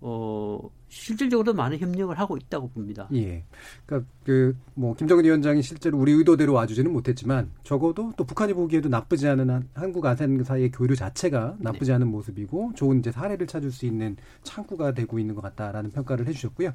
어, 0.00 0.58
실질적으로 0.88 1.54
많은 1.54 1.78
협력을 1.78 2.16
하고 2.18 2.36
있다고 2.36 2.70
봅니다. 2.70 3.08
예. 3.12 3.44
그러니까 3.86 4.08
그 4.24 4.54
뭐 4.78 4.94
김정은 4.94 5.24
위원장이 5.24 5.60
실제로 5.60 5.98
우리 5.98 6.12
의도대로 6.12 6.52
와주지는 6.52 6.92
못했지만 6.92 7.50
적어도 7.64 8.12
또 8.16 8.22
북한이 8.22 8.54
보기에도 8.54 8.88
나쁘지 8.88 9.26
않은 9.26 9.68
한국 9.74 10.06
아세안 10.06 10.44
사이의 10.44 10.70
교류 10.70 10.94
자체가 10.94 11.56
나쁘지 11.58 11.90
네. 11.90 11.96
않은 11.96 12.06
모습이고 12.06 12.74
좋은 12.76 13.00
이제 13.00 13.10
사례를 13.10 13.48
찾을 13.48 13.72
수 13.72 13.84
있는 13.84 14.16
창구가 14.44 14.94
되고 14.94 15.18
있는 15.18 15.34
것 15.34 15.40
같다라는 15.40 15.90
평가를 15.90 16.28
해주셨고요. 16.28 16.72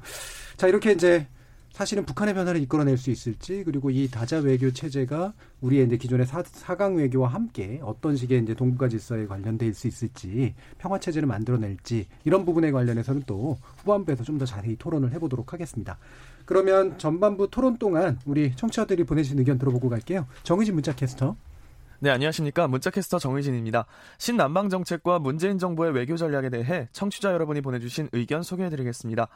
자 0.58 0.68
이렇게 0.68 0.92
이제 0.92 1.26
사실은 1.74 2.06
북한의 2.06 2.34
변화를 2.34 2.60
이끌어낼 2.60 2.96
수 2.96 3.10
있을지 3.10 3.64
그리고 3.64 3.90
이 3.90 4.08
다자 4.08 4.38
외교 4.38 4.72
체제가 4.72 5.32
우리의 5.60 5.86
이제 5.86 5.96
기존의 5.96 6.24
사, 6.24 6.40
사강 6.44 6.94
외교와 6.94 7.26
함께 7.26 7.80
어떤 7.82 8.14
식의 8.14 8.44
이제 8.44 8.54
동북아 8.54 8.88
질서에 8.88 9.26
관련돼 9.26 9.72
수 9.72 9.88
있을지 9.88 10.54
평화 10.78 11.00
체제를 11.00 11.26
만들어낼지 11.26 12.06
이런 12.24 12.44
부분에 12.44 12.70
관련해서는 12.70 13.24
또 13.26 13.58
후반부에서 13.78 14.22
좀 14.22 14.38
더 14.38 14.44
자세히 14.44 14.76
토론을 14.76 15.12
해보도록 15.14 15.52
하겠습니다. 15.52 15.98
그러면 16.44 16.96
전반부 16.96 17.50
토론 17.50 17.76
동안 17.76 18.20
우리 18.24 18.54
청취자들이 18.54 19.02
보내주신 19.02 19.40
의견 19.40 19.58
들어보고 19.58 19.88
갈게요. 19.88 20.26
정의진 20.44 20.74
문자 20.74 20.94
캐스터. 20.94 21.36
네, 22.00 22.10
안녕하십니까. 22.10 22.68
문자캐스터 22.68 23.18
정의진입니다. 23.18 23.86
신남방 24.18 24.68
정책과 24.68 25.18
문재인 25.20 25.58
정부의 25.58 25.92
외교 25.92 26.16
전략에 26.16 26.50
대해 26.50 26.88
청취자 26.92 27.32
여러분이 27.32 27.62
보내주신 27.62 28.10
의견 28.12 28.42
소개해드리겠습니다. 28.42 29.28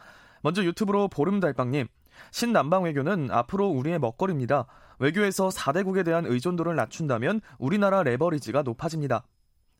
먼저 0.42 0.62
유튜브로 0.62 1.08
보름달빵님. 1.08 1.86
신남방 2.30 2.84
외교는 2.84 3.30
앞으로 3.30 3.68
우리의 3.68 3.98
먹거리입니다. 3.98 4.66
외교에서 4.98 5.48
4대국에 5.48 6.04
대한 6.04 6.26
의존도를 6.26 6.74
낮춘다면 6.76 7.40
우리나라 7.58 8.02
레버리지가 8.02 8.62
높아집니다. 8.62 9.24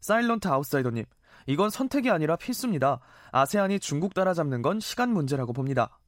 사일런트 0.01 0.49
아웃사이더님, 0.49 1.05
이건 1.47 1.71
선택이 1.71 2.11
아니라 2.11 2.37
필수입니다. 2.37 3.01
아세안이 3.33 3.81
중국 3.81 4.15
따라잡는 4.15 4.63
건 4.63 4.81
시간 4.81 5.13
문제라고 5.13 5.53
봅니다. 5.53 5.99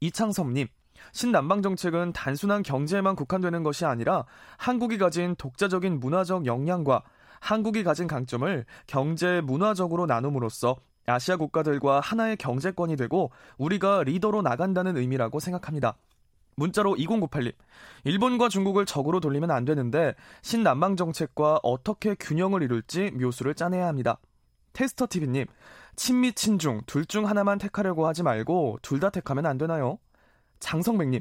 이창섭님, 0.00 0.68
신남방 1.12 1.62
정책은 1.62 2.12
단순한 2.12 2.62
경제에만 2.62 3.16
국한되는 3.16 3.62
것이 3.62 3.84
아니라 3.84 4.24
한국이 4.58 4.98
가진 4.98 5.34
독자적인 5.36 6.00
문화적 6.00 6.46
역량과 6.46 7.02
한국이 7.40 7.84
가진 7.84 8.06
강점을 8.06 8.64
경제 8.86 9.40
문화적으로 9.42 10.06
나눔으로써 10.06 10.76
아시아 11.06 11.36
국가들과 11.36 12.00
하나의 12.00 12.36
경제권이 12.36 12.96
되고 12.96 13.30
우리가 13.58 14.02
리더로 14.04 14.42
나간다는 14.42 14.96
의미라고 14.96 15.40
생각합니다. 15.40 15.96
문자로 16.56 16.94
2098님. 16.96 17.52
일본과 18.04 18.48
중국을 18.48 18.86
적으로 18.86 19.20
돌리면 19.20 19.50
안 19.50 19.64
되는데 19.64 20.14
신남방 20.42 20.96
정책과 20.96 21.60
어떻게 21.62 22.14
균형을 22.14 22.62
이룰지 22.62 23.10
묘수를 23.12 23.54
짜내야 23.54 23.86
합니다. 23.86 24.18
테스터 24.72 25.06
TV님. 25.08 25.46
친미 25.96 26.32
친중 26.32 26.82
둘 26.86 27.06
중 27.06 27.26
하나만 27.28 27.58
택하려고 27.58 28.06
하지 28.06 28.22
말고 28.22 28.78
둘 28.82 29.00
다 29.00 29.10
택하면 29.10 29.46
안 29.46 29.58
되나요? 29.58 29.98
장성백님. 30.60 31.20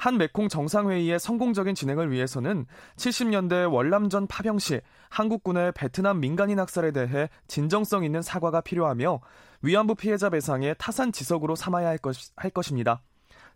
한 0.00 0.16
메콩 0.16 0.48
정상회의의 0.48 1.20
성공적인 1.20 1.74
진행을 1.74 2.10
위해서는 2.10 2.64
70년대 2.96 3.70
월남전 3.70 4.28
파병 4.28 4.58
시 4.58 4.80
한국군의 5.10 5.72
베트남 5.72 6.20
민간인 6.20 6.58
학살에 6.58 6.90
대해 6.90 7.28
진정성 7.48 8.02
있는 8.02 8.22
사과가 8.22 8.62
필요하며 8.62 9.20
위안부 9.60 9.96
피해자 9.96 10.30
배상에 10.30 10.72
타산 10.72 11.12
지석으로 11.12 11.54
삼아야 11.54 11.86
할, 11.86 11.98
것, 11.98 12.16
할 12.34 12.50
것입니다. 12.50 13.02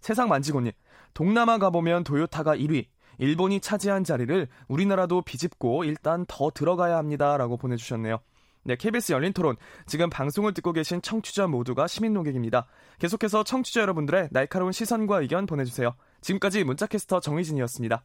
세상 0.02 0.28
만지고님, 0.28 0.72
동남아 1.14 1.56
가보면 1.56 2.04
도요타가 2.04 2.54
1위, 2.56 2.88
일본이 3.16 3.60
차지한 3.60 4.04
자리를 4.04 4.46
우리나라도 4.68 5.22
비집고 5.22 5.84
일단 5.84 6.26
더 6.28 6.50
들어가야 6.50 6.98
합니다. 6.98 7.38
라고 7.38 7.56
보내주셨네요. 7.56 8.18
네, 8.64 8.76
KBS 8.76 9.12
열린 9.12 9.32
토론. 9.32 9.56
지금 9.86 10.10
방송을 10.10 10.54
듣고 10.54 10.72
계신 10.72 11.00
청취자 11.02 11.46
모두가 11.46 11.86
시민 11.86 12.14
농객입니다. 12.14 12.66
계속해서 12.98 13.44
청취자 13.44 13.82
여러분들의 13.82 14.28
날카로운 14.30 14.72
시선과 14.72 15.20
의견 15.20 15.46
보내주세요. 15.46 15.94
지금까지 16.24 16.64
문자캐스터 16.64 17.20
정희진이었습니다. 17.20 18.02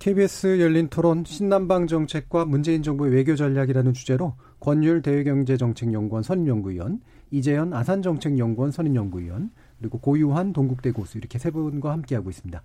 KBS 0.00 0.60
열린 0.60 0.88
토론 0.88 1.24
신남방 1.24 1.88
정책과 1.88 2.44
문재인 2.44 2.84
정부의 2.84 3.12
외교 3.12 3.34
전략이라는 3.34 3.92
주제로 3.92 4.34
권율 4.60 5.02
대외경제정책연구원 5.02 6.22
선임연구위원, 6.22 7.00
이재현 7.32 7.72
아산정책연구원 7.72 8.70
선임연구위원, 8.70 9.50
그리고 9.78 9.98
고유한 9.98 10.52
동국대 10.52 10.92
고수 10.92 11.18
이렇게 11.18 11.38
세 11.38 11.50
분과 11.50 11.92
함께하고 11.92 12.30
있습니다. 12.30 12.62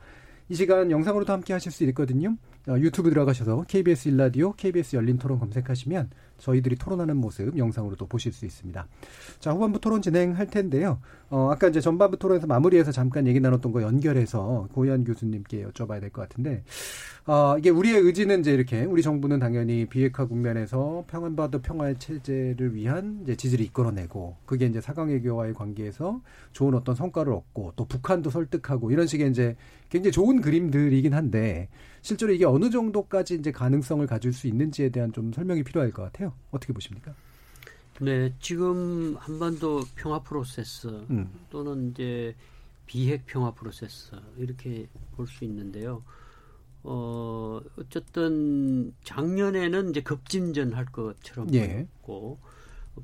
이 0.50 0.56
시간 0.56 0.92
영상으로도 0.92 1.32
함께 1.32 1.54
하실 1.54 1.72
수 1.72 1.84
있거든요. 1.86 2.36
어, 2.68 2.78
유튜브 2.78 3.10
들어가셔서 3.10 3.64
KBS 3.68 4.10
일라디오, 4.10 4.54
KBS 4.54 4.96
열린 4.96 5.18
토론 5.18 5.40
검색하시면 5.40 6.10
저희들이 6.42 6.76
토론하는 6.76 7.16
모습 7.18 7.58
영상으로도 7.58 8.08
보실 8.08 8.34
수 8.34 8.46
있습니다. 8.46 8.88
자, 9.40 9.52
후반부 9.52 9.80
토론 9.80 10.02
진행할 10.02 10.48
텐데요. 10.48 11.00
어, 11.30 11.50
아까 11.52 11.68
이제 11.70 11.80
전반부 11.80 12.18
토론에서 12.18 12.48
마무리해서 12.48 12.92
잠깐 12.92 13.26
얘기 13.28 13.40
나눴던 13.40 13.72
거 13.72 13.82
연결해서 13.82 14.68
고현 14.74 15.06
교수님께 15.06 15.66
여쭤봐야 15.68 16.02
될 16.02 16.10
것 16.12 16.22
같은데, 16.28 16.64
어, 17.26 17.56
이게 17.58 17.70
우리의 17.70 18.02
의지는 18.02 18.42
이제 18.42 18.52
이렇게 18.52 18.84
우리 18.84 19.02
정부는 19.02 19.40
당연히 19.40 19.86
비핵화 19.86 20.26
국면에서 20.26 21.06
평안바도 21.08 21.62
평화의 21.62 22.00
체제를 22.00 22.74
위한 22.76 23.20
이제 23.24 23.36
지지를 23.36 23.64
이끌어내고 23.66 24.36
그게 24.46 24.66
이제 24.66 24.82
사강외교와의 24.82 25.54
관계에서 25.54 26.20
좋은 26.52 26.74
어떤 26.74 26.96
성과를 26.96 27.32
얻고 27.32 27.74
또 27.76 27.86
북한도 27.86 28.30
설득하고 28.32 28.92
이런 28.92 29.08
식의 29.08 29.30
이제 29.30 29.56
굉장히 29.90 30.12
좋은 30.12 30.42
그림들이긴 30.42 31.14
한데 31.14 31.70
실제로 32.02 32.34
이게 32.34 32.46
어느 32.46 32.70
정도까지 32.70 33.36
이제 33.36 33.52
가능성을 33.52 34.06
가질 34.08 34.34
수 34.34 34.48
있는지에 34.48 34.90
대한 34.90 35.12
좀 35.14 35.32
설명이 35.32 35.64
필요할 35.64 35.92
것 35.92 36.04
같아요. 36.04 36.34
어떻게 36.52 36.74
보십니까? 36.74 37.14
네, 38.00 38.34
지금 38.40 39.16
한반도 39.18 39.84
평화 39.96 40.20
프로세스 40.24 40.88
음. 41.12 41.30
또는 41.52 41.92
이제 41.92 42.36
비핵 42.88 43.26
평화 43.28 43.52
프로세스 43.52 44.12
이렇게 44.38 44.88
볼 45.16 45.28
수 45.28 45.46
있는데요. 45.46 46.04
어, 46.84 47.62
어쨌든 47.78 48.94
작년에는 49.04 49.92
이제 49.92 50.02
급진전 50.02 50.74
할 50.74 50.86
것처럼 50.86 51.54
예. 51.54 51.68
보였고 52.02 52.40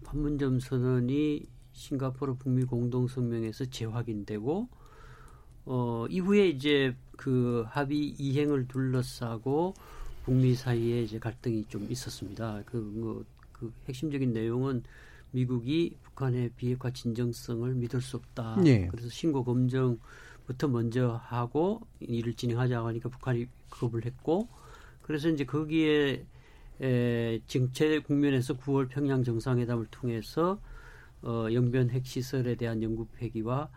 판문점 0.04 0.60
선언이 0.60 1.46
싱가포르 1.74 2.36
북미 2.38 2.64
공동 2.66 3.08
성명에서 3.08 3.66
재확인되고 3.66 4.68
어, 5.66 6.06
이후에 6.10 6.50
이제 6.50 6.96
그 7.18 7.66
합의 7.68 8.16
이행을 8.18 8.68
둘러싸고 8.68 9.74
북미 10.24 10.56
사이에 10.56 11.04
이제 11.04 11.20
갈등이 11.20 11.66
좀 11.68 11.88
있었습니다. 11.90 12.62
그, 12.66 12.78
뭐, 12.78 13.26
그 13.52 13.72
핵심적인 13.88 14.34
내용은 14.34 14.84
미국이 15.32 15.98
북한의 16.04 16.52
비핵화 16.56 16.92
진정성을 16.92 17.74
믿을 17.74 18.02
수 18.02 18.18
없다. 18.18 18.62
예. 18.66 18.88
그래서 18.88 19.10
신고 19.10 19.44
검증부터 19.44 20.68
먼저 20.70 21.20
하고 21.24 21.82
일을 22.00 22.34
진행하자고 22.34 22.88
하니까 22.88 23.10
북한이 23.10 23.48
거부를 23.70 24.06
했고 24.06 24.48
그래서 25.02 25.30
이제 25.30 25.46
거기에 25.46 26.26
에, 26.82 27.40
정체 27.48 28.00
국면에서 28.00 28.56
9월 28.58 28.88
평양 28.90 29.24
정상회담을 29.24 29.88
통해서 29.90 30.60
어, 31.24 31.48
영변 31.52 31.90
핵시설에 31.90 32.56
대한 32.56 32.84
영국 32.84 33.12
폐기와 33.14 33.70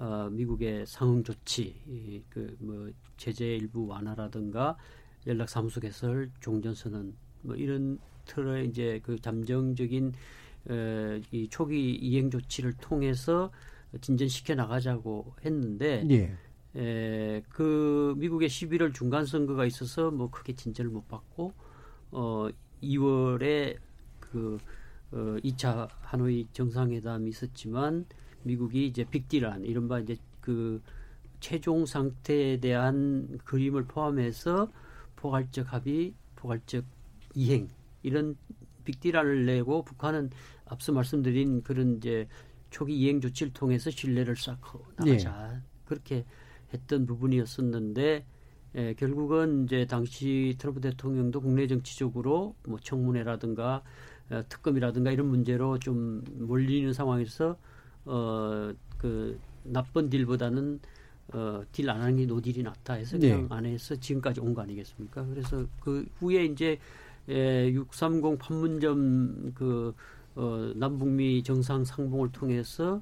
어, 0.00 0.28
미국의 0.30 0.86
상응 0.86 1.22
조치, 1.22 1.74
그 2.30 2.56
뭐 2.60 2.90
제재 3.16 3.56
일부 3.56 3.86
완화라든가 3.86 4.76
연락 5.26 5.48
사무소 5.48 5.80
개설, 5.80 6.30
종전 6.40 6.74
선언 6.74 7.14
뭐 7.42 7.54
이런 7.56 7.98
틀의 8.26 8.68
이제 8.68 9.00
그 9.02 9.18
잠정적인 9.20 10.12
어, 10.70 11.20
이 11.32 11.48
초기 11.48 11.94
이행 11.94 12.30
조치를 12.30 12.74
통해서 12.74 13.50
진전시켜 14.00 14.54
나가자고 14.54 15.34
했는데 15.44 16.06
예. 16.10 16.36
에, 16.80 17.42
그 17.48 18.14
미국의 18.18 18.48
11월 18.48 18.94
중간 18.94 19.26
선거가 19.26 19.64
있어서 19.66 20.10
뭐 20.10 20.30
크게 20.30 20.54
진전을 20.54 20.90
못 20.90 21.08
받고 21.08 21.52
어 22.12 22.48
2월에 22.82 23.76
그 24.20 24.58
어, 25.12 25.36
2차 25.42 25.88
하노이 26.00 26.48
정상회담이 26.52 27.28
있었지만 27.30 28.06
미국이 28.42 28.86
이제 28.86 29.04
빅딜한 29.04 29.64
이른바 29.64 29.98
이제 30.00 30.16
그 30.40 30.82
최종 31.40 31.86
상태에 31.86 32.58
대한 32.58 33.38
그림을 33.44 33.84
포함해서 33.84 34.70
포괄적 35.16 35.72
합의, 35.72 36.14
포괄적 36.36 36.84
이행 37.34 37.68
이런 38.02 38.36
빅딜안을 38.84 39.46
내고 39.46 39.82
북한은 39.84 40.30
앞서 40.66 40.92
말씀드린 40.92 41.62
그런 41.62 41.96
이제 41.96 42.28
초기 42.70 42.98
이행 42.98 43.20
조치를 43.20 43.52
통해서 43.52 43.90
신뢰를 43.90 44.36
쌓고 44.36 44.84
나가자 44.96 45.52
예. 45.54 45.60
그렇게 45.84 46.24
했던 46.72 47.06
부분이었었는데 47.06 48.24
예, 48.76 48.94
결국은 48.94 49.64
이제 49.64 49.84
당시 49.86 50.54
트럼프 50.58 50.80
대통령도 50.80 51.40
국내 51.40 51.66
정치적으로 51.66 52.54
뭐 52.66 52.78
청문회라든가 52.78 53.82
어, 54.30 54.42
특검이라든가 54.48 55.10
이런 55.10 55.26
문제로 55.26 55.78
좀 55.78 56.22
몰리는 56.38 56.92
상황에서 56.92 57.58
어 58.10 58.72
그 58.98 59.38
나쁜 59.62 60.10
딜보다는 60.10 60.78
어, 61.32 61.62
딜 61.72 61.88
안 61.88 62.02
하는 62.02 62.16
게 62.16 62.26
노딜이 62.26 62.62
낫다 62.62 62.94
해서 62.94 63.18
그냥 63.18 63.42
네. 63.42 63.54
안 63.54 63.64
해서 63.64 63.94
지금까지 63.96 64.40
온 64.40 64.52
거 64.52 64.60
아니겠습니까? 64.62 65.24
그래서 65.26 65.64
그 65.80 66.04
후에 66.18 66.44
이제 66.44 66.78
에, 67.28 67.70
630 67.72 68.38
판문점 68.38 69.52
그 69.54 69.94
어, 70.34 70.72
남북미 70.76 71.42
정상 71.42 71.84
상봉을 71.84 72.32
통해서 72.32 73.00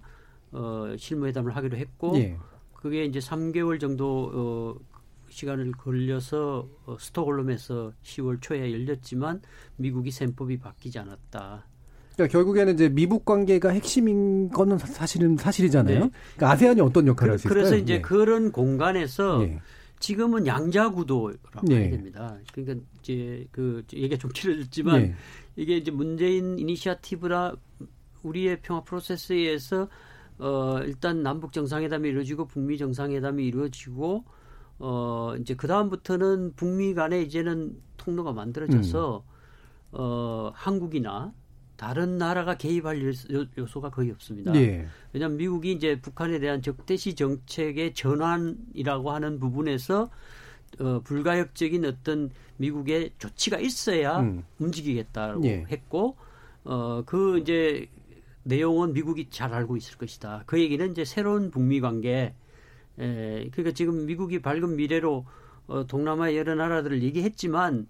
어, 0.53 0.95
실무회담을 0.97 1.57
하기로 1.57 1.77
했고 1.79 2.13
네. 2.13 2.39
그게 2.75 3.05
이제 3.05 3.19
3개월 3.19 3.81
정도 3.81 4.31
어, 4.33 4.99
시간을 5.31 5.73
걸려서 5.73 6.69
어, 6.87 6.97
스톡홀름에서 6.99 7.93
10월 8.03 8.39
초에 8.41 8.73
열렸지만 8.73 9.43
미국이 9.77 10.11
셈법이 10.13 10.59
바뀌지 10.59 10.99
않았다. 11.01 11.67
그러니까 12.19 12.33
결국에는 12.33 12.75
이제 12.75 12.89
미북 12.89 13.25
관계가 13.25 13.69
핵심인 13.69 14.51
거는 14.51 14.79
사실은 14.79 15.37
사실이잖아요. 15.37 16.01
네. 16.01 16.11
그러니까 16.35 16.51
아세안이 16.51 16.81
어떤 16.81 17.07
역할을 17.07 17.33
할수 17.33 17.49
그, 17.49 17.55
있을까요? 17.55 17.71
그래서 17.71 17.83
이제 17.83 17.95
네. 17.95 18.03
그런 18.03 18.51
공간에서 18.51 19.39
네. 19.39 19.61
지금은 20.01 20.47
양자 20.49 20.91
구도라고 20.91 21.61
네. 21.63 21.77
해야 21.77 21.91
됩니다. 21.91 22.37
그러니까 22.53 22.85
이제 22.99 23.47
그 23.53 23.85
얘기가 23.93 24.17
좀 24.17 24.33
길어졌지만 24.35 25.01
네. 25.01 25.15
이게 25.55 25.77
이제 25.77 25.93
문재인 25.93 26.59
이니시아티브라 26.59 27.55
우리의 28.25 28.63
평화 28.63 28.83
프로세스에서 28.83 29.89
어, 30.39 30.81
일단 30.85 31.23
남북 31.23 31.53
정상회담이 31.53 32.09
이루어지고 32.09 32.47
북미 32.47 32.79
정상회담이 32.79 33.47
이루어지고 33.47 34.25
어, 34.81 35.35
이제 35.41 35.55
그 35.55 35.69
다음부터는 35.69 36.55
북미 36.57 36.95
간에 36.95 37.23
이제는 37.23 37.81
통로가 37.97 38.33
만들어져서 38.33 39.25
음. 39.25 39.39
어, 39.93 40.51
한국이나 40.55 41.33
다른 41.79 42.19
나라가 42.19 42.57
개입할 42.57 43.01
요소가 43.57 43.91
거의 43.91 44.11
없습니다. 44.11 44.53
예. 44.57 44.89
왜냐하면 45.13 45.39
미국이 45.39 45.71
이제 45.71 46.01
북한에 46.01 46.41
대한 46.41 46.61
적대시 46.61 47.15
정책의 47.15 47.95
전환이라고 47.95 49.13
하는 49.13 49.39
부분에서 49.39 50.11
어, 50.81 51.01
불가역적인 51.05 51.85
어떤 51.85 52.31
미국의 52.57 53.13
조치가 53.19 53.61
있어야 53.61 54.19
음. 54.19 54.43
움직이겠다고 54.59 55.45
예. 55.45 55.65
했고 55.71 56.17
어, 56.65 57.05
그 57.07 57.39
이제 57.39 57.87
내용은 58.43 58.93
미국이 58.93 59.29
잘 59.31 59.55
알고 59.55 59.77
있을 59.77 59.99
것이다. 59.99 60.43
그 60.47 60.59
얘기는 60.59 60.91
이제 60.91 61.05
새로운 61.05 61.53
북미 61.53 61.81
관계 61.81 62.35
에, 62.99 63.49
그러니까 63.51 63.71
지금 63.71 64.05
미국이 64.05 64.43
밝은 64.43 64.75
미래로 64.75 65.25
어, 65.69 65.87
동남아 65.87 66.35
여러 66.35 66.57
나라들을 66.57 67.05
얘기했지만 67.05 67.87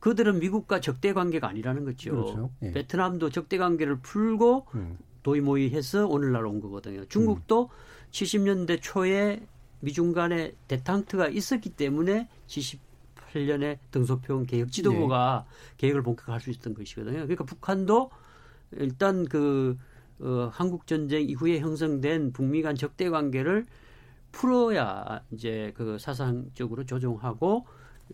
그들은 0.00 0.40
미국과 0.40 0.80
적대 0.80 1.12
관계가 1.12 1.48
아니라는 1.48 1.84
거죠. 1.84 2.10
그렇죠. 2.10 2.50
예. 2.62 2.72
베트남도 2.72 3.30
적대 3.30 3.58
관계를 3.58 4.00
풀고 4.00 4.66
음. 4.74 4.98
도이모이해서 5.22 6.06
오늘날 6.06 6.46
온 6.46 6.60
거거든요. 6.60 7.04
중국도 7.04 7.64
음. 7.64 8.10
70년대 8.10 8.78
초에 8.80 9.46
미중 9.80 10.12
간의 10.12 10.54
대탕트가 10.68 11.28
있었기 11.28 11.70
때문에 11.70 12.28
78년에 12.46 13.78
등소평 13.90 14.46
개혁 14.46 14.72
지도부가 14.72 15.44
예. 15.46 15.74
계획을 15.76 16.02
본격화할 16.02 16.40
수 16.40 16.50
있었던 16.50 16.74
것이거든요. 16.74 17.20
그러니까 17.20 17.44
북한도 17.44 18.10
일단 18.72 19.26
그 19.26 19.76
어, 20.20 20.50
한국 20.52 20.86
전쟁 20.86 21.28
이후에 21.28 21.60
형성된 21.60 22.32
북미 22.32 22.62
간 22.62 22.74
적대 22.74 23.08
관계를 23.10 23.66
풀어야 24.32 25.22
이제 25.30 25.72
그 25.76 25.98
사상적으로 25.98 26.84
조정하고 26.84 27.66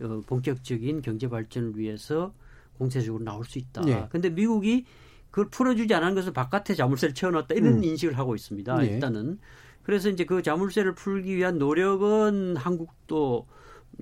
어, 0.02 0.20
본격적인 0.26 1.02
경제 1.02 1.28
발전을 1.28 1.78
위해서 1.78 2.32
공세적으로 2.78 3.24
나올 3.24 3.44
수 3.44 3.58
있다. 3.58 3.82
예. 3.88 4.08
근데 4.10 4.28
미국이 4.30 4.84
그걸 5.30 5.48
풀어주지 5.50 5.92
않은 5.94 6.14
것을 6.14 6.32
바깥에 6.32 6.74
자물쇠를 6.74 7.14
채워놨다 7.14 7.54
이런 7.54 7.78
음. 7.78 7.84
인식을 7.84 8.18
하고 8.18 8.34
있습니다. 8.34 8.86
예. 8.86 8.94
일단은 8.94 9.38
그래서 9.82 10.08
이제 10.08 10.24
그 10.24 10.42
자물쇠를 10.42 10.94
풀기 10.94 11.36
위한 11.36 11.58
노력은 11.58 12.56
한국도 12.56 13.46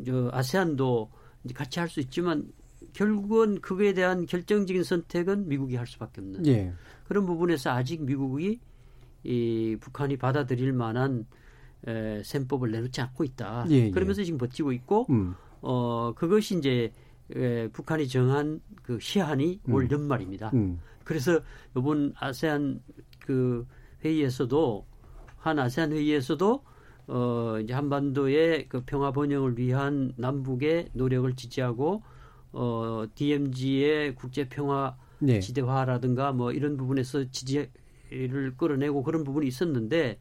저 0.07 0.31
아세안도 0.33 1.11
이제 1.45 1.55
같이 1.55 1.79
할 1.79 1.89
수 1.89 2.01
있지만 2.01 2.51
결국은 2.93 3.61
그거에 3.61 3.93
대한 3.93 4.27
결정적인 4.27 4.83
선택은 4.83 5.49
미국이 5.49 5.77
할 5.77 5.87
수밖에 5.87 6.21
없는 6.21 6.47
예. 6.47 6.73
그런 7.07 7.27
부분에서 7.27 7.71
아직 7.71 8.03
미국이 8.03 8.61
이 9.25 9.77
북한이 9.81 10.17
받아들일 10.17 10.73
만한 10.73 11.27
에, 11.87 12.23
셈법을 12.25 12.71
내놓지 12.71 13.01
않고 13.01 13.25
있다. 13.25 13.67
예, 13.71 13.75
예. 13.75 13.91
그러면서 13.91 14.23
지금 14.25 14.39
버티고 14.39 14.73
있고 14.73 15.07
음. 15.11 15.35
어 15.67 16.13
그것이 16.15 16.59
이제 16.59 16.93
에, 17.35 17.69
북한이 17.69 18.07
정한 18.09 18.61
그 18.83 18.99
시한이 19.01 19.61
음. 19.67 19.75
올 19.75 19.91
연말입니다. 19.91 20.51
음. 20.53 20.79
그래서 21.05 21.41
이번 21.75 22.13
아세안 22.19 22.83
그 23.19 23.67
회의에서도 24.05 24.87
한 25.39 25.59
아세안 25.59 25.93
회의에서도 25.93 26.63
어 27.07 27.59
이제 27.63 27.73
한반도의 27.73 28.69
그 28.69 28.83
평화 28.85 29.11
번영을 29.11 29.57
위한 29.57 30.13
남북의 30.17 30.91
노력을 30.93 31.35
지지하고 31.35 32.03
어 32.53 33.07
DMZ의 33.15 34.15
국제 34.17 34.49
평화 34.49 34.97
네. 35.19 35.41
지대화라든가 35.41 36.33
뭐 36.33 36.53
이런 36.53 36.77
부분에서 36.77 37.31
지지를 37.31 38.55
끌어내고 38.59 39.03
그런 39.03 39.25
부분이 39.25 39.47
있었는데 39.47 40.19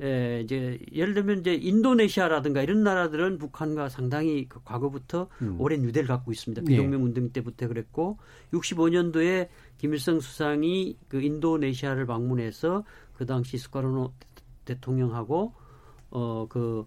에, 0.00 0.40
이제 0.40 0.78
예를 0.92 1.14
들면 1.14 1.40
이제 1.40 1.54
인도네시아라든가 1.54 2.62
이런 2.62 2.82
나라들은 2.82 3.38
북한과 3.38 3.88
상당히 3.88 4.48
그 4.48 4.60
과거부터 4.64 5.28
음. 5.42 5.60
오랜 5.60 5.84
유대를 5.84 6.08
갖고 6.08 6.32
있습니다. 6.32 6.62
비동맹 6.62 7.00
예. 7.00 7.04
운동 7.04 7.30
때부터 7.30 7.68
그랬고 7.68 8.18
65년도에 8.52 9.48
김일성 9.78 10.20
수상이 10.20 10.96
그 11.08 11.20
인도네시아를 11.20 12.06
방문해서 12.06 12.84
그 13.14 13.26
당시 13.26 13.58
스카르노 13.58 14.12
대통령하고 14.64 15.54
어 16.10 16.46
그 16.48 16.86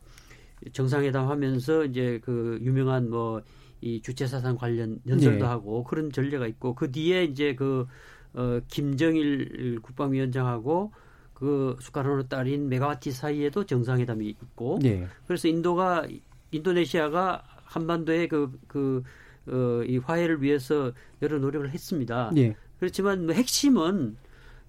정상회담 0.72 1.28
하면서 1.30 1.84
이제 1.84 2.20
그 2.24 2.60
유명한 2.62 3.10
뭐 3.10 3.42
이 3.86 4.02
주체 4.02 4.26
사상 4.26 4.58
관련 4.58 5.00
연설도 5.08 5.46
예. 5.46 5.48
하고 5.48 5.84
그런 5.84 6.12
전례가 6.12 6.48
있고 6.48 6.74
그 6.74 6.92
뒤에 6.92 7.24
이제 7.26 7.54
그 7.56 7.86
어, 8.34 8.60
김정일 8.68 9.80
국방위원장하고 9.82 10.92
그 11.36 11.78
수카르노 11.80 12.24
딸인 12.24 12.70
메가와티 12.70 13.12
사이에도 13.12 13.64
정상회담이 13.66 14.28
있고 14.28 14.80
네. 14.82 15.08
그래서 15.28 15.48
인도가 15.48 16.08
인도네시아가 16.52 17.44
한반도의 17.66 18.28
그 18.28 18.60
그 18.68 19.04
어, 19.48 19.84
이 19.84 19.98
화해를 19.98 20.42
위해서 20.42 20.92
여러 21.22 21.38
노력을 21.38 21.70
했습니다. 21.70 22.32
네. 22.34 22.56
그렇지만 22.80 23.26
뭐 23.26 23.36
핵심은 23.36 24.18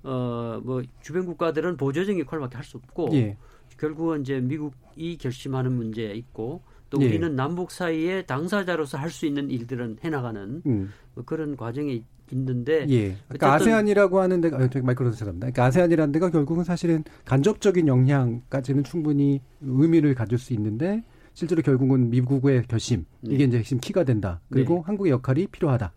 어, 0.02 0.60
뭐 0.62 0.82
주변 1.00 1.26
국가들은 1.26 1.76
보조적인 1.76 2.20
역할밖에 2.20 2.56
할 2.56 2.64
수 2.64 2.76
없고 2.76 3.08
네. 3.10 3.36
결국은 3.78 4.20
이제 4.22 4.40
미국이 4.40 5.16
결심하는 5.18 5.72
문제 5.72 6.12
있고 6.12 6.62
또 6.88 6.98
우리는 6.98 7.34
남북 7.34 7.70
사이에 7.70 8.22
당사자로서 8.22 8.98
할 8.98 9.10
수 9.10 9.26
있는 9.26 9.50
일들은 9.50 9.98
해나가는 10.04 10.62
음. 10.66 10.92
뭐 11.14 11.24
그런 11.24 11.56
과정에 11.56 12.02
있는데 12.32 12.86
예. 12.88 13.16
그러니까 13.28 13.54
아세안이라고 13.54 14.20
하는 14.20 14.40
데가 14.40 14.56
아, 14.56 14.68
마이크로 14.82 15.10
죄송합니다. 15.10 15.46
그러니까 15.46 15.64
아세안이라는 15.64 16.12
데가 16.12 16.30
결국은 16.30 16.64
사실은 16.64 17.04
간접적인 17.24 17.86
영향까지는 17.86 18.84
충분히 18.84 19.40
의미를 19.60 20.14
가질 20.14 20.38
수 20.38 20.52
있는데 20.54 21.04
실제로 21.34 21.62
결국은 21.62 22.10
미국의 22.10 22.64
결심 22.66 23.04
네. 23.20 23.34
이게 23.34 23.44
이제 23.44 23.58
핵심 23.58 23.78
키가 23.78 24.04
된다. 24.04 24.40
그리고 24.50 24.76
네. 24.76 24.82
한국의 24.86 25.12
역할이 25.12 25.46
필요하다. 25.48 25.92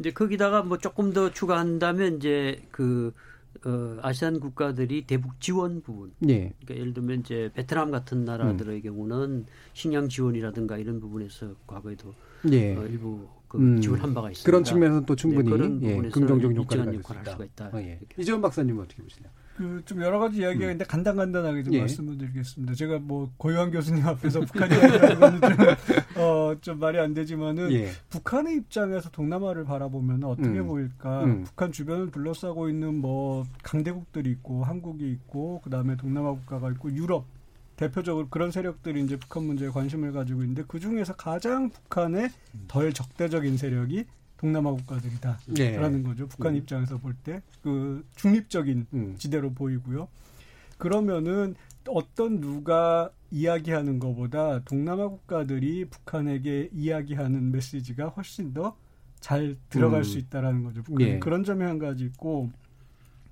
이제 0.00 0.10
거기다가 0.10 0.62
뭐 0.62 0.78
조금 0.78 1.12
더 1.12 1.30
추가한다면 1.30 2.16
이제 2.16 2.60
그 2.70 3.12
어, 3.64 3.96
아시안 4.02 4.40
국가들이 4.40 5.06
대북 5.06 5.40
지원 5.40 5.82
부분. 5.82 6.12
예. 6.28 6.52
그러니까 6.64 6.76
예를 6.76 6.94
들면 6.94 7.20
이제 7.20 7.50
베트남 7.54 7.90
같은 7.90 8.24
나라들의 8.24 8.76
음. 8.76 8.82
경우는 8.82 9.46
식량 9.72 10.08
지원이라든가 10.08 10.78
이런 10.78 11.00
부분에서 11.00 11.54
과거에도 11.66 12.14
예. 12.50 12.74
어, 12.74 12.84
일부 12.86 13.28
그 13.52 13.58
음. 13.58 13.80
지원한 13.82 14.14
바가 14.14 14.30
있습니다. 14.30 14.46
그런 14.46 14.64
측면에서는 14.64 15.04
또 15.04 15.14
충분히 15.14 15.44
네, 15.44 15.50
그런 15.50 15.82
예, 15.82 16.08
긍정적 16.08 16.56
효과를 16.56 17.02
가질 17.02 17.02
수 17.02 17.12
있다. 17.12 17.44
있다. 17.44 17.76
어, 17.76 17.80
예. 17.80 18.00
이재원 18.16 18.40
박사님 18.40 18.78
은 18.78 18.84
어떻게 18.84 19.02
보시나요? 19.02 19.30
그좀 19.56 20.00
여러 20.00 20.18
가지 20.18 20.38
이야기가 20.38 20.64
있는데 20.64 20.86
음. 20.86 20.88
간단간단하게 20.88 21.62
좀 21.64 21.74
예. 21.74 21.80
말씀을 21.80 22.16
드리겠습니다. 22.16 22.74
제가 22.74 22.98
뭐 23.00 23.30
고유한 23.36 23.70
교수님 23.70 24.06
앞에서 24.06 24.40
북한 24.40 24.70
이야기하는 24.70 25.20
거는 25.20 25.40
좀, 25.42 25.50
어, 26.16 26.56
좀 26.62 26.78
말이 26.78 26.98
안 26.98 27.12
되지만은 27.12 27.70
예. 27.72 27.90
북한의 28.08 28.56
입장에서 28.56 29.10
동남아를 29.10 29.64
바라보면 29.64 30.24
어떻게 30.24 30.48
음. 30.48 30.66
보일까? 30.66 31.24
음. 31.24 31.44
북한 31.44 31.72
주변을 31.72 32.10
둘러싸고 32.10 32.70
있는 32.70 32.94
뭐 33.02 33.44
강대국들이 33.62 34.30
있고 34.30 34.64
한국이 34.64 35.10
있고 35.10 35.60
그다음에 35.60 35.98
동남아 35.98 36.30
국가가 36.30 36.70
있고 36.70 36.90
유럽 36.90 37.26
대표적으로 37.88 38.28
그런 38.28 38.50
세력들이 38.50 39.02
이제 39.04 39.16
북한 39.16 39.44
문제에 39.44 39.68
관심을 39.68 40.12
가지고 40.12 40.42
있는데 40.42 40.64
그 40.66 40.78
중에서 40.80 41.14
가장 41.14 41.70
북한에 41.70 42.30
덜 42.68 42.92
적대적인 42.92 43.56
세력이 43.56 44.04
동남아 44.36 44.70
국가들이다라는 44.72 45.44
네. 45.54 46.02
거죠. 46.02 46.26
북한 46.28 46.54
음. 46.54 46.58
입장에서 46.58 46.98
볼 46.98 47.14
때 47.24 47.40
그 47.62 48.04
중립적인 48.16 48.86
음. 48.94 49.14
지대로 49.18 49.52
보이고요. 49.52 50.08
그러면은 50.78 51.54
어떤 51.88 52.40
누가 52.40 53.10
이야기하는 53.30 53.98
것보다 53.98 54.60
동남아 54.64 55.08
국가들이 55.08 55.84
북한에게 55.86 56.70
이야기하는 56.72 57.52
메시지가 57.52 58.08
훨씬 58.08 58.52
더 58.52 58.76
잘 59.20 59.54
들어갈 59.70 60.00
음. 60.00 60.04
수 60.04 60.18
있다라는 60.18 60.64
거죠. 60.64 60.82
북한 60.82 61.06
네. 61.06 61.18
그런 61.20 61.44
점이 61.44 61.62
한 61.62 61.78
가지 61.78 62.04
있고 62.06 62.50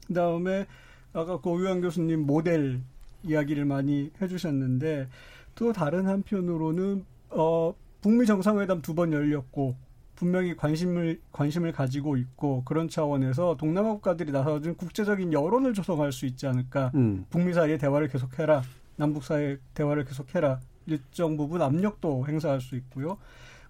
그다음에 0.07 0.66
아까 1.12 1.38
고유한 1.38 1.80
교수님 1.80 2.20
모델 2.26 2.80
이야기를 3.22 3.64
많이 3.64 4.10
해주셨는데 4.20 5.08
또 5.54 5.72
다른 5.72 6.06
한편으로는 6.06 7.04
어 7.30 7.74
북미 8.00 8.26
정상회담 8.26 8.82
두 8.82 8.94
번 8.94 9.12
열렸고 9.12 9.76
분명히 10.16 10.54
관심을 10.56 11.20
관심을 11.32 11.72
가지고 11.72 12.16
있고 12.18 12.62
그런 12.64 12.88
차원에서 12.88 13.56
동남아 13.56 13.92
국가들이 13.94 14.32
나서준 14.32 14.74
국제적인 14.76 15.32
여론을 15.32 15.72
조성할 15.72 16.12
수 16.12 16.26
있지 16.26 16.46
않을까. 16.46 16.90
음. 16.94 17.24
북미 17.30 17.54
사이의 17.54 17.78
대화를 17.78 18.08
계속해라. 18.08 18.62
남북 18.96 19.24
사이의 19.24 19.58
대화를 19.72 20.04
계속해라. 20.04 20.60
일정 20.86 21.36
부분 21.38 21.62
압력도 21.62 22.26
행사할 22.26 22.60
수 22.60 22.76
있고요. 22.76 23.16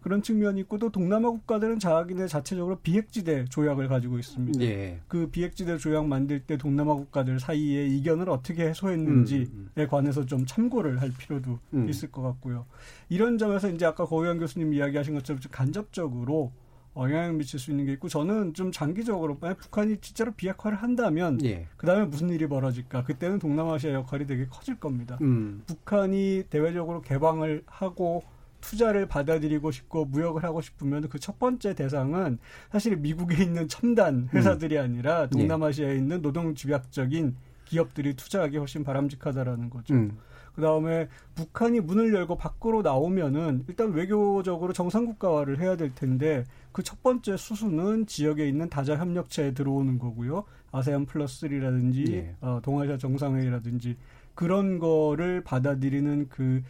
그런 0.00 0.22
측면이 0.22 0.60
있고 0.60 0.78
또 0.78 0.90
동남아 0.90 1.30
국가들은 1.30 1.78
자기네 1.78 2.26
자체적으로 2.26 2.76
비핵지대 2.76 3.46
조약을 3.46 3.88
가지고 3.88 4.18
있습니다. 4.18 4.60
예. 4.62 5.00
그 5.08 5.28
비핵지대 5.30 5.76
조약 5.78 6.06
만들 6.06 6.40
때 6.40 6.56
동남아 6.56 6.94
국가들 6.94 7.38
사이에 7.38 7.86
이견을 7.86 8.30
어떻게 8.30 8.68
해소했는지에 8.68 9.46
음, 9.52 9.70
음. 9.76 9.86
관해서 9.88 10.24
좀 10.24 10.46
참고를 10.46 11.00
할 11.00 11.12
필요도 11.16 11.58
음. 11.74 11.88
있을 11.88 12.10
것 12.10 12.22
같고요. 12.22 12.66
이런 13.08 13.38
점에서 13.38 13.68
이제 13.68 13.84
아까 13.84 14.06
고의원 14.06 14.38
교수님 14.38 14.72
이야기하신 14.72 15.14
것처럼 15.14 15.40
좀 15.40 15.52
간접적으로 15.52 16.52
영향을 16.96 17.34
미칠 17.34 17.58
수 17.60 17.70
있는 17.70 17.86
게 17.86 17.92
있고 17.92 18.08
저는 18.08 18.54
좀 18.54 18.72
장기적으로 18.72 19.38
만약 19.40 19.58
북한이 19.58 19.98
진짜로 19.98 20.32
비핵화를 20.32 20.78
한다면 20.78 21.38
예. 21.44 21.66
그다음에 21.76 22.06
무슨 22.06 22.30
일이 22.30 22.46
벌어질까 22.46 23.04
그때는 23.04 23.38
동남아시아 23.38 23.92
역할이 23.92 24.26
되게 24.26 24.46
커질 24.46 24.78
겁니다. 24.78 25.18
음. 25.20 25.62
북한이 25.66 26.44
대외적으로 26.50 27.00
개방을 27.00 27.62
하고 27.66 28.22
투자를 28.60 29.06
받아들이고 29.06 29.70
싶고 29.70 30.04
무역을 30.06 30.44
하고 30.44 30.60
싶으면 30.60 31.08
그 31.08 31.18
첫 31.20 31.38
번째 31.38 31.74
대상은 31.74 32.38
사실 32.72 32.96
미국에 32.96 33.42
있는 33.42 33.68
첨단 33.68 34.28
회사들이 34.32 34.76
음. 34.78 34.82
아니라 34.82 35.22
예. 35.24 35.28
동남아시아에 35.28 35.94
있는 35.96 36.22
노동 36.22 36.54
집약적인 36.54 37.36
기업들이 37.66 38.14
투자하기 38.14 38.56
훨씬 38.56 38.82
바람직하다라는 38.84 39.70
거죠. 39.70 39.94
음. 39.94 40.18
그 40.54 40.62
다음에 40.62 41.08
북한이 41.36 41.80
문을 41.80 42.12
열고 42.12 42.36
밖으로 42.36 42.82
나오면은 42.82 43.64
일단 43.68 43.92
외교적으로 43.92 44.72
정상국가화를 44.72 45.60
해야 45.60 45.76
될 45.76 45.94
텐데 45.94 46.44
그 46.72 46.82
첫 46.82 47.02
번째 47.02 47.36
수순은 47.36 48.06
지역에 48.06 48.48
있는 48.48 48.68
다자 48.68 48.96
협력체에 48.96 49.52
들어오는 49.54 49.98
거고요. 49.98 50.44
아세안 50.72 51.06
플러스 51.06 51.46
3라든지 51.46 52.12
예. 52.12 52.34
어, 52.40 52.60
동아시아 52.62 52.96
정상회의라든지 52.98 53.96
그런 54.34 54.78
거를 54.78 55.42
받아들이는 55.44 56.28
그 56.28 56.62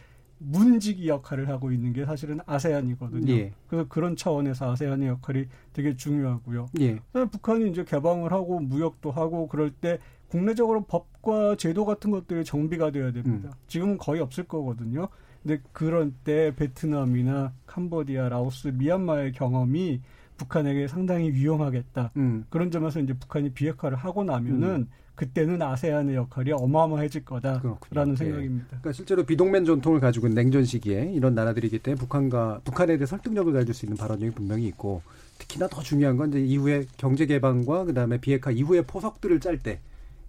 문지기 0.43 1.07
역할을 1.07 1.49
하고 1.49 1.71
있는 1.71 1.93
게 1.93 2.05
사실은 2.05 2.39
아세안이거든요. 2.45 3.31
예. 3.31 3.51
그래서 3.67 3.87
그런 3.87 4.15
차원에서 4.15 4.71
아세안의 4.71 5.07
역할이 5.07 5.45
되게 5.73 5.95
중요하고요. 5.95 6.67
예. 6.79 6.99
북한이 7.13 7.69
이제 7.69 7.83
개방을 7.83 8.31
하고 8.31 8.59
무역도 8.59 9.11
하고 9.11 9.47
그럴 9.47 9.71
때 9.71 9.99
국내적으로 10.29 10.85
법과 10.85 11.57
제도 11.57 11.85
같은 11.85 12.09
것들이 12.09 12.43
정비가 12.43 12.91
돼야 12.91 13.11
됩니다. 13.11 13.49
음. 13.49 13.61
지금은 13.67 13.97
거의 13.97 14.21
없을 14.21 14.45
거거든요. 14.45 15.09
근데 15.43 15.61
그런 15.71 16.15
때 16.23 16.55
베트남이나 16.55 17.53
캄보디아, 17.65 18.29
라오스, 18.29 18.69
미얀마의 18.69 19.33
경험이 19.33 20.01
북한에게 20.37 20.87
상당히 20.87 21.31
위험하겠다. 21.31 22.11
음. 22.17 22.45
그런 22.49 22.71
점에서 22.71 22.99
이제 22.99 23.13
북한이 23.13 23.51
비핵화를 23.53 23.97
하고 23.97 24.23
나면은 24.23 24.69
음. 24.69 24.89
그때는 25.21 25.61
아세안의 25.61 26.15
역할이 26.15 26.51
어마어마해질 26.51 27.25
거다라는 27.25 27.61
그렇군요. 27.61 28.15
생각입니다. 28.15 28.63
네. 28.63 28.67
그러니까 28.69 28.91
실제로 28.91 29.23
비동맹 29.23 29.65
전통을 29.65 29.99
가지고 29.99 30.25
있는 30.25 30.41
냉전 30.41 30.65
시기에 30.65 31.11
이런 31.13 31.35
나라들이기 31.35 31.77
때문에 31.77 31.99
북한과 31.99 32.61
북한에 32.63 32.97
대해 32.97 33.05
설득력을 33.05 33.53
가질 33.53 33.71
수 33.71 33.85
있는 33.85 33.97
발언이 33.97 34.31
분명히 34.31 34.65
있고 34.69 35.03
특히나 35.37 35.67
더 35.67 35.83
중요한 35.83 36.17
건 36.17 36.29
이제 36.29 36.39
이후에 36.39 36.87
경제 36.97 37.27
개방과 37.27 37.85
그다음에 37.85 38.19
비핵화 38.19 38.49
이후의 38.49 38.85
포석들을 38.87 39.39
짤 39.39 39.59
때 39.59 39.79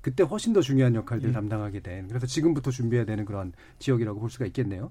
그때 0.02 0.24
훨씬 0.24 0.52
더 0.52 0.60
중요한 0.60 0.94
역할들을 0.94 1.30
예. 1.30 1.32
담당하게 1.32 1.80
된 1.80 2.06
그래서 2.08 2.26
지금부터 2.26 2.70
준비해야 2.70 3.06
되는 3.06 3.24
그런 3.24 3.54
지역이라고 3.78 4.20
볼 4.20 4.28
수가 4.28 4.44
있겠네요. 4.44 4.90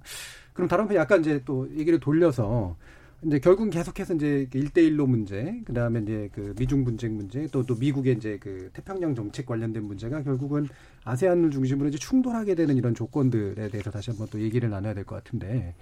그럼 0.54 0.68
다른 0.68 0.88
편 0.88 0.98
약간 0.98 1.20
이제 1.20 1.44
또 1.46 1.70
얘기를 1.78 2.00
돌려서 2.00 2.76
이제 3.24 3.38
결국은 3.38 3.70
계속해서 3.70 4.16
이제 4.16 4.48
일대일로 4.52 5.06
문제, 5.06 5.62
그 5.66 5.74
다음에 5.74 6.00
이제 6.02 6.30
그 6.34 6.56
미중 6.58 6.84
분쟁 6.84 7.16
문제, 7.18 7.46
또 7.48 7.62
또 7.64 7.76
미국의 7.76 8.16
이제 8.16 8.40
그 8.42 8.72
태평양 8.74 9.14
정책 9.14 9.46
관련된 9.46 9.84
문제가 9.84 10.24
결국은 10.24 10.68
아세안을 11.04 11.52
중심으로 11.52 11.90
이제 11.90 12.00
충돌하게 12.00 12.56
되는 12.56 12.76
이런 12.78 12.96
조건들에 12.96 13.70
대해서 13.70 13.92
다시 13.92 14.10
한번 14.10 14.28
또 14.32 14.42
얘기를 14.42 14.70
나눠야 14.72 14.96
될 14.96 15.06
것 15.06 15.16
같은데, 15.24 15.76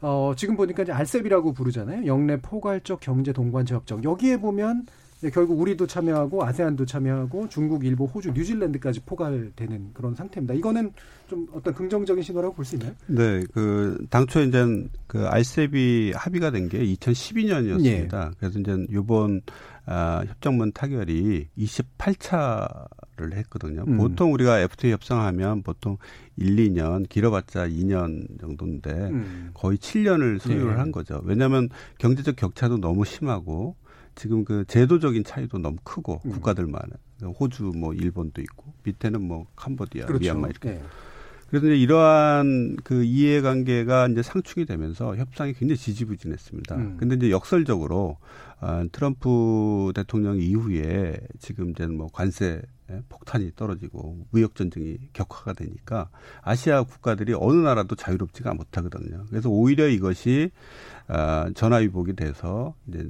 어, 0.00 0.34
지금 0.36 0.56
보니까 0.56 0.84
이제 0.84 0.92
알셉이라고 0.92 1.52
부르잖아요. 1.54 2.06
영내 2.06 2.40
포괄적 2.40 3.00
경제 3.00 3.32
동반자 3.32 3.74
협정. 3.74 4.04
여기에 4.04 4.36
보면 4.38 4.86
네, 4.86 4.92
결국 5.32 5.58
우리도 5.60 5.86
참여하고 5.86 6.44
아세안도 6.44 6.84
참여하고 6.86 7.48
중국, 7.48 7.84
일본, 7.84 8.06
호주, 8.08 8.32
뉴질랜드까지 8.32 9.00
포괄되는 9.00 9.90
그런 9.94 10.14
상태입니다. 10.14 10.54
이거는 10.54 10.92
좀 11.26 11.46
어떤 11.52 11.74
긍정적인 11.74 12.22
신호라고 12.22 12.54
볼 12.54 12.64
수 12.64 12.76
있나요? 12.76 12.92
네, 13.06 13.42
그 13.52 14.06
당초 14.10 14.40
이제 14.40 14.64
그 15.06 15.26
알셉이 15.26 16.12
합의가 16.14 16.50
된 16.50 16.68
게 16.68 16.78
2012년이었습니다. 16.84 18.26
예. 18.26 18.30
그래서 18.38 18.58
이제 18.58 18.86
이번 18.90 19.40
아, 19.86 20.22
협정문 20.26 20.72
타결이 20.72 21.48
28차를 21.56 23.32
했거든요. 23.34 23.84
음. 23.86 23.96
보통 23.96 24.32
우리가 24.32 24.60
FTA 24.60 24.92
협상하면 24.92 25.62
보통 25.62 25.96
1, 26.36 26.56
2년 26.56 27.08
길어봤자 27.08 27.68
2년 27.68 28.40
정도인데 28.40 28.90
음. 28.92 29.50
거의 29.54 29.78
7년을 29.78 30.40
소요를 30.40 30.72
예. 30.72 30.76
한 30.78 30.92
거죠. 30.92 31.20
왜냐하면 31.24 31.68
경제적 31.98 32.36
격차도 32.36 32.78
너무 32.78 33.04
심하고 33.04 33.76
지금 34.16 34.44
그 34.44 34.64
제도적인 34.66 35.22
차이도 35.22 35.58
너무 35.58 35.76
크고 35.84 36.20
음. 36.24 36.30
국가들만은 36.32 36.90
호주 37.38 37.72
뭐 37.76 37.94
일본도 37.94 38.42
있고 38.42 38.72
밑에는 38.82 39.22
뭐 39.22 39.46
캄보디아, 39.54 40.06
그렇죠. 40.06 40.20
미얀마 40.20 40.48
이렇게. 40.48 40.70
네. 40.70 40.82
그래서 41.48 41.66
이제 41.66 41.76
이러한 41.76 42.76
그 42.82 43.04
이해관계가 43.04 44.08
이제 44.08 44.22
상충이 44.22 44.66
되면서 44.66 45.14
협상이 45.16 45.52
굉장히 45.52 45.76
지지부진했습니다. 45.76 46.74
음. 46.74 46.96
근데 46.98 47.14
이제 47.14 47.30
역설적으로 47.30 48.16
아, 48.58 48.84
트럼프 48.90 49.92
대통령 49.94 50.38
이후에 50.38 51.16
지금 51.38 51.70
이제 51.70 51.86
뭐 51.86 52.08
관세 52.12 52.62
폭탄이 53.08 53.52
떨어지고 53.56 54.26
무역 54.30 54.54
전쟁이 54.54 54.98
격화가 55.12 55.52
되니까 55.54 56.08
아시아 56.42 56.84
국가들이 56.84 57.34
어느 57.34 57.60
나라도 57.60 57.94
자유롭지가 57.96 58.54
못하거든요. 58.54 59.24
그래서 59.28 59.48
오히려 59.48 59.88
이것이 59.88 60.50
아, 61.06 61.50
전화위복이 61.54 62.14
돼서 62.14 62.74
이제 62.88 63.08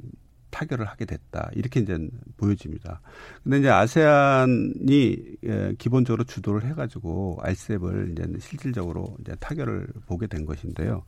타결을 0.57 0.87
하게 0.87 1.05
됐다. 1.05 1.51
이렇게 1.55 1.81
이제 1.81 1.99
보여집니다. 2.39 3.03
근데 3.45 3.59
이제 3.59 3.69
아세안이 3.69 5.17
예, 5.45 5.75
기본적으로 5.77 6.25
주도를 6.25 6.65
해가지고 6.65 7.39
알셉을 7.43 8.13
이제 8.13 8.27
실질적으로 8.41 9.17
이제 9.21 9.35
타결을 9.39 9.87
보게 10.07 10.27
된 10.27 10.47
것인데요. 10.47 11.03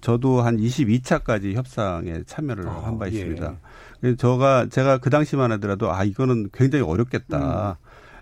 저도 0.00 0.40
한 0.40 0.56
22차까지 0.56 1.52
협상에 1.52 2.22
참여를 2.24 2.66
아, 2.66 2.86
한바 2.86 3.08
예. 3.08 3.10
있습니다. 3.12 3.58
예. 4.04 4.16
저가 4.16 4.68
제가 4.70 4.96
그 4.98 5.10
당시만 5.10 5.52
하더라도 5.52 5.92
아 5.92 6.02
이거는 6.04 6.48
굉장히 6.54 6.82
어렵겠다. 6.84 7.78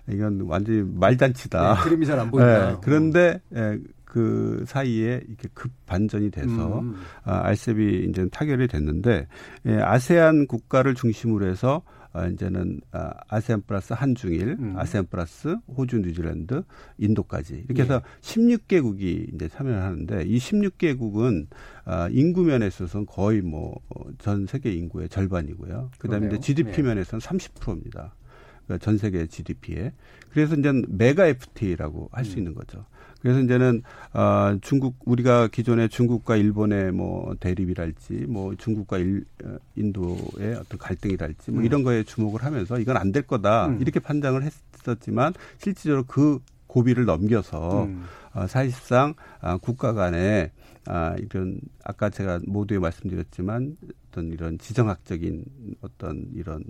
음. 0.07 0.13
이건 0.13 0.41
완전히 0.41 0.83
말잔치다. 0.83 1.75
네, 1.75 1.81
그림이 1.83 2.05
잘 2.05 2.19
안 2.19 2.29
보인다. 2.29 2.71
네, 2.71 2.77
그런데 2.83 3.41
예, 3.55 3.79
그 4.15 4.63
사이에 4.65 5.21
이렇게 5.27 5.49
급 5.53 5.73
반전이 5.87 6.31
돼서 6.31 6.79
음. 6.79 6.95
아, 7.25 7.41
알셉이 7.47 8.05
이제 8.09 8.25
타결이 8.29 8.69
됐는데 8.69 9.27
예, 9.65 9.75
아세안 9.81 10.47
국가를 10.47 10.95
중심으로 10.95 11.45
해서 11.47 11.81
아, 12.13 12.27
이제는 12.27 12.79
아, 12.93 13.11
아세안 13.27 13.63
플러스 13.67 13.91
한중일, 13.91 14.55
음. 14.57 14.73
아세안 14.77 15.07
플러스 15.07 15.57
호주, 15.75 15.99
뉴질랜드, 15.99 16.63
인도까지 16.97 17.65
이렇게 17.65 17.81
해서 17.81 17.95
예. 17.95 18.21
16개국이 18.21 19.35
이제 19.35 19.49
참여를 19.49 19.81
하는데 19.83 20.23
이 20.23 20.37
16개국은 20.37 21.47
아, 21.83 22.07
인구 22.09 22.43
면에 22.43 22.67
있어서는 22.67 23.05
거의 23.05 23.41
뭐 23.41 23.81
전 24.19 24.45
세계 24.45 24.71
인구의 24.73 25.09
절반이고요. 25.09 25.91
그다음에 25.97 26.27
이제 26.27 26.39
GDP 26.39 26.71
네. 26.77 26.81
면에서는 26.83 27.19
30%입니다. 27.19 28.15
그러니까 28.65 28.83
전 28.83 28.97
세계 28.97 29.27
GDP에. 29.27 29.91
그래서 30.31 30.55
이제 30.55 30.71
메가 30.87 31.27
FTA라고 31.27 32.09
할수 32.11 32.35
음. 32.35 32.37
있는 32.39 32.53
거죠. 32.55 32.85
그래서 33.25 33.39
이제는 33.39 33.81
어 34.13 34.55
중국 34.61 34.97
우리가 35.03 35.47
기존에 35.47 35.87
중국과 35.87 36.35
일본의 36.35 36.91
뭐 36.91 37.35
대립이랄지 37.39 38.27
뭐 38.27 38.53
중국과 38.55 38.99
일, 38.99 39.25
어, 39.43 39.57
인도의 39.75 40.53
어떤 40.59 40.77
갈등이랄지 40.77 41.49
뭐 41.49 41.61
음. 41.61 41.65
이런 41.65 41.81
거에 41.81 42.03
주목을 42.03 42.43
하면서 42.43 42.77
이건 42.77 42.97
안 42.97 43.11
될 43.11 43.23
거다 43.23 43.67
음. 43.67 43.81
이렇게 43.81 43.99
판단을 43.99 44.43
했었지만 44.43 45.33
실질적으로 45.57 46.03
그 46.03 46.39
고비를 46.67 47.05
넘겨서 47.05 47.85
음. 47.85 48.03
어, 48.33 48.45
사실상 48.45 49.15
아, 49.41 49.57
국가 49.57 49.93
간에 49.93 50.51
아, 50.85 51.15
이런 51.17 51.59
아까 51.83 52.11
제가 52.11 52.41
모두에 52.45 52.77
말씀드렸지만 52.77 53.75
어떤 54.09 54.31
이런 54.31 54.59
지정학적인 54.59 55.45
어떤 55.81 56.27
이런 56.35 56.63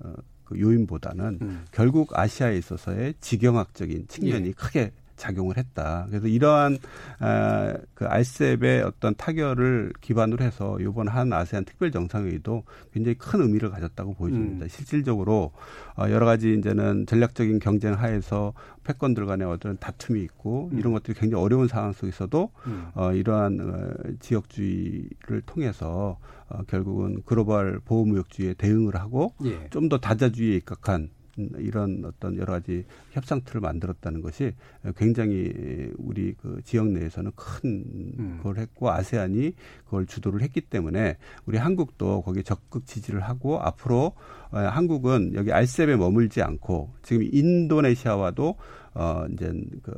어, 0.00 0.12
그 0.42 0.58
요인보다는 0.58 1.38
음. 1.40 1.64
결국 1.70 2.18
아시아에 2.18 2.56
있어서의 2.58 3.14
지경학적인 3.20 4.08
측면이 4.08 4.48
예. 4.48 4.52
크게 4.52 4.90
작용을 5.20 5.58
했다. 5.58 6.06
그래서 6.08 6.26
이러한 6.26 6.78
아, 7.20 7.74
그 7.94 8.06
알셉의 8.06 8.82
어떤 8.82 9.14
타결을 9.14 9.92
기반으로 10.00 10.44
해서 10.44 10.78
이번 10.80 11.08
한 11.08 11.32
아세안 11.32 11.64
특별 11.64 11.92
정상회의도 11.92 12.64
굉장히 12.92 13.16
큰 13.18 13.42
의미를 13.42 13.70
가졌다고 13.70 14.14
보여집니다. 14.14 14.64
음. 14.64 14.68
실질적으로 14.68 15.52
어, 15.96 16.10
여러 16.10 16.26
가지 16.26 16.54
이제는 16.54 17.06
전략적인 17.06 17.58
경쟁 17.58 17.94
하에서 17.94 18.54
패권들 18.84 19.26
간의 19.26 19.46
어떤 19.46 19.76
다툼이 19.78 20.22
있고 20.22 20.70
음. 20.72 20.78
이런 20.78 20.92
것들이 20.92 21.18
굉장히 21.18 21.44
어려운 21.44 21.68
상황 21.68 21.92
속에서도 21.92 22.50
음. 22.66 22.88
어, 22.94 23.12
이러한 23.12 23.60
어, 23.60 24.10
지역주의를 24.20 25.42
통해서 25.44 26.18
어, 26.48 26.62
결국은 26.66 27.22
글로벌 27.26 27.80
보호무역주의에 27.84 28.54
대응을 28.54 28.96
하고 28.96 29.34
예. 29.44 29.68
좀더 29.70 29.98
다자주의에 29.98 30.56
입각한 30.56 31.10
이런 31.36 32.02
어떤 32.04 32.36
여러 32.36 32.52
가지 32.54 32.84
협상 33.12 33.42
틀을 33.44 33.60
만들었다는 33.60 34.20
것이 34.20 34.54
굉장히 34.96 35.92
우리 35.96 36.34
그 36.34 36.60
지역 36.64 36.88
내에서는 36.88 37.32
큰 37.34 37.84
음. 38.18 38.40
걸 38.42 38.58
했고 38.58 38.90
아세안이 38.90 39.54
그걸 39.84 40.06
주도를 40.06 40.42
했기 40.42 40.60
때문에 40.60 41.16
우리 41.46 41.58
한국도 41.58 42.22
거기에 42.22 42.42
적극 42.42 42.86
지지를 42.86 43.20
하고 43.20 43.60
앞으로 43.60 44.14
어, 44.50 44.58
한국은 44.58 45.34
여기 45.34 45.52
알셉에 45.52 45.96
머물지 45.96 46.42
않고 46.42 46.92
지금 47.02 47.22
인도네시아와도 47.30 48.56
어 48.94 49.26
이제 49.32 49.52
그, 49.82 49.92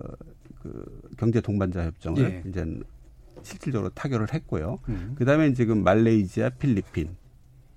그 0.62 1.00
경제 1.16 1.40
동반자 1.40 1.84
협정을 1.84 2.22
예. 2.22 2.48
이제 2.48 2.64
실질적으로 3.42 3.90
타결을 3.90 4.32
했고요. 4.32 4.78
음. 4.88 5.14
그다음에 5.16 5.52
지금 5.52 5.82
말레이시아, 5.82 6.50
필리핀 6.50 7.16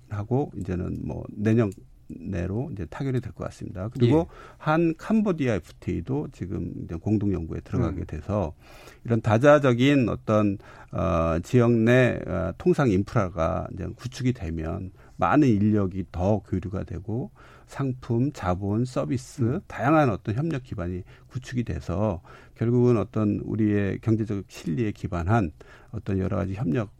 하고 0.08 0.52
이제는 0.56 0.98
뭐 1.04 1.24
내년 1.30 1.72
내로 2.08 2.70
이제 2.72 2.86
타결이 2.86 3.20
될 3.20 3.32
것 3.32 3.44
같습니다. 3.44 3.88
그리고 3.88 4.18
예. 4.18 4.24
한 4.58 4.94
캄보디아 4.96 5.54
FTA도 5.54 6.28
지금 6.32 6.72
이제 6.84 6.94
공동 6.96 7.32
연구에 7.32 7.60
들어가게 7.60 8.00
음. 8.00 8.06
돼서 8.06 8.54
이런 9.04 9.20
다자적인 9.20 10.08
어떤 10.08 10.58
어 10.92 11.38
지역 11.42 11.72
내 11.72 12.18
어, 12.26 12.52
통상 12.58 12.90
인프라가 12.90 13.66
이제 13.74 13.86
구축이 13.96 14.32
되면 14.32 14.90
많은 15.16 15.48
인력이 15.48 16.06
더 16.12 16.40
교류가 16.40 16.84
되고 16.84 17.30
상품, 17.66 18.30
자본, 18.32 18.84
서비스, 18.84 19.42
음. 19.42 19.60
다양한 19.66 20.10
어떤 20.10 20.34
협력 20.36 20.62
기반이 20.62 21.02
구축이 21.28 21.64
돼서 21.64 22.22
결국은 22.54 22.96
어떤 22.96 23.40
우리의 23.44 23.98
경제적 24.00 24.44
실리에 24.48 24.92
기반한 24.92 25.50
어떤 25.90 26.18
여러 26.18 26.36
가지 26.36 26.54
협력 26.54 26.90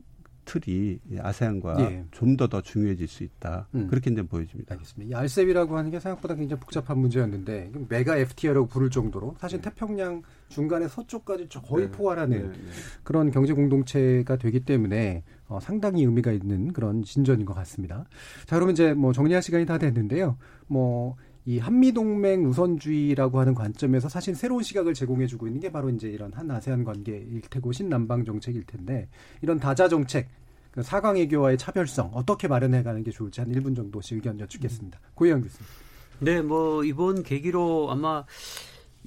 틀이 0.47 1.01
아세안과 1.21 1.81
예. 1.81 2.05
좀더 2.13 2.49
더 2.49 2.63
중요해질 2.63 3.07
수 3.09 3.25
있다. 3.25 3.69
음. 3.75 3.89
그렇게 3.89 4.11
이제 4.11 4.23
보여집니다. 4.23 4.75
알겠습니다. 4.75 5.11
이 5.11 5.21
알셉이라고 5.21 5.77
하는 5.77 5.91
게 5.91 6.01
생각보다 6.01 6.35
굉장히 6.35 6.61
복잡한 6.61 6.99
문제였는데 6.99 7.73
메가 7.89 8.17
FTA라고 8.17 8.67
부를 8.69 8.89
정도로 8.89 9.35
사실 9.39 9.61
네. 9.61 9.69
태평양 9.69 10.23
중간에 10.49 10.89
서쪽까지 10.89 11.49
거의 11.67 11.87
네. 11.87 11.91
포괄하는 11.91 12.53
네. 12.53 12.59
네. 12.59 12.65
그런 13.03 13.31
경제 13.31 13.53
공동체가 13.53 14.37
되기 14.37 14.61
때문에 14.61 15.25
어, 15.49 15.61
상당히 15.61 16.05
의미가 16.05 16.33
있는 16.33 16.73
그런 16.73 17.03
진전인 17.03 17.45
것 17.45 17.55
같습니다. 17.55 18.07
자, 18.47 18.57
그러면 18.57 18.73
이제 18.73 18.95
뭐 18.95 19.13
정리할 19.13 19.43
시간이 19.43 19.67
다 19.67 19.79
됐는데요. 19.79 20.39
뭐 20.67 21.17
이 21.49 21.61
한미동맹 21.61 22.45
우선주의라고 22.45 23.39
하는 23.39 23.55
관점에서 23.55 24.09
사실 24.09 24.35
새로운 24.35 24.65
시각을 24.65 24.95
제공해주고 24.95 25.47
있는 25.47 25.61
게 25.61 25.71
바로 25.71 25.89
이제 25.91 26.09
이런 26.09 26.33
한 26.33 26.51
아세안 26.51 26.83
관계일 26.83 27.41
테고 27.49 27.71
신남방 27.71 28.25
정책일 28.25 28.65
텐데 28.65 29.09
이런 29.43 29.61
다자 29.61 29.89
정책 29.89 30.29
그 30.73 30.83
사강 30.83 31.15
외교와의 31.15 31.57
차별성 31.57 32.11
어떻게 32.15 32.49
마련해 32.49 32.83
가는 32.83 33.05
게 33.05 33.13
좋을지 33.13 33.41
한 33.41 33.53
1분 33.53 33.77
정도씩 33.77 34.17
의견 34.17 34.41
여쭙겠습니다. 34.41 34.99
고희영 35.15 35.41
교수님. 35.41 35.65
네, 36.19 36.43
뭐 36.43 36.83
이번 36.83 37.23
계기로 37.23 37.93
아마 37.93 38.25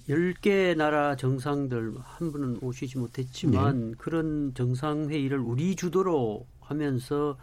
10개 0.07 0.77
나라 0.77 1.17
정상들 1.17 1.95
한 1.99 2.31
분은 2.31 2.59
오시지 2.61 2.99
못했지만 2.99 3.91
네. 3.91 3.95
그런 3.97 4.53
정상 4.53 5.09
회의를 5.09 5.39
우리 5.39 5.75
주도로 5.75 6.47
하면서 6.61 7.37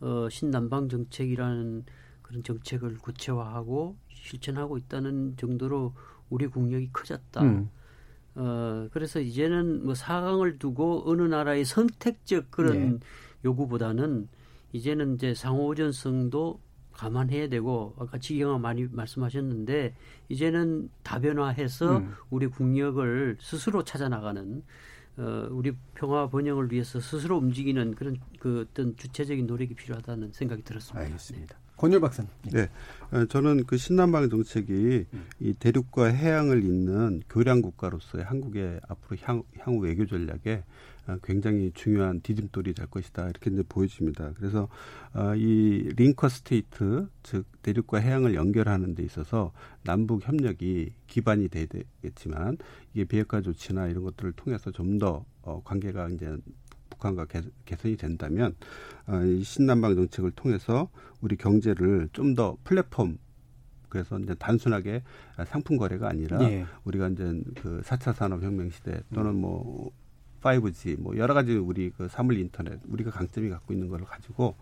어, 0.00 0.28
신남방 0.28 0.88
정책이라는 0.88 1.84
그런 2.22 2.42
정책을 2.42 2.98
구체화하고 2.98 3.96
실천하고 4.20 4.78
있다는 4.78 5.36
정도로 5.36 5.94
우리 6.28 6.46
국력이 6.46 6.90
커졌다. 6.92 7.42
음. 7.42 7.70
어, 8.36 8.88
그래서 8.92 9.20
이제는 9.20 9.84
뭐 9.84 9.94
사강을 9.94 10.58
두고 10.58 11.10
어느 11.10 11.22
나라의 11.22 11.64
선택적 11.64 12.50
그런 12.50 12.92
네. 12.92 12.98
요구보다는 13.44 14.28
이제는 14.72 15.14
이제 15.14 15.34
상호전성도 15.34 16.60
감안해야 16.92 17.48
되고 17.48 17.94
아까 17.98 18.18
지경아 18.18 18.58
많이 18.58 18.86
말씀하셨는데 18.90 19.94
이제는 20.28 20.90
다변화해서 21.02 21.98
음. 21.98 22.14
우리 22.28 22.46
국력을 22.46 23.36
스스로 23.40 23.84
찾아 23.84 24.08
나가는 24.08 24.62
어, 25.16 25.48
우리 25.50 25.72
평화 25.94 26.28
번영을 26.28 26.70
위해서 26.70 27.00
스스로 27.00 27.38
움직이는 27.38 27.94
그런 27.94 28.16
그 28.38 28.66
어떤 28.68 28.96
주체적인 28.96 29.46
노력이 29.46 29.74
필요하다는 29.74 30.32
생각이 30.32 30.62
들었습니다. 30.62 31.00
알겠습니다. 31.00 31.56
네. 31.56 31.59
권율 31.80 31.98
박사님. 32.00 32.30
네. 32.52 32.68
어, 33.10 33.24
저는 33.24 33.64
그 33.64 33.78
신남방 33.78 34.28
정책이 34.28 35.06
음. 35.14 35.26
이 35.40 35.54
대륙과 35.54 36.08
해양을 36.08 36.62
잇는 36.62 37.22
교량 37.30 37.62
국가로서의 37.62 38.22
한국의 38.22 38.80
앞으로 38.86 39.16
향, 39.22 39.42
향후 39.58 39.78
외교 39.80 40.04
전략에 40.04 40.62
어, 41.06 41.16
굉장히 41.24 41.72
중요한 41.72 42.20
디딤돌이 42.20 42.74
될 42.74 42.86
것이다 42.86 43.30
이렇게 43.30 43.50
이제 43.50 43.62
보여집니다. 43.66 44.32
그래서 44.36 44.68
어, 45.14 45.34
이 45.36 45.90
linker 45.96 46.28
state 46.28 47.08
즉 47.22 47.46
대륙과 47.62 47.96
해양을 47.96 48.34
연결하는 48.34 48.94
데 48.94 49.02
있어서 49.02 49.50
남북 49.82 50.28
협력이 50.28 50.92
기반이 51.06 51.48
되겠지만 51.48 52.58
이게 52.92 53.04
비핵화 53.04 53.40
조치나 53.40 53.86
이런 53.86 54.04
것들을 54.04 54.32
통해서 54.32 54.70
좀더 54.70 55.24
어, 55.40 55.62
관계가 55.64 56.10
이제 56.10 56.36
북한과 57.00 57.26
개선이 57.64 57.96
된다면 57.96 58.54
어, 59.06 59.22
이 59.24 59.42
신남방 59.42 59.94
정책을 59.96 60.30
통해서 60.32 60.90
우리 61.20 61.36
경제를 61.36 62.08
좀 62.12 62.34
더 62.34 62.56
플랫폼 62.62 63.18
그래서 63.88 64.16
이제 64.20 64.34
단순하게 64.36 65.02
상품 65.46 65.76
거래가 65.76 66.08
아니라 66.08 66.40
예. 66.44 66.64
우리가 66.84 67.08
이제 67.08 67.42
그 67.60 67.80
4차 67.82 68.14
산업혁명 68.14 68.70
시대 68.70 69.00
또는 69.12 69.34
뭐 69.34 69.90
5G 70.40 71.00
뭐 71.00 71.16
여러 71.16 71.34
가지 71.34 71.56
우리 71.56 71.90
그 71.90 72.08
사물 72.08 72.38
인터넷 72.38 72.78
우리가 72.88 73.10
강점이 73.10 73.50
갖고 73.50 73.72
있는 73.72 73.88
걸 73.88 74.04
가지고 74.04 74.56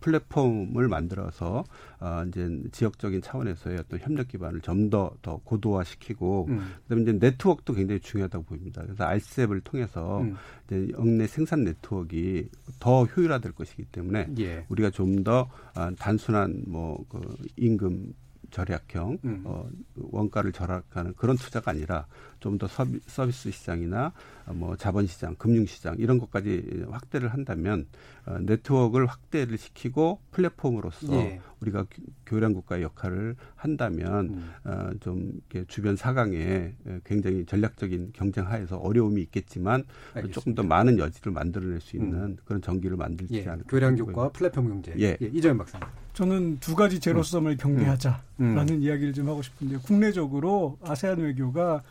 플랫폼을 0.00 0.88
만들어서 0.88 1.64
어 2.00 2.24
이제 2.28 2.62
지역적인 2.72 3.22
차원에서의 3.22 3.78
어떤 3.78 4.00
협력 4.00 4.28
기반을 4.28 4.60
좀 4.60 4.90
더더 4.90 5.16
더 5.22 5.36
고도화시키고 5.44 6.46
음. 6.48 6.74
그다음에 6.82 7.02
이제 7.02 7.12
네트워크도 7.12 7.74
굉장히 7.74 8.00
중요하다고 8.00 8.44
보입니다. 8.44 8.82
그래서 8.82 9.04
알셉을 9.04 9.60
통해서 9.62 10.20
음. 10.20 10.36
이제 10.66 10.88
영내 10.92 11.26
생산 11.26 11.64
네트워크가 11.64 12.48
더 12.78 13.04
효율화될 13.04 13.52
것이기 13.52 13.86
때문에 13.86 14.28
예. 14.38 14.64
우리가 14.68 14.90
좀더 14.90 15.50
어, 15.74 15.90
단순한 15.98 16.64
뭐 16.66 16.98
그 17.08 17.20
임금 17.56 18.14
절약형 18.50 19.18
음. 19.24 19.42
어, 19.44 19.68
원가를 19.94 20.52
절약하는 20.52 21.12
그런 21.14 21.36
투자가 21.36 21.72
아니라 21.72 22.06
좀 22.40 22.58
더 22.58 22.66
서비스 23.06 23.50
시장이나 23.50 24.12
뭐 24.52 24.76
자본 24.76 25.06
시장, 25.06 25.34
금융 25.36 25.66
시장 25.66 25.96
이런 25.98 26.18
것까지 26.18 26.84
확대를 26.90 27.28
한다면 27.32 27.86
어, 28.26 28.38
네트워크를 28.40 29.06
확대를 29.06 29.56
시키고 29.58 30.20
플랫폼으로서 30.32 31.12
예. 31.14 31.40
우리가 31.60 31.86
교량 32.26 32.52
국가의 32.54 32.82
역할을 32.82 33.36
한다면 33.56 34.28
음. 34.30 34.50
어, 34.64 34.90
좀 35.00 35.40
이렇게 35.50 35.66
주변 35.68 35.96
사강에 35.96 36.74
굉장히 37.04 37.44
전략적인 37.46 38.10
경쟁 38.12 38.46
하에서 38.46 38.76
어려움이 38.76 39.22
있겠지만 39.22 39.84
알겠습니다. 40.14 40.34
조금 40.34 40.54
더 40.54 40.62
많은 40.62 40.98
여지를 40.98 41.32
만들어낼 41.32 41.80
수 41.80 41.96
있는 41.96 42.18
음. 42.18 42.36
그런 42.44 42.60
전기를 42.60 42.96
만들지 42.96 43.34
예. 43.34 43.48
않을까. 43.48 43.68
교량 43.68 43.96
교과 43.96 44.30
플랫폼 44.30 44.68
경제. 44.68 44.94
예. 44.98 45.16
예. 45.20 45.26
이재현 45.32 45.58
박사님. 45.58 45.86
저는 46.14 46.58
두 46.58 46.74
가지 46.74 46.98
제로섬을 46.98 47.52
음. 47.52 47.56
경계하자라는 47.56 48.68
음. 48.68 48.82
이야기를 48.82 49.12
좀 49.12 49.28
하고 49.28 49.40
싶은데 49.42 49.76
국내적으로 49.78 50.78
아세안 50.82 51.20
외교가 51.20 51.82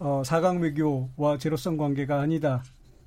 어, 0.00 0.22
사강 0.24 0.60
외교와 0.60 1.38
제로섬 1.38 1.76
관계가 1.76 2.20
아니다. 2.20 2.62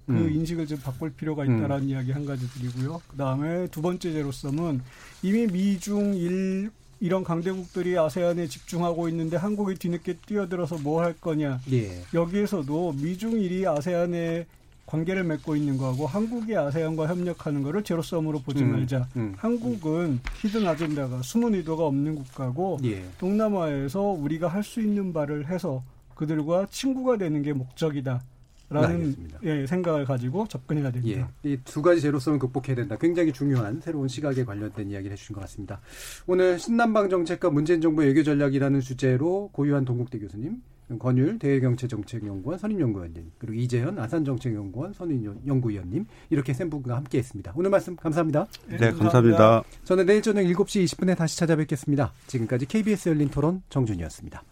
그 0.05 0.11
음. 0.13 0.31
인식을 0.31 0.67
좀 0.67 0.77
바꿀 0.79 1.11
필요가 1.13 1.43
있다라는 1.43 1.85
음. 1.85 1.89
이야기 1.89 2.11
한 2.11 2.25
가지 2.25 2.47
드리고요. 2.51 3.01
그 3.07 3.17
다음에 3.17 3.67
두 3.67 3.81
번째 3.81 4.11
제로섬은 4.11 4.81
이미 5.23 5.47
미중 5.47 6.13
일 6.15 6.71
이런 6.99 7.23
강대국들이 7.23 7.97
아세안에 7.97 8.47
집중하고 8.47 9.09
있는데 9.09 9.37
한국이 9.37 9.75
뒤늦게 9.75 10.17
뛰어들어서 10.25 10.77
뭐 10.77 11.01
할 11.01 11.13
거냐. 11.19 11.59
예. 11.71 12.01
여기에서도 12.13 12.93
미중일이 12.93 13.65
아세안에 13.67 14.45
관계를 14.85 15.23
맺고 15.23 15.55
있는 15.55 15.77
거하고 15.77 16.05
한국이 16.05 16.55
아세안과 16.55 17.07
협력하는 17.07 17.63
거를 17.63 17.83
제로섬으로 17.83 18.39
보지 18.41 18.63
음, 18.63 18.71
말자. 18.73 19.07
음, 19.15 19.33
한국은 19.37 20.19
히든 20.41 20.67
아젠다가 20.67 21.21
숨은 21.23 21.55
의도가 21.55 21.85
없는 21.87 22.15
국가고 22.15 22.79
예. 22.83 23.03
동남아에서 23.19 24.01
우리가 24.01 24.47
할 24.49 24.63
수 24.63 24.81
있는 24.81 25.11
바를 25.11 25.47
해서 25.49 25.81
그들과 26.15 26.67
친구가 26.69 27.17
되는 27.17 27.41
게 27.41 27.53
목적이다. 27.53 28.21
라는 28.69 29.15
예, 29.43 29.67
생각을 29.67 30.03
가지고 30.05 30.47
접근해야 30.47 30.91
됩니다. 30.91 31.29
예, 31.45 31.51
이두 31.51 31.81
가지 31.83 32.01
제로섬을 32.01 32.39
극복해야 32.39 32.75
된다. 32.75 32.97
굉장히 32.99 33.31
중요한 33.31 33.79
새로운 33.81 34.07
시각에 34.07 34.43
관련된 34.43 34.89
이야기를 34.89 35.11
해주신 35.11 35.35
것 35.35 35.41
같습니다. 35.41 35.79
오늘 36.25 36.57
신남방 36.57 37.09
정책과 37.09 37.51
문재인 37.51 37.81
정부 37.81 38.01
외교 38.01 38.23
전략이라는 38.23 38.79
주제로 38.79 39.49
고유한 39.53 39.85
동국대 39.85 40.17
교수님, 40.17 40.61
권율 40.99 41.39
대외경제정책연구원 41.39 42.57
선임연구원님 42.57 43.31
그리고 43.37 43.53
이재현 43.53 43.97
아산정책연구원 43.99 44.93
선임연구위원님 44.93 46.05
이렇게 46.29 46.53
세 46.53 46.69
분과 46.69 46.95
함께했습니다. 46.97 47.53
오늘 47.55 47.69
말씀 47.69 47.95
감사합니다. 47.95 48.47
네, 48.67 48.77
네 48.77 48.91
감사합니다. 48.91 49.63
저는 49.85 50.05
내일 50.05 50.21
저녁 50.21 50.43
7시 50.43 50.83
20분에 50.85 51.15
다시 51.17 51.37
찾아뵙겠습니다. 51.37 52.11
지금까지 52.27 52.65
KBS 52.65 53.09
열린 53.09 53.29
토론 53.29 53.61
정준이었습니다. 53.69 54.43